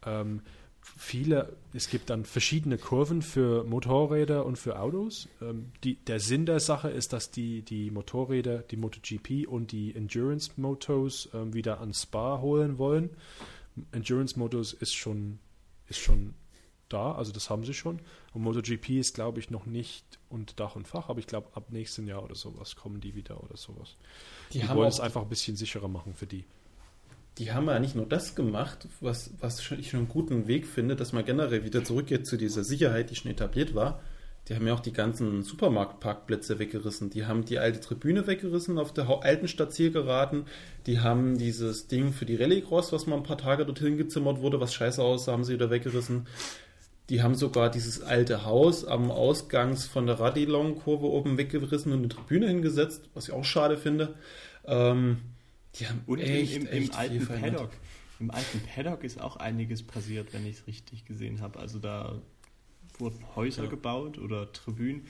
Ähm, 0.06 0.42
viele, 0.80 1.56
es 1.74 1.88
gibt 1.88 2.10
dann 2.10 2.24
verschiedene 2.24 2.78
Kurven 2.78 3.22
für 3.22 3.64
Motorräder 3.64 4.46
und 4.46 4.56
für 4.56 4.78
Autos. 4.78 5.28
Ähm, 5.42 5.72
die, 5.84 5.96
der 5.96 6.20
Sinn 6.20 6.46
der 6.46 6.60
Sache 6.60 6.88
ist, 6.88 7.12
dass 7.12 7.30
die, 7.30 7.62
die 7.62 7.90
Motorräder, 7.90 8.58
die 8.58 8.76
MotoGP 8.76 9.46
und 9.46 9.72
die 9.72 9.94
Endurance 9.94 10.52
Motos 10.56 11.28
ähm, 11.34 11.52
wieder 11.52 11.80
an 11.80 11.92
Spa 11.92 12.40
holen 12.40 12.78
wollen. 12.78 13.10
Endurance 13.92 14.38
Motos 14.38 14.72
ist 14.72 14.94
schon, 14.94 15.38
ist 15.88 15.98
schon 15.98 16.34
da, 16.92 17.12
also 17.12 17.32
das 17.32 17.48
haben 17.48 17.64
sie 17.64 17.74
schon. 17.74 18.00
Und 18.34 18.42
MotoGP 18.42 18.90
ist, 18.98 19.14
glaube 19.14 19.40
ich, 19.40 19.50
noch 19.50 19.66
nicht 19.66 20.04
unter 20.28 20.54
Dach 20.54 20.76
und 20.76 20.86
Fach, 20.86 21.08
aber 21.08 21.18
ich 21.18 21.26
glaube, 21.26 21.48
ab 21.54 21.66
nächstem 21.70 22.06
Jahr 22.06 22.22
oder 22.22 22.34
sowas 22.34 22.76
kommen 22.76 23.00
die 23.00 23.14
wieder 23.14 23.42
oder 23.42 23.56
sowas. 23.56 23.96
Die, 24.52 24.60
Die, 24.60 24.68
wollen 24.68 24.88
es 24.88 25.00
einfach 25.00 25.22
ein 25.22 25.28
bisschen 25.28 25.56
sicherer 25.56 25.88
machen 25.88 26.14
für 26.14 26.26
die. 26.26 26.44
die 27.38 27.52
haben 27.52 27.66
ja 27.68 27.78
nicht 27.78 27.94
nur 27.94 28.06
das 28.06 28.34
gemacht, 28.34 28.88
was, 29.00 29.30
was 29.40 29.60
ich 29.72 29.90
schon 29.90 30.00
einen 30.00 30.08
guten 30.08 30.46
Weg 30.46 30.66
finde, 30.66 30.96
dass 30.96 31.12
man 31.12 31.24
generell 31.24 31.64
wieder 31.64 31.82
zurückgeht 31.84 32.26
zu 32.26 32.36
dieser 32.36 32.64
Sicherheit, 32.64 33.10
die 33.10 33.16
schon 33.16 33.30
etabliert 33.30 33.74
war. 33.74 34.00
Die 34.48 34.54
haben 34.56 34.66
ja 34.66 34.74
auch 34.74 34.80
die 34.80 34.92
ganzen 34.92 35.42
Supermarktparkplätze 35.42 36.58
weggerissen. 36.58 37.10
Die 37.10 37.26
haben 37.26 37.44
die 37.44 37.58
alte 37.58 37.78
Tribüne 37.78 38.26
weggerissen, 38.26 38.78
auf 38.78 38.92
der 38.92 39.08
alten 39.22 39.46
Stadtzielgeraden. 39.46 40.46
Die 40.86 41.00
haben 41.00 41.38
dieses 41.38 41.86
Ding 41.86 42.12
für 42.12 42.24
die 42.24 42.36
Rallycross, 42.36 42.92
was 42.92 43.06
mal 43.06 43.16
ein 43.16 43.22
paar 43.22 43.38
Tage 43.38 43.64
dorthin 43.64 43.96
gezimmert 43.96 44.40
wurde, 44.40 44.58
was 44.58 44.74
scheiße 44.74 45.02
aussah, 45.02 45.32
haben 45.32 45.44
sie 45.44 45.54
wieder 45.54 45.70
weggerissen. 45.70 46.26
Die 47.10 47.22
haben 47.22 47.34
sogar 47.34 47.70
dieses 47.70 48.02
alte 48.02 48.44
Haus 48.44 48.84
am 48.84 49.10
Ausgangs 49.10 49.84
von 49.84 50.06
der 50.06 50.20
Radilon-Kurve 50.20 51.06
oben 51.06 51.36
weggerissen 51.36 51.92
und 51.92 51.98
eine 51.98 52.08
Tribüne 52.08 52.46
hingesetzt, 52.46 53.10
was 53.14 53.26
ich 53.28 53.34
auch 53.34 53.44
schade 53.44 53.76
finde. 53.76 54.14
Ähm, 54.64 55.18
die 55.74 55.88
haben 55.88 56.02
Und 56.06 56.20
echt, 56.20 56.54
im, 56.54 56.62
im, 56.62 56.68
echt 56.68 56.88
im 56.92 56.94
alten 56.94 57.16
viel 57.16 57.26
verändert. 57.26 57.52
Paddock. 57.56 57.70
Im 58.20 58.30
alten 58.30 58.60
Paddock 58.60 59.02
ist 59.02 59.20
auch 59.20 59.36
einiges 59.36 59.82
passiert, 59.82 60.32
wenn 60.32 60.46
ich 60.46 60.58
es 60.58 60.66
richtig 60.68 61.04
gesehen 61.04 61.40
habe. 61.40 61.58
Also 61.58 61.80
da 61.80 62.22
wurden 62.98 63.18
Häuser 63.34 63.64
Ja. 63.64 63.70
gebaut 63.70 64.18
oder 64.18 64.52
Tribünen. 64.52 65.06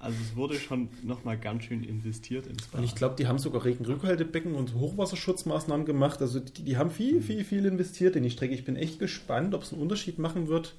Also 0.00 0.16
es 0.22 0.34
wurde 0.34 0.54
schon 0.58 0.88
nochmal 1.04 1.38
ganz 1.38 1.64
schön 1.64 1.84
investiert 1.84 2.46
ins 2.48 2.66
Und 2.72 2.82
ich 2.82 2.96
glaube, 2.96 3.14
die 3.16 3.28
haben 3.28 3.38
sogar 3.38 3.64
Regenrückhaltebecken 3.64 4.54
und 4.56 4.74
Hochwasserschutzmaßnahmen 4.74 5.86
gemacht. 5.86 6.22
Also 6.22 6.40
die, 6.40 6.64
die 6.64 6.76
haben 6.76 6.90
viel, 6.90 7.22
viel, 7.22 7.44
viel 7.44 7.66
investiert 7.66 8.16
in 8.16 8.24
die 8.24 8.30
Strecke. 8.30 8.54
Ich 8.54 8.64
bin 8.64 8.74
echt 8.74 8.98
gespannt, 8.98 9.54
ob 9.54 9.62
es 9.62 9.72
einen 9.72 9.80
Unterschied 9.82 10.18
machen 10.18 10.48
wird 10.48 10.74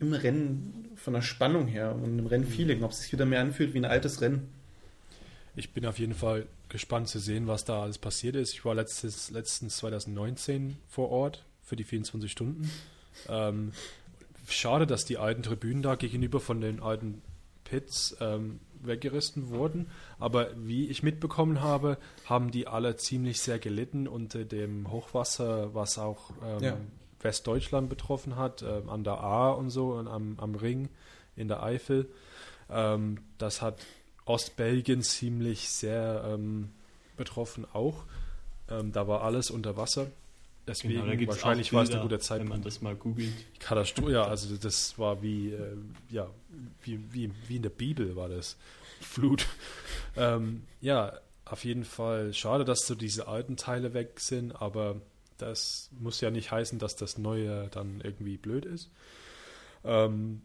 im 0.00 0.12
Rennen 0.12 0.90
von 0.96 1.14
der 1.14 1.22
Spannung 1.22 1.66
her 1.66 1.94
und 1.94 2.18
im 2.18 2.26
Rennfeeling, 2.26 2.82
ob 2.82 2.92
es 2.92 3.00
sich 3.00 3.12
wieder 3.12 3.26
mehr 3.26 3.40
anfühlt 3.40 3.74
wie 3.74 3.78
ein 3.78 3.84
altes 3.84 4.20
Rennen. 4.20 4.48
Ich 5.56 5.72
bin 5.72 5.86
auf 5.86 5.98
jeden 5.98 6.14
Fall 6.14 6.46
gespannt 6.68 7.08
zu 7.08 7.18
sehen, 7.18 7.46
was 7.48 7.64
da 7.64 7.82
alles 7.82 7.98
passiert 7.98 8.36
ist. 8.36 8.52
Ich 8.52 8.64
war 8.64 8.74
letztes, 8.74 9.30
letztens 9.30 9.78
2019 9.78 10.76
vor 10.86 11.10
Ort 11.10 11.44
für 11.62 11.74
die 11.74 11.84
24 11.84 12.30
Stunden. 12.30 12.70
Ähm, 13.28 13.72
schade, 14.48 14.86
dass 14.86 15.04
die 15.04 15.18
alten 15.18 15.42
Tribünen 15.42 15.82
da 15.82 15.96
gegenüber 15.96 16.38
von 16.38 16.60
den 16.60 16.80
alten 16.80 17.22
Pits 17.64 18.16
ähm, 18.20 18.60
weggerissen 18.80 19.48
wurden. 19.48 19.88
Aber 20.18 20.50
wie 20.56 20.88
ich 20.88 21.02
mitbekommen 21.02 21.60
habe, 21.60 21.98
haben 22.24 22.50
die 22.50 22.66
alle 22.66 22.96
ziemlich 22.96 23.40
sehr 23.40 23.58
gelitten 23.58 24.06
unter 24.06 24.44
dem 24.44 24.90
Hochwasser, 24.90 25.74
was 25.74 25.98
auch 25.98 26.30
ähm, 26.44 26.62
Ja. 26.62 26.76
Westdeutschland 27.20 27.88
betroffen 27.88 28.36
hat, 28.36 28.62
ähm, 28.62 28.88
an 28.88 29.04
der 29.04 29.20
A 29.20 29.50
und 29.50 29.70
so 29.70 29.92
und 29.92 30.08
am, 30.08 30.36
am 30.38 30.54
Ring 30.54 30.88
in 31.36 31.48
der 31.48 31.62
Eifel. 31.62 32.08
Ähm, 32.70 33.18
das 33.38 33.62
hat 33.62 33.84
Ostbelgien 34.24 35.02
ziemlich 35.02 35.68
sehr 35.68 36.24
ähm, 36.26 36.70
betroffen 37.16 37.66
auch. 37.72 38.04
Ähm, 38.70 38.92
da 38.92 39.08
war 39.08 39.22
alles 39.22 39.50
unter 39.50 39.76
Wasser. 39.76 40.08
Deswegen 40.66 41.02
Genau, 41.06 41.32
wahrscheinlich 41.32 41.70
auch 41.70 41.76
war 41.76 41.82
es 41.82 41.88
ein 41.88 42.00
Bilder, 42.02 42.18
guter 42.18 42.38
Wenn 42.38 42.48
man 42.48 42.62
das 42.62 42.82
mal 42.82 42.94
googelt. 42.94 43.32
Katastrophe, 43.58 44.12
ja, 44.12 44.24
also 44.24 44.54
das 44.56 44.98
war 44.98 45.22
wie, 45.22 45.52
äh, 45.52 45.76
ja, 46.10 46.28
wie, 46.82 47.00
wie, 47.10 47.30
wie 47.46 47.56
in 47.56 47.62
der 47.62 47.70
Bibel 47.70 48.14
war 48.16 48.28
das. 48.28 48.56
Flut. 49.00 49.46
Ähm, 50.16 50.64
ja, 50.80 51.12
auf 51.44 51.64
jeden 51.64 51.84
Fall 51.84 52.34
schade, 52.34 52.64
dass 52.64 52.80
so 52.80 52.96
diese 52.96 53.28
alten 53.28 53.56
Teile 53.56 53.94
weg 53.94 54.18
sind, 54.18 54.50
aber 54.60 54.96
das 55.38 55.90
muss 55.98 56.20
ja 56.20 56.30
nicht 56.30 56.50
heißen, 56.50 56.78
dass 56.78 56.96
das 56.96 57.16
Neue 57.18 57.68
dann 57.70 58.00
irgendwie 58.02 58.36
blöd 58.36 58.64
ist. 58.64 58.90
Ähm, 59.84 60.42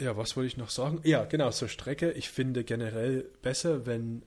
ja, 0.00 0.16
was 0.16 0.36
wollte 0.36 0.46
ich 0.46 0.56
noch 0.56 0.70
sagen? 0.70 1.00
Ja, 1.04 1.24
genau, 1.24 1.50
zur 1.50 1.68
Strecke. 1.68 2.12
Ich 2.12 2.28
finde 2.30 2.64
generell 2.64 3.22
besser, 3.42 3.84
wenn 3.86 4.22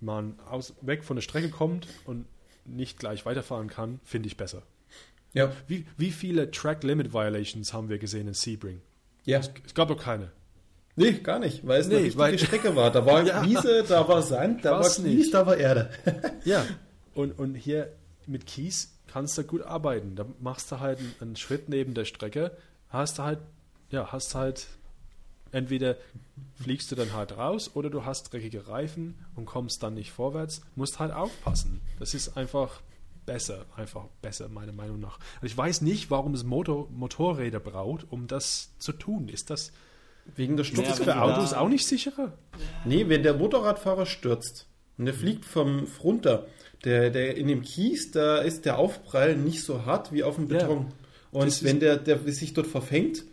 man 0.00 0.38
aus, 0.48 0.74
weg 0.80 1.04
von 1.04 1.16
der 1.16 1.22
Strecke 1.22 1.50
kommt 1.50 1.86
und 2.06 2.26
nicht 2.64 2.98
gleich 2.98 3.26
weiterfahren 3.26 3.68
kann, 3.68 4.00
finde 4.04 4.26
ich 4.28 4.36
besser. 4.36 4.62
Ja, 5.34 5.52
Wie, 5.66 5.84
wie 5.98 6.10
viele 6.12 6.50
Track 6.50 6.84
Limit 6.84 7.12
Violations 7.12 7.72
haben 7.72 7.88
wir 7.88 7.98
gesehen 7.98 8.28
in 8.28 8.34
Sebring? 8.34 8.80
ja. 9.24 9.40
Es 9.64 9.74
gab 9.74 9.88
doch 9.88 10.00
keine. 10.00 10.30
Nee, 10.96 11.12
gar 11.14 11.40
nicht, 11.40 11.66
weil 11.66 11.80
es 11.80 11.86
eine 11.86 11.96
Nee, 11.96 12.00
richtige 12.02 12.18
weil- 12.22 12.38
Strecke 12.38 12.76
war. 12.76 12.90
Da 12.92 13.04
war 13.04 13.22
Ja. 13.26 13.44
Wiese, 13.44 13.82
da 13.86 14.06
war 14.06 14.22
Sand, 14.22 14.64
da 14.64 14.72
war 14.78 14.82
Kies, 14.82 14.98
nicht. 15.00 15.34
da 15.34 15.44
war 15.44 15.56
Erde. 15.56 15.90
Ja. 16.44 16.64
Und, 17.14 17.38
und 17.38 17.54
hier 17.54 17.92
mit 18.26 18.44
Kies 18.44 18.93
kannst 19.14 19.38
du 19.38 19.44
gut 19.44 19.62
arbeiten. 19.62 20.16
Da 20.16 20.26
machst 20.40 20.72
du 20.72 20.80
halt 20.80 20.98
einen, 21.20 21.36
Schritt 21.36 21.68
neben 21.68 21.94
der 21.94 22.04
Strecke, 22.04 22.50
hast 22.88 23.18
du 23.18 23.22
halt, 23.22 23.38
ja, 23.90 24.10
hast 24.10 24.34
halt, 24.34 24.66
entweder 25.52 25.96
fliegst 26.60 26.90
du 26.90 26.96
dann 26.96 27.12
halt 27.12 27.38
raus 27.38 27.70
oder 27.74 27.90
du 27.90 28.04
hast 28.04 28.32
dreckige 28.32 28.66
Reifen 28.66 29.14
und 29.36 29.46
kommst 29.46 29.84
dann 29.84 29.94
nicht 29.94 30.10
vorwärts, 30.10 30.62
musst 30.74 30.98
halt 30.98 31.12
aufpassen. 31.12 31.80
Das 32.00 32.12
ist 32.12 32.36
einfach 32.36 32.80
besser, 33.24 33.66
einfach 33.76 34.06
besser, 34.20 34.48
meiner 34.48 34.72
Meinung 34.72 34.98
nach. 34.98 35.20
Und 35.40 35.46
ich 35.46 35.56
weiß 35.56 35.82
nicht, 35.82 36.10
warum 36.10 36.34
es 36.34 36.42
Motor, 36.42 36.88
Motorräder 36.90 37.60
braucht, 37.60 38.10
um 38.10 38.26
das 38.26 38.76
zu 38.80 38.90
tun. 38.90 39.28
Ist 39.28 39.48
das, 39.48 39.70
Wegen 40.34 40.56
der 40.56 40.66
wenn 40.66 40.92
für 40.92 41.22
Autos 41.22 41.52
auch 41.52 41.68
nicht 41.68 41.86
sicherer? 41.86 42.32
Nee, 42.84 43.08
wenn 43.08 43.22
der 43.22 43.34
Motorradfahrer 43.34 44.06
stürzt 44.06 44.66
und 44.98 45.04
der 45.06 45.14
fliegt 45.14 45.44
vom 45.44 45.86
runter, 46.02 46.46
der, 46.84 47.10
der 47.10 47.36
in 47.36 47.48
dem 47.48 47.62
Kies, 47.62 48.10
da 48.10 48.38
ist 48.38 48.64
der 48.64 48.78
Aufprall 48.78 49.36
nicht 49.36 49.62
so 49.62 49.86
hart 49.86 50.12
wie 50.12 50.22
auf 50.22 50.36
dem 50.36 50.48
Ja. 50.50 50.58
Beton. 50.58 50.92
Und 51.32 51.44
Das 51.46 51.56
ist- 51.56 51.64
wenn 51.64 51.80
der, 51.80 51.96
der 51.96 52.18
sich 52.32 52.52
dort 52.54 52.66
verfängt, 52.66 53.24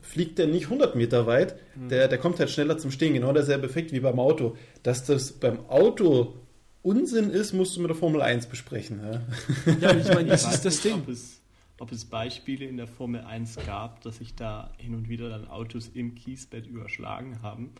fliegt 0.00 0.38
der 0.38 0.46
nicht 0.46 0.68
100 0.70 0.94
Meter 0.94 1.26
weit, 1.26 1.56
Mhm. 1.74 1.88
der, 1.88 2.08
der 2.08 2.18
kommt 2.18 2.38
halt 2.38 2.50
schneller 2.50 2.78
zum 2.78 2.90
Stehen. 2.90 3.14
Genau 3.14 3.32
derselbe 3.32 3.66
Effekt 3.66 3.92
wie 3.92 4.00
beim 4.00 4.20
Auto. 4.20 4.56
Dass 4.82 5.04
das 5.04 5.32
beim 5.32 5.66
Auto 5.68 6.34
Unsinn 6.82 7.30
ist, 7.30 7.52
musst 7.52 7.76
du 7.76 7.80
mit 7.80 7.90
der 7.90 7.96
Formel 7.96 8.22
1 8.22 8.46
besprechen. 8.46 9.00
Ja? 9.02 9.22
Ja, 9.80 9.96
ich 9.96 10.06
meine, 10.08 10.28
das 10.28 10.42
Ich 10.42 10.46
weiß 10.48 10.54
ist 10.54 10.64
das 10.64 10.74
nicht, 10.74 10.84
Ding. 10.84 10.94
Ob 11.02 11.08
es, 11.08 11.40
ob 11.80 11.90
es 11.92 12.04
Beispiele 12.04 12.64
in 12.64 12.76
der 12.76 12.86
Formel 12.86 13.22
1 13.22 13.56
gab, 13.66 14.00
dass 14.02 14.18
sich 14.18 14.36
da 14.36 14.72
hin 14.78 14.94
und 14.94 15.08
wieder 15.08 15.28
dann 15.28 15.48
Autos 15.48 15.90
im 15.92 16.14
Kiesbett 16.14 16.64
überschlagen 16.68 17.42
haben, 17.42 17.72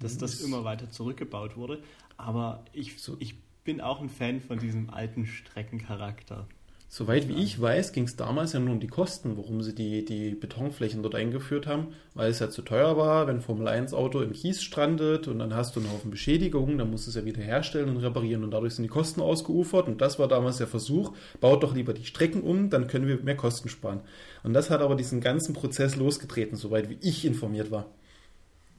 dass 0.00 0.18
das 0.18 0.40
immer 0.40 0.64
weiter 0.64 0.90
zurückgebaut 0.90 1.56
wurde. 1.56 1.80
Aber 2.16 2.64
ich, 2.72 3.00
So- 3.00 3.16
ich 3.20 3.34
bin 3.64 3.80
auch 3.80 4.00
ein 4.00 4.10
Fan 4.10 4.40
von 4.40 4.58
diesem 4.58 4.90
alten 4.90 5.26
Streckencharakter. 5.26 6.46
Soweit 6.88 7.26
wie 7.28 7.42
ich 7.42 7.60
weiß, 7.60 7.90
ging 7.90 8.04
es 8.04 8.14
damals 8.14 8.52
ja 8.52 8.60
nur 8.60 8.74
um 8.74 8.78
die 8.78 8.86
Kosten, 8.86 9.36
warum 9.36 9.62
sie 9.62 9.74
die, 9.74 10.04
die 10.04 10.30
Betonflächen 10.30 11.02
dort 11.02 11.16
eingeführt 11.16 11.66
haben, 11.66 11.88
weil 12.14 12.30
es 12.30 12.38
ja 12.38 12.50
zu 12.50 12.62
teuer 12.62 12.96
war, 12.96 13.26
wenn 13.26 13.36
ein 13.38 13.42
Formel-1-Auto 13.42 14.20
im 14.20 14.32
Kies 14.32 14.62
strandet 14.62 15.26
und 15.26 15.40
dann 15.40 15.54
hast 15.56 15.74
du 15.74 15.80
einen 15.80 15.90
Haufen 15.90 16.12
Beschädigungen, 16.12 16.78
dann 16.78 16.92
musst 16.92 17.06
du 17.06 17.10
es 17.10 17.16
ja 17.16 17.24
wieder 17.24 17.42
herstellen 17.42 17.88
und 17.88 17.96
reparieren 17.96 18.44
und 18.44 18.52
dadurch 18.52 18.74
sind 18.74 18.84
die 18.84 18.88
Kosten 18.90 19.20
ausgeufert 19.22 19.88
und 19.88 20.00
das 20.00 20.20
war 20.20 20.28
damals 20.28 20.58
der 20.58 20.68
Versuch, 20.68 21.14
baut 21.40 21.64
doch 21.64 21.74
lieber 21.74 21.94
die 21.94 22.04
Strecken 22.04 22.42
um, 22.42 22.70
dann 22.70 22.86
können 22.86 23.08
wir 23.08 23.18
mehr 23.20 23.36
Kosten 23.36 23.68
sparen. 23.68 24.00
Und 24.44 24.52
das 24.52 24.70
hat 24.70 24.80
aber 24.80 24.94
diesen 24.94 25.20
ganzen 25.20 25.52
Prozess 25.52 25.96
losgetreten, 25.96 26.56
soweit 26.56 26.90
wie 26.90 26.98
ich 27.00 27.24
informiert 27.24 27.72
war. 27.72 27.86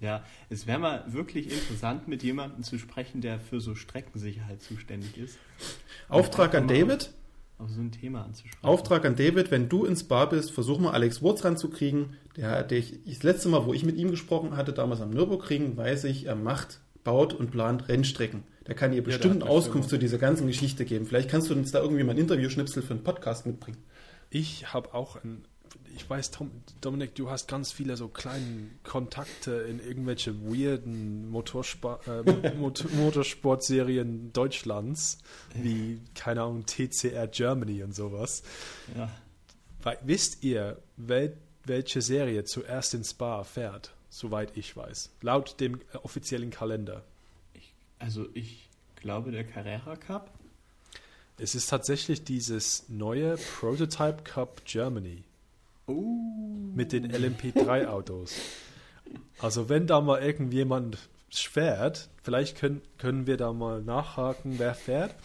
Ja, 0.02 0.24
es 0.50 0.68
wäre 0.68 0.80
mal 0.80 1.04
wirklich 1.08 1.52
interessant, 1.52 2.08
mit 2.08 2.22
jemandem 2.22 2.64
zu 2.64 2.78
sprechen, 2.78 3.22
der 3.22 3.40
für 3.40 3.62
so 3.62 3.76
Streckensicherheit 3.76 4.62
zuständig 4.62 5.18
ist. 5.18 5.38
Auftrag 6.10 6.54
an 6.54 6.68
David, 6.68 7.12
auf 7.58 7.70
so 7.70 7.80
ein 7.80 7.92
Thema 7.92 8.26
anzusprechen. 8.26 8.66
Auftrag 8.66 9.06
an 9.06 9.16
David, 9.16 9.52
wenn 9.52 9.70
du 9.70 9.86
ins 9.86 10.04
Bar 10.04 10.30
bist, 10.30 10.52
versuch 10.52 10.80
mal 10.80 10.92
Alex 10.92 11.22
Wurz 11.22 11.46
ranzukriegen. 11.46 12.18
Der, 12.36 12.64
der 12.64 12.80
ich, 12.80 13.00
das 13.06 13.24
letzte 13.24 13.48
Mal, 13.48 13.66
wo 13.66 13.74
ich 13.74 13.86
mit 13.86 13.96
ihm 13.96 14.12
gesprochen 14.12 14.58
hatte, 14.58 14.74
damals 14.74 15.00
am 15.00 15.12
Nürburgring, 15.12 15.78
weiß 15.78 16.04
ich, 16.06 16.26
er 16.26 16.36
macht, 16.36 16.82
baut 17.06 17.34
und 17.34 17.52
plant 17.52 17.88
Rennstrecken. 17.88 18.44
Der 18.68 18.76
kann 18.76 18.92
dir 18.92 19.04
bestimmt 19.04 19.44
eine 19.44 19.50
Auskunft 19.50 19.90
zu 19.90 19.98
dieser 19.98 20.18
ganzen 20.18 20.48
Geschichte 20.48 20.84
geben. 20.84 21.06
Vielleicht 21.06 21.30
kannst 21.30 21.50
du 21.50 21.54
uns 21.54 21.72
da 21.72 21.82
irgendwie 21.82 22.04
mal 22.04 22.12
ein 22.12 22.18
Interview-Schnipsel 22.18 22.84
für 22.84 22.94
einen 22.94 23.04
Podcast 23.04 23.46
mitbringen. 23.46 23.78
Ich 24.30 24.74
habe 24.74 24.94
auch 24.94 25.24
ein, 25.24 25.46
ich 25.96 26.10
weiß, 26.10 26.32
Tom, 26.32 26.52
Dominik, 26.82 27.16
du 27.16 27.30
hast 27.30 27.48
ganz 27.48 27.72
viele 27.72 27.96
so 27.96 28.10
kleine 28.10 28.70
Kontakte 28.84 29.52
in 29.70 29.80
irgendwelche 29.80 30.36
weirden 30.42 31.30
Motorspa 31.30 32.00
äh, 32.06 32.54
Mot 32.58 32.86
Motorsportserien 32.94 34.34
Deutschlands, 34.34 35.20
wie, 35.54 36.02
keine 36.14 36.44
Ahnung, 36.44 36.66
TCR 36.66 37.28
Germany 37.28 37.82
und 37.82 37.96
sowas. 37.96 38.44
Ja. 38.96 39.10
Weil, 39.82 39.98
wisst 40.04 40.44
ihr, 40.44 40.82
wel, 40.98 41.38
welche 41.64 42.02
Serie 42.02 42.44
zuerst 42.44 42.94
ins 42.94 43.12
Spa 43.12 43.44
fährt? 43.44 43.94
Soweit 44.10 44.56
ich 44.58 44.76
weiß. 44.76 45.12
Laut 45.22 45.60
dem 45.60 45.82
äh, 45.94 45.98
offiziellen 46.04 46.50
Kalender. 46.50 47.04
Ich, 47.54 47.74
also 48.00 48.28
ich 48.34 48.70
glaube, 48.96 49.32
der 49.32 49.46
Carrera 49.46 49.96
Cup. 49.96 50.30
Es 51.38 51.56
ist 51.56 51.70
tatsächlich 51.70 52.24
dieses 52.24 52.88
neue 52.90 53.38
Prototype 53.38 54.24
Cup 54.24 54.64
Germany. 54.66 55.24
Oh. 55.88 56.72
mit 56.74 56.92
den 56.92 57.12
LMP3-Autos. 57.12 58.36
Also 59.40 59.70
wenn 59.70 59.88
da 59.88 60.02
mal 60.02 60.22
irgendjemand 60.22 60.98
fährt, 61.30 62.10
vielleicht 62.24 62.58
können, 62.58 62.82
können 62.98 63.28
wir 63.28 63.38
da 63.38 63.54
mal 63.54 63.82
nachhaken, 63.82 64.58
wer 64.58 64.74
fährt 64.74 65.16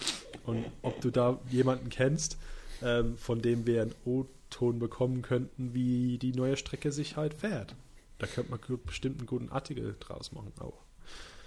und 0.44 0.64
ob 0.82 1.00
du 1.00 1.10
da 1.10 1.38
jemanden 1.50 1.88
kennst, 1.88 2.36
ähm, 2.82 3.16
von 3.16 3.40
dem 3.40 3.66
wir 3.66 3.82
einen 3.82 3.94
O-Ton 4.04 4.78
bekommen 4.78 5.22
könnten, 5.22 5.74
wie 5.74 6.18
die 6.18 6.32
neue 6.32 6.56
Strecke 6.56 6.92
sich 6.92 7.16
halt 7.16 7.34
fährt. 7.34 7.74
Da 8.18 8.26
könnte 8.26 8.50
man 8.50 8.60
bestimmt 8.84 9.18
einen 9.18 9.26
guten 9.26 9.48
Artikel 9.50 9.96
draus 9.98 10.32
machen 10.32 10.52
auch. 10.60 10.82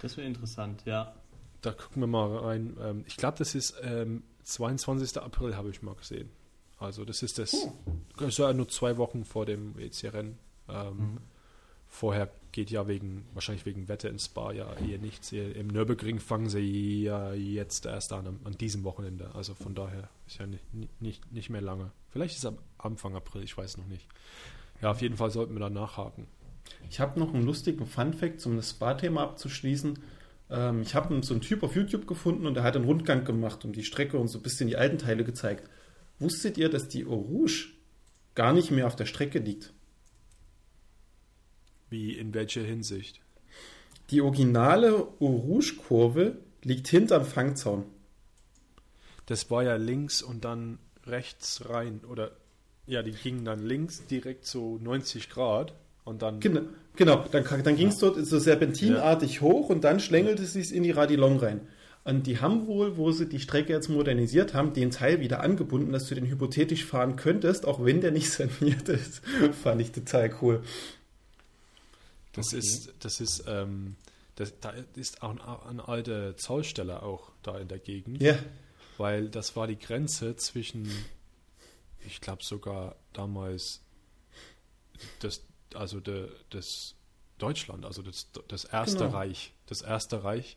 Das 0.02 0.16
wäre 0.16 0.26
interessant, 0.26 0.82
ja. 0.84 1.14
Da 1.60 1.72
gucken 1.72 2.02
wir 2.02 2.06
mal 2.06 2.36
rein. 2.36 2.76
Ähm, 2.80 3.04
ich 3.06 3.16
glaube, 3.16 3.38
das 3.38 3.54
ist 3.54 3.74
ähm, 3.82 4.22
22. 4.42 5.16
April, 5.22 5.56
habe 5.56 5.70
ich 5.70 5.82
mal 5.82 5.94
gesehen. 5.94 6.30
Also 6.84 7.04
das 7.04 7.22
ist 7.22 7.38
das, 7.38 7.68
das 8.16 8.28
ist 8.28 8.38
ja 8.38 8.52
nur 8.52 8.68
zwei 8.68 8.96
Wochen 8.96 9.24
vor 9.24 9.46
dem 9.46 9.76
WC-Rennen. 9.76 10.38
Ähm, 10.68 11.18
Vorher 11.94 12.28
geht 12.50 12.72
ja 12.72 12.88
wegen, 12.88 13.24
wahrscheinlich 13.34 13.66
wegen 13.66 13.86
Wetter 13.86 14.10
ins 14.10 14.24
Spa 14.24 14.50
ja 14.50 14.66
eher 14.78 14.98
nichts. 14.98 15.30
Im 15.30 15.68
Nürburgring 15.68 16.18
fangen 16.18 16.48
sie 16.48 17.04
ja 17.04 17.32
jetzt 17.34 17.86
erst 17.86 18.12
an, 18.12 18.40
an 18.42 18.58
diesem 18.58 18.82
Wochenende. 18.82 19.30
Also 19.32 19.54
von 19.54 19.76
daher 19.76 20.08
ist 20.26 20.38
ja 20.40 20.46
nicht, 20.48 20.64
nicht, 21.00 21.32
nicht 21.32 21.50
mehr 21.50 21.60
lange. 21.60 21.92
Vielleicht 22.10 22.32
ist 22.32 22.40
es 22.40 22.46
am 22.46 22.58
Anfang 22.78 23.14
April, 23.14 23.44
ich 23.44 23.56
weiß 23.56 23.76
noch 23.76 23.86
nicht. 23.86 24.08
Ja, 24.82 24.90
auf 24.90 25.02
jeden 25.02 25.16
Fall 25.16 25.30
sollten 25.30 25.52
wir 25.52 25.60
da 25.60 25.70
nachhaken. 25.70 26.26
Ich 26.90 26.98
habe 26.98 27.20
noch 27.20 27.32
einen 27.32 27.44
lustigen 27.44 27.86
Fun-Fact, 27.86 28.44
um 28.46 28.56
das 28.56 28.70
Spa-Thema 28.70 29.22
abzuschließen. 29.22 29.96
Ähm, 30.50 30.82
ich 30.82 30.96
habe 30.96 31.22
so 31.22 31.32
einen 31.32 31.42
Typ 31.42 31.62
auf 31.62 31.76
YouTube 31.76 32.08
gefunden 32.08 32.44
und 32.44 32.54
der 32.54 32.64
hat 32.64 32.74
einen 32.74 32.86
Rundgang 32.86 33.24
gemacht 33.24 33.64
und 33.64 33.76
die 33.76 33.84
Strecke 33.84 34.18
und 34.18 34.26
so 34.26 34.40
ein 34.40 34.42
bisschen 34.42 34.66
die 34.66 34.76
alten 34.76 34.98
Teile 34.98 35.22
gezeigt. 35.22 35.70
Wusstet 36.18 36.58
ihr, 36.58 36.68
dass 36.68 36.88
die 36.88 37.04
Eau 37.04 37.14
Rouge 37.14 37.68
gar 38.34 38.52
nicht 38.52 38.70
mehr 38.70 38.86
auf 38.86 38.96
der 38.96 39.06
Strecke 39.06 39.38
liegt? 39.38 39.72
Wie, 41.90 42.12
in 42.12 42.34
welcher 42.34 42.62
Hinsicht? 42.62 43.20
Die 44.10 44.20
originale 44.20 44.92
Eau 44.92 45.26
Rouge-Kurve 45.26 46.38
liegt 46.62 46.88
hinterm 46.88 47.24
Fangzaun. 47.24 47.84
Das 49.26 49.50
war 49.50 49.62
ja 49.62 49.76
links 49.76 50.22
und 50.22 50.44
dann 50.44 50.78
rechts 51.06 51.68
rein. 51.68 52.00
Oder, 52.08 52.32
ja, 52.86 53.02
die 53.02 53.12
gingen 53.12 53.44
dann 53.44 53.64
links 53.64 54.06
direkt 54.06 54.46
so 54.46 54.78
90 54.78 55.30
Grad 55.30 55.74
und 56.04 56.22
dann. 56.22 56.40
Genau, 56.40 56.62
genau. 56.96 57.24
dann, 57.30 57.44
dann 57.62 57.76
ging 57.76 57.88
es 57.88 57.98
dort 57.98 58.24
so 58.24 58.38
serpentinartig 58.38 59.40
hoch 59.40 59.70
und 59.70 59.84
dann 59.84 60.00
schlängelte 60.00 60.42
es 60.42 60.52
sich 60.52 60.74
in 60.74 60.82
die 60.82 60.90
Radillon 60.90 61.38
rein. 61.38 61.60
Und 62.04 62.26
die 62.26 62.38
haben 62.40 62.66
wohl, 62.66 62.98
wo 62.98 63.12
sie 63.12 63.26
die 63.26 63.40
Strecke 63.40 63.72
jetzt 63.72 63.88
modernisiert 63.88 64.52
haben, 64.52 64.74
den 64.74 64.90
Teil 64.90 65.20
wieder 65.20 65.40
angebunden, 65.40 65.90
dass 65.92 66.06
du 66.06 66.14
den 66.14 66.26
hypothetisch 66.26 66.84
fahren 66.84 67.16
könntest, 67.16 67.64
auch 67.64 67.82
wenn 67.82 68.02
der 68.02 68.10
nicht 68.10 68.30
saniert 68.32 68.88
ist. 68.90 69.22
Fand 69.62 69.80
ich 69.80 69.90
total 69.92 70.34
cool. 70.42 70.62
Das 72.32 72.48
Okay. 72.48 72.58
ist, 72.58 72.92
das 73.00 73.20
ist, 73.20 73.44
ähm, 73.46 73.96
das, 74.34 74.58
da 74.60 74.74
ist 74.96 75.22
auch 75.22 75.30
ein, 75.30 75.40
ein 75.40 75.80
alter 75.80 76.36
Zollsteller 76.36 77.02
auch 77.02 77.30
da 77.42 77.56
in 77.58 77.68
der 77.68 77.78
Gegend, 77.78 78.20
Ja, 78.20 78.36
weil 78.98 79.28
das 79.30 79.56
war 79.56 79.66
die 79.66 79.78
Grenze 79.78 80.36
zwischen, 80.36 80.88
ich 82.04 82.20
glaube 82.20 82.42
sogar 82.44 82.96
damals, 83.12 83.80
das, 85.20 85.42
also 85.74 86.00
de, 86.00 86.28
das 86.50 86.94
Deutschland, 87.38 87.84
also 87.84 88.02
das, 88.02 88.28
das 88.48 88.64
Erste 88.64 89.04
Genau. 89.04 89.16
Reich, 89.16 89.52
das 89.66 89.82
Erste 89.82 90.22
Reich. 90.24 90.56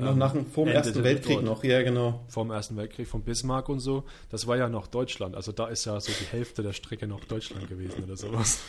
Noch 0.00 0.16
nach 0.16 0.32
dem, 0.32 0.46
vor 0.46 0.66
dem 0.66 0.74
Ersten 0.74 1.02
Weltkrieg 1.04 1.34
dort. 1.36 1.44
noch, 1.44 1.64
ja 1.64 1.82
genau. 1.82 2.24
Vom 2.28 2.50
Ersten 2.50 2.76
Weltkrieg, 2.76 3.06
vom 3.08 3.22
Bismarck 3.22 3.68
und 3.68 3.80
so. 3.80 4.04
Das 4.30 4.46
war 4.46 4.56
ja 4.56 4.68
noch 4.68 4.86
Deutschland. 4.86 5.34
Also 5.36 5.52
da 5.52 5.68
ist 5.68 5.84
ja 5.84 5.98
so 6.00 6.10
die 6.12 6.24
Hälfte 6.26 6.62
der 6.62 6.72
Strecke 6.72 7.06
noch 7.06 7.24
Deutschland 7.24 7.68
gewesen 7.68 8.04
oder 8.04 8.16
sowas. 8.16 8.60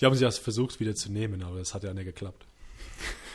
Die 0.00 0.06
haben 0.06 0.14
sich 0.14 0.22
das 0.26 0.38
versucht 0.38 0.78
wieder 0.80 0.94
zu 0.94 1.10
nehmen, 1.10 1.42
aber 1.42 1.58
das 1.58 1.74
hat 1.74 1.82
ja 1.84 1.92
nicht 1.94 2.04
geklappt. 2.06 2.46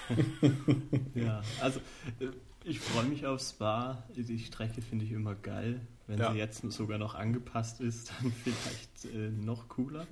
Ja, 1.16 1.42
also 1.62 1.80
äh, 2.20 2.28
ich 2.66 2.80
freue 2.80 3.06
mich 3.06 3.26
auf 3.26 3.42
Spa. 3.42 4.04
Die 4.16 4.40
Strecke 4.40 4.82
finde 4.82 5.06
ich 5.06 5.12
immer 5.12 5.36
geil. 5.36 5.82
Wenn 6.08 6.20
Ja. 6.20 6.32
sie 6.32 6.38
jetzt 6.38 6.62
sogar 6.72 6.98
noch 6.98 7.16
angepasst 7.16 7.80
ist, 7.82 8.12
dann 8.22 8.32
vielleicht 8.32 9.06
äh, 9.16 9.30
noch 9.30 9.68
cooler. 9.70 10.06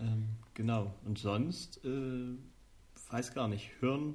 Ähm, 0.00 0.28
genau. 0.54 0.94
Und 1.04 1.18
sonst, 1.18 1.84
äh, 1.84 1.88
weiß 3.10 3.34
gar 3.34 3.48
nicht, 3.48 3.70
hören 3.80 4.14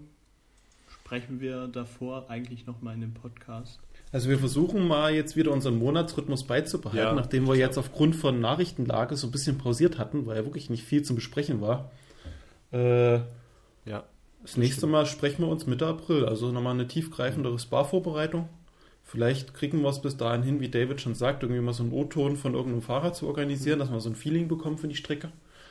sprechen 1.05 1.39
wir 1.39 1.67
davor 1.67 2.31
eigentlich 2.31 2.65
nochmal 2.65 2.95
in 2.95 3.01
dem 3.01 3.13
Podcast. 3.13 3.79
Also 4.11 4.27
wir 4.27 4.39
versuchen 4.39 4.87
mal 4.87 5.13
jetzt 5.13 5.35
wieder 5.35 5.51
unseren 5.51 5.77
Monatsrhythmus 5.77 6.45
beizubehalten, 6.45 6.97
Ja, 7.05 7.13
nachdem 7.13 7.47
wir 7.47 7.55
jetzt 7.55 7.77
aufgrund 7.77 8.15
von 8.15 8.39
Nachrichtenlage 8.39 9.15
so 9.15 9.27
ein 9.27 9.31
bisschen 9.31 9.59
pausiert 9.59 9.99
hatten, 9.99 10.25
weil 10.25 10.37
ja 10.37 10.45
wirklich 10.45 10.71
nicht 10.71 10.83
viel 10.83 11.03
zum 11.03 11.15
Besprechen 11.15 11.61
war. 11.61 11.91
Äh, 12.73 13.17
Ja. 13.85 14.03
das 14.41 14.57
nächste 14.57 14.87
Mal 14.87 15.05
sprechen 15.05 15.43
wir 15.43 15.47
uns 15.47 15.67
Mitte 15.67 15.85
April, 15.85 16.25
also 16.25 16.51
nochmal 16.51 16.73
eine 16.73 16.87
tiefgreifendere 16.87 17.59
Spa-Vorbereitung. 17.59 18.49
Vielleicht 19.03 19.53
kriegen 19.53 19.83
wir 19.83 19.89
es 19.89 20.01
bis 20.01 20.17
dahin 20.17 20.41
hin, 20.41 20.59
wie 20.59 20.69
David 20.69 21.01
schon 21.01 21.13
sagt, 21.13 21.43
irgendwie 21.43 21.61
mal 21.61 21.73
so 21.73 21.83
einen 21.83 21.91
O-Ton 21.91 22.35
von 22.35 22.55
irgendeinem 22.55 22.81
Fahrer 22.81 23.13
zu 23.13 23.27
organisieren, 23.27 23.77
dass 23.77 23.91
wir 23.91 23.99
so 23.99 24.09
ein 24.09 24.15
Feeling 24.15 24.47
bekommen 24.47 24.79
für 24.79 24.87
die 24.87 24.95
Strecke. 24.95 25.29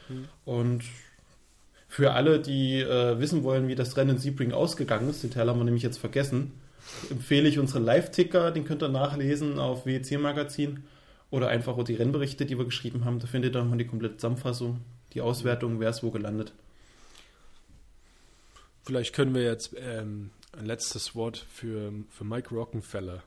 Mhm. 0.08 0.26
Und 0.44 0.82
für 1.88 2.12
alle, 2.12 2.40
die 2.40 2.80
äh, 2.80 3.18
wissen 3.18 3.42
wollen, 3.44 3.68
wie 3.68 3.74
das 3.74 3.96
Rennen 3.96 4.10
in 4.10 4.18
Sebring 4.18 4.52
ausgegangen 4.52 5.08
ist, 5.08 5.22
den 5.22 5.30
Teil 5.30 5.48
haben 5.48 5.58
wir 5.58 5.64
nämlich 5.64 5.82
jetzt 5.82 5.98
vergessen, 5.98 6.52
empfehle 7.10 7.48
ich 7.48 7.58
unseren 7.58 7.84
Live-Ticker, 7.84 8.50
den 8.50 8.64
könnt 8.64 8.82
ihr 8.82 8.88
nachlesen 8.88 9.58
auf 9.58 9.86
WEC 9.86 10.18
Magazin 10.18 10.84
oder 11.30 11.48
einfach 11.48 11.76
auch 11.76 11.84
die 11.84 11.94
Rennberichte, 11.94 12.46
die 12.46 12.58
wir 12.58 12.64
geschrieben 12.64 13.04
haben. 13.04 13.18
Da 13.18 13.26
findet 13.26 13.54
ihr 13.54 13.60
nochmal 13.60 13.78
die 13.78 13.86
komplette 13.86 14.16
Zusammenfassung, 14.16 14.80
die 15.12 15.20
Auswertung, 15.20 15.80
wer 15.80 15.90
ist 15.90 16.02
wo 16.02 16.10
gelandet. 16.10 16.52
Vielleicht 18.84 19.14
können 19.14 19.34
wir 19.34 19.42
jetzt 19.42 19.74
ähm, 19.78 20.30
ein 20.52 20.66
letztes 20.66 21.14
Wort 21.14 21.44
für, 21.52 21.92
für 22.10 22.24
Mike 22.24 22.54
Rockenfeller 22.54 23.22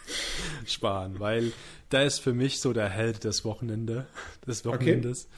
sparen, 0.66 1.20
weil 1.20 1.52
der 1.92 2.04
ist 2.04 2.18
für 2.18 2.34
mich 2.34 2.60
so 2.60 2.72
der 2.72 2.88
Held 2.88 3.24
des 3.24 3.44
Wochenende, 3.44 4.06
des 4.46 4.64
Wochenendes. 4.64 5.28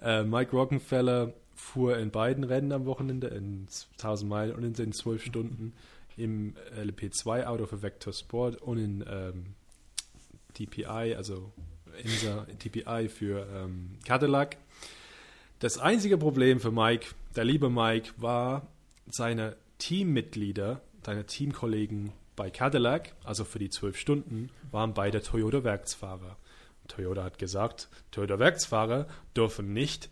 Äh, 0.00 0.24
Mike 0.24 0.52
Rockenfeller 0.52 1.34
fuhr 1.66 1.98
in 1.98 2.10
beiden 2.10 2.44
Rennen 2.44 2.72
am 2.72 2.86
Wochenende, 2.86 3.26
in 3.28 3.66
1000 3.94 4.30
Meilen 4.30 4.54
und 4.54 4.62
in 4.62 4.72
den 4.72 4.92
12 4.92 5.24
Stunden 5.24 5.72
im 6.16 6.54
LP2-Auto 6.80 7.66
für 7.66 7.82
Vector 7.82 8.12
Sport 8.12 8.62
und 8.62 8.78
in 8.78 9.04
ähm, 9.08 9.54
DPI, 10.58 11.14
also 11.16 11.52
INSA 12.02 12.46
DPI 12.64 13.08
für 13.08 13.46
ähm, 13.54 13.98
Cadillac. 14.04 14.56
Das 15.58 15.78
einzige 15.78 16.16
Problem 16.18 16.60
für 16.60 16.70
Mike, 16.70 17.08
der 17.34 17.44
liebe 17.44 17.68
Mike, 17.68 18.12
war 18.16 18.66
seine 19.08 19.56
Teammitglieder, 19.78 20.80
seine 21.04 21.26
Teamkollegen 21.26 22.12
bei 22.36 22.50
Cadillac, 22.50 23.12
also 23.24 23.44
für 23.44 23.58
die 23.58 23.70
zwölf 23.70 23.98
Stunden, 23.98 24.50
waren 24.70 24.94
beide 24.94 25.20
Toyota-Werksfahrer. 25.20 26.36
Toyota 26.88 27.24
hat 27.24 27.38
gesagt, 27.38 27.88
Toyota-Werksfahrer 28.12 29.06
dürfen 29.34 29.72
nicht, 29.72 30.10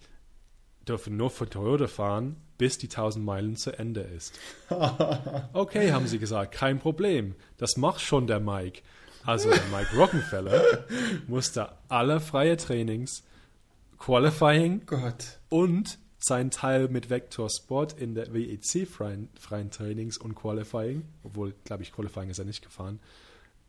dürfen 0.85 1.17
nur 1.17 1.31
für 1.31 1.49
Toyota 1.49 1.87
fahren, 1.87 2.37
bis 2.59 2.79
die 2.79 2.89
1000 2.89 3.25
Meilen 3.25 3.57
zu 3.57 3.73
Ende 3.79 4.01
ist. 4.01 4.39
Okay, 5.53 5.93
haben 5.93 6.07
sie 6.07 6.19
gesagt, 6.19 6.53
kein 6.53 6.79
Problem. 6.79 7.35
Das 7.59 7.77
macht 7.77 8.01
schon 8.01 8.27
der 8.27 8.41
Mike. 8.41 8.83
Also 9.25 9.51
der 9.51 9.65
Mike 9.73 9.97
Rockenfeller 9.97 10.63
musste 11.27 11.71
alle 11.89 12.21
freie 12.21 12.57
Trainings, 12.57 13.23
Qualifying 13.99 14.85
Gott. 14.85 15.39
und 15.49 15.99
sein 16.19 16.51
Teil 16.51 16.89
mit 16.89 17.11
Vector 17.11 17.49
Sport 17.51 17.95
in 17.95 18.15
der 18.15 18.33
WEC 18.35 18.87
freien, 18.89 19.29
freien 19.39 19.71
Trainings 19.71 20.19
und 20.19 20.35
Qualifying, 20.35 21.05
obwohl, 21.23 21.55
glaube 21.65 21.83
ich, 21.83 21.93
Qualifying 21.93 22.31
ist 22.31 22.39
er 22.39 22.45
nicht 22.45 22.63
gefahren, 22.63 22.99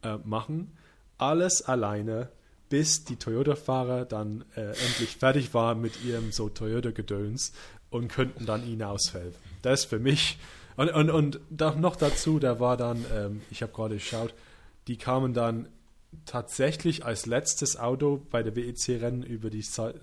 äh, 0.03 0.17
machen. 0.23 0.75
alles 1.17 1.61
alleine, 1.61 2.29
bis 2.69 3.03
die 3.05 3.15
Toyota-Fahrer 3.15 4.05
dann 4.05 4.43
äh, 4.55 4.61
endlich 4.61 5.17
fertig 5.17 5.53
waren 5.53 5.81
mit 5.81 6.03
ihrem 6.03 6.31
so 6.31 6.49
Toyota-Gedöns 6.49 7.53
und 7.89 8.07
könnten 8.09 8.45
dann 8.45 8.67
ihnen 8.67 8.81
aushelfen. 8.83 9.39
Das 9.61 9.81
ist 9.81 9.85
für 9.89 9.99
mich. 9.99 10.37
Und, 10.77 10.89
und, 10.89 11.09
und 11.09 11.39
da, 11.49 11.73
noch 11.75 11.95
dazu, 11.95 12.39
da 12.39 12.59
war 12.59 12.75
dann, 12.77 13.05
ähm, 13.13 13.41
ich 13.51 13.61
habe 13.61 13.71
gerade 13.71 13.95
geschaut, 13.95 14.33
die 14.87 14.97
kamen 14.97 15.33
dann 15.33 15.67
tatsächlich 16.25 17.05
als 17.05 17.25
letztes 17.25 17.77
Auto 17.77 18.21
bei 18.31 18.41
der 18.43 18.55
WEC-Rennen 18.55 19.23
über, 19.23 19.49
die 19.49 19.63
Sta- 19.63 19.93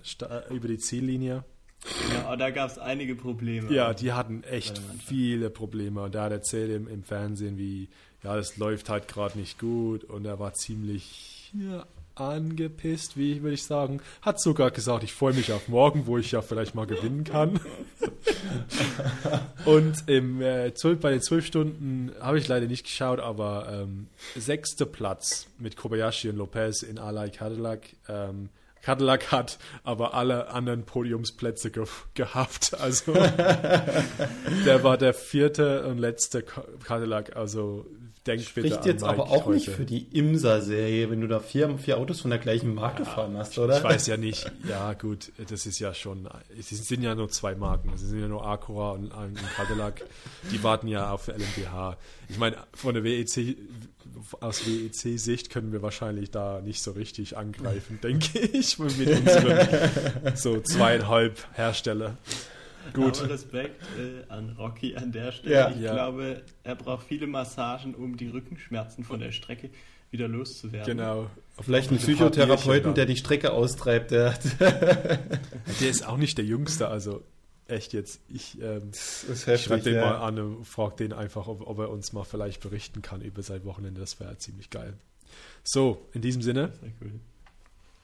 über 0.49 0.67
die 0.67 0.77
Ziellinie. 0.77 1.43
Ja, 2.13 2.25
aber 2.27 2.37
da 2.37 2.49
gab 2.49 2.71
es 2.71 2.77
einige 2.79 3.15
Probleme. 3.15 3.71
Ja, 3.73 3.93
die 3.93 4.13
hatten 4.13 4.43
echt 4.43 4.81
viele 5.05 5.49
Probleme. 5.49 6.01
Und 6.03 6.15
der 6.15 6.21
hat 6.23 6.31
erzählt 6.31 6.71
im, 6.71 6.87
im 6.87 7.03
Fernsehen, 7.03 7.57
wie, 7.57 7.89
ja, 8.23 8.35
das 8.35 8.57
läuft 8.57 8.89
halt 8.89 9.07
gerade 9.07 9.37
nicht 9.37 9.59
gut. 9.59 10.03
Und 10.05 10.25
er 10.25 10.39
war 10.39 10.53
ziemlich 10.53 11.51
ja, 11.53 11.85
angepisst, 12.15 13.17
wie 13.17 13.41
würde 13.41 13.55
ich 13.55 13.63
sagen. 13.63 14.01
Hat 14.21 14.39
sogar 14.41 14.71
gesagt, 14.71 15.03
ich 15.03 15.13
freue 15.13 15.33
mich 15.33 15.51
auf 15.51 15.67
morgen, 15.67 16.05
wo 16.05 16.17
ich 16.17 16.31
ja 16.31 16.41
vielleicht 16.41 16.75
mal 16.75 16.85
gewinnen 16.85 17.23
kann. 17.23 17.59
und 19.65 20.07
im, 20.07 20.41
äh, 20.41 20.73
12, 20.73 20.99
bei 20.99 21.11
den 21.11 21.21
zwölf 21.21 21.45
Stunden 21.45 22.11
habe 22.19 22.37
ich 22.37 22.47
leider 22.47 22.67
nicht 22.67 22.85
geschaut, 22.85 23.19
aber 23.19 23.67
ähm, 23.71 24.07
sechster 24.35 24.85
Platz 24.85 25.47
mit 25.57 25.75
Kobayashi 25.77 26.29
und 26.29 26.37
Lopez 26.37 26.83
in 26.83 26.99
Alay 26.99 27.29
Cadillac. 27.31 27.81
Ähm, 28.07 28.49
Cadillac 28.81 29.31
hat 29.31 29.59
aber 29.85 30.13
alle 30.13 30.49
anderen 30.49 30.83
Podiumsplätze 30.83 31.71
ge 31.71 31.85
gehabt. 32.15 32.77
Also 32.79 33.13
der 34.65 34.83
war 34.83 34.97
der 34.97 35.13
vierte 35.13 35.87
und 35.87 35.99
letzte 35.99 36.43
Ca- 36.43 36.65
Cadillac. 36.83 37.35
Also 37.37 37.85
bitte 38.23 38.43
Spricht 38.43 38.85
jetzt 38.85 39.03
aber 39.03 39.29
auch 39.29 39.47
nicht 39.47 39.67
heute. 39.67 39.77
für 39.77 39.85
die 39.85 40.03
Imsa-Serie, 40.17 41.09
wenn 41.09 41.21
du 41.21 41.27
da 41.27 41.39
vier, 41.39 41.77
vier 41.77 41.97
Autos 41.97 42.21
von 42.21 42.29
der 42.31 42.39
gleichen 42.39 42.73
Marke 42.73 43.05
fahren 43.05 43.37
hast, 43.37 43.57
oder? 43.57 43.77
Ich 43.77 43.83
weiß 43.83 44.07
ja 44.07 44.17
nicht. 44.17 44.51
Ja, 44.67 44.93
gut, 44.93 45.31
das 45.49 45.65
ist 45.65 45.79
ja 45.79 45.93
schon. 45.93 46.27
Es 46.57 46.69
sind 46.69 47.03
ja 47.03 47.15
nur 47.15 47.29
zwei 47.29 47.53
Marken. 47.53 47.91
Es 47.93 48.01
sind 48.01 48.19
ja 48.19 48.27
nur 48.27 48.45
Acura 48.45 48.91
und 48.91 49.11
ein 49.11 49.37
Cadillac. 49.55 50.05
Die 50.51 50.63
warten 50.63 50.87
ja 50.87 51.11
auf 51.11 51.27
LMDH. 51.27 51.97
Ich 52.29 52.37
meine, 52.37 52.57
von 52.73 52.93
der 52.93 53.03
WEC, 53.03 53.57
aus 54.39 54.65
WEC-Sicht 54.65 55.49
können 55.49 55.73
wir 55.73 55.81
wahrscheinlich 55.81 56.31
da 56.31 56.61
nicht 56.61 56.81
so 56.81 56.91
richtig 56.91 57.35
angreifen, 57.37 57.99
denke 58.01 58.39
ich, 58.39 58.79
mit 58.79 59.09
unseren 59.09 60.35
so 60.35 60.61
zweieinhalb 60.61 61.45
Hersteller. 61.53 62.17
Gut. 62.93 63.21
Aber 63.21 63.29
Respekt 63.29 63.81
äh, 63.97 64.29
an 64.31 64.55
Rocky 64.57 64.95
an 64.95 65.11
der 65.11 65.31
Stelle. 65.31 65.55
Ja. 65.55 65.69
ich 65.69 65.79
Ja. 65.79 65.93
glaube, 65.93 66.41
er 66.63 66.75
braucht 66.75 67.07
viele 67.07 67.27
Massagen, 67.27 67.95
um 67.95 68.17
die 68.17 68.27
Rückenschmerzen 68.27 69.03
von 69.03 69.19
der 69.19 69.31
Strecke 69.31 69.69
wieder 70.11 70.27
loszuwerden. 70.27 70.97
Genau. 70.97 71.29
Vielleicht 71.59 71.89
einen 71.89 71.99
ein 71.99 72.03
Psychotherapeuten, 72.03 72.93
der 72.93 73.05
die 73.05 73.17
Strecke 73.17 73.51
austreibt. 73.51 74.11
Der, 74.11 74.37
Der 75.79 75.89
ist 75.89 76.05
auch 76.05 76.17
nicht 76.17 76.37
der 76.37 76.45
Jüngste, 76.45 76.87
also 76.87 77.23
echt 77.67 77.93
jetzt. 77.93 78.19
Ich, 78.29 78.57
ähm, 78.61 78.91
schreibe 78.93 79.81
den 79.81 79.95
ja. 79.95 80.01
mal 80.05 80.15
an 80.17 80.39
und 80.39 80.65
frage 80.65 80.95
den 80.97 81.13
einfach, 81.13 81.47
ob, 81.47 81.67
ob 81.67 81.79
er 81.79 81.89
uns 81.89 82.13
mal 82.13 82.23
vielleicht 82.23 82.61
berichten 82.61 83.01
kann 83.01 83.21
über 83.21 83.41
sein 83.41 83.63
Wochenende. 83.65 84.01
Das 84.01 84.19
wäre 84.19 84.37
ziemlich 84.37 84.69
geil. 84.69 84.93
So, 85.63 86.07
in 86.13 86.21
diesem 86.21 86.41
Sinne, 86.41 86.73
cool. 87.01 87.11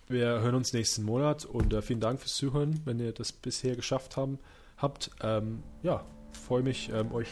wir 0.07 0.41
hören 0.41 0.55
uns 0.55 0.73
nächsten 0.73 1.03
Monat 1.03 1.45
und 1.45 1.73
äh, 1.73 1.81
vielen 1.81 1.99
Dank 1.99 2.19
fürs 2.19 2.35
Zuhören, 2.35 2.81
wenn 2.85 2.99
ihr 2.99 3.11
das 3.11 3.31
bisher 3.31 3.75
geschafft 3.75 4.17
haben, 4.17 4.39
habt. 4.81 5.11
Ähm, 5.21 5.63
ja, 5.83 6.03
freue 6.47 6.63
mich, 6.63 6.91
ähm, 6.93 7.11
euch 7.13 7.27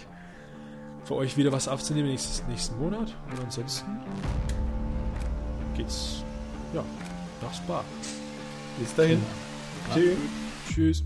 für 1.04 1.16
euch 1.16 1.38
wieder 1.38 1.52
was 1.52 1.68
aufzunehmen 1.68 2.10
nächstes, 2.10 2.44
nächsten 2.48 2.78
Monat. 2.80 3.16
Und 3.32 3.40
ansonsten 3.40 3.88
geht's 5.76 6.24
ja, 6.74 6.84
nach 7.42 7.54
Spa. 7.54 7.84
Bis 8.78 8.94
dahin. 8.94 9.22
Tschüss. 9.94 10.18
Tschüss. 10.70 11.04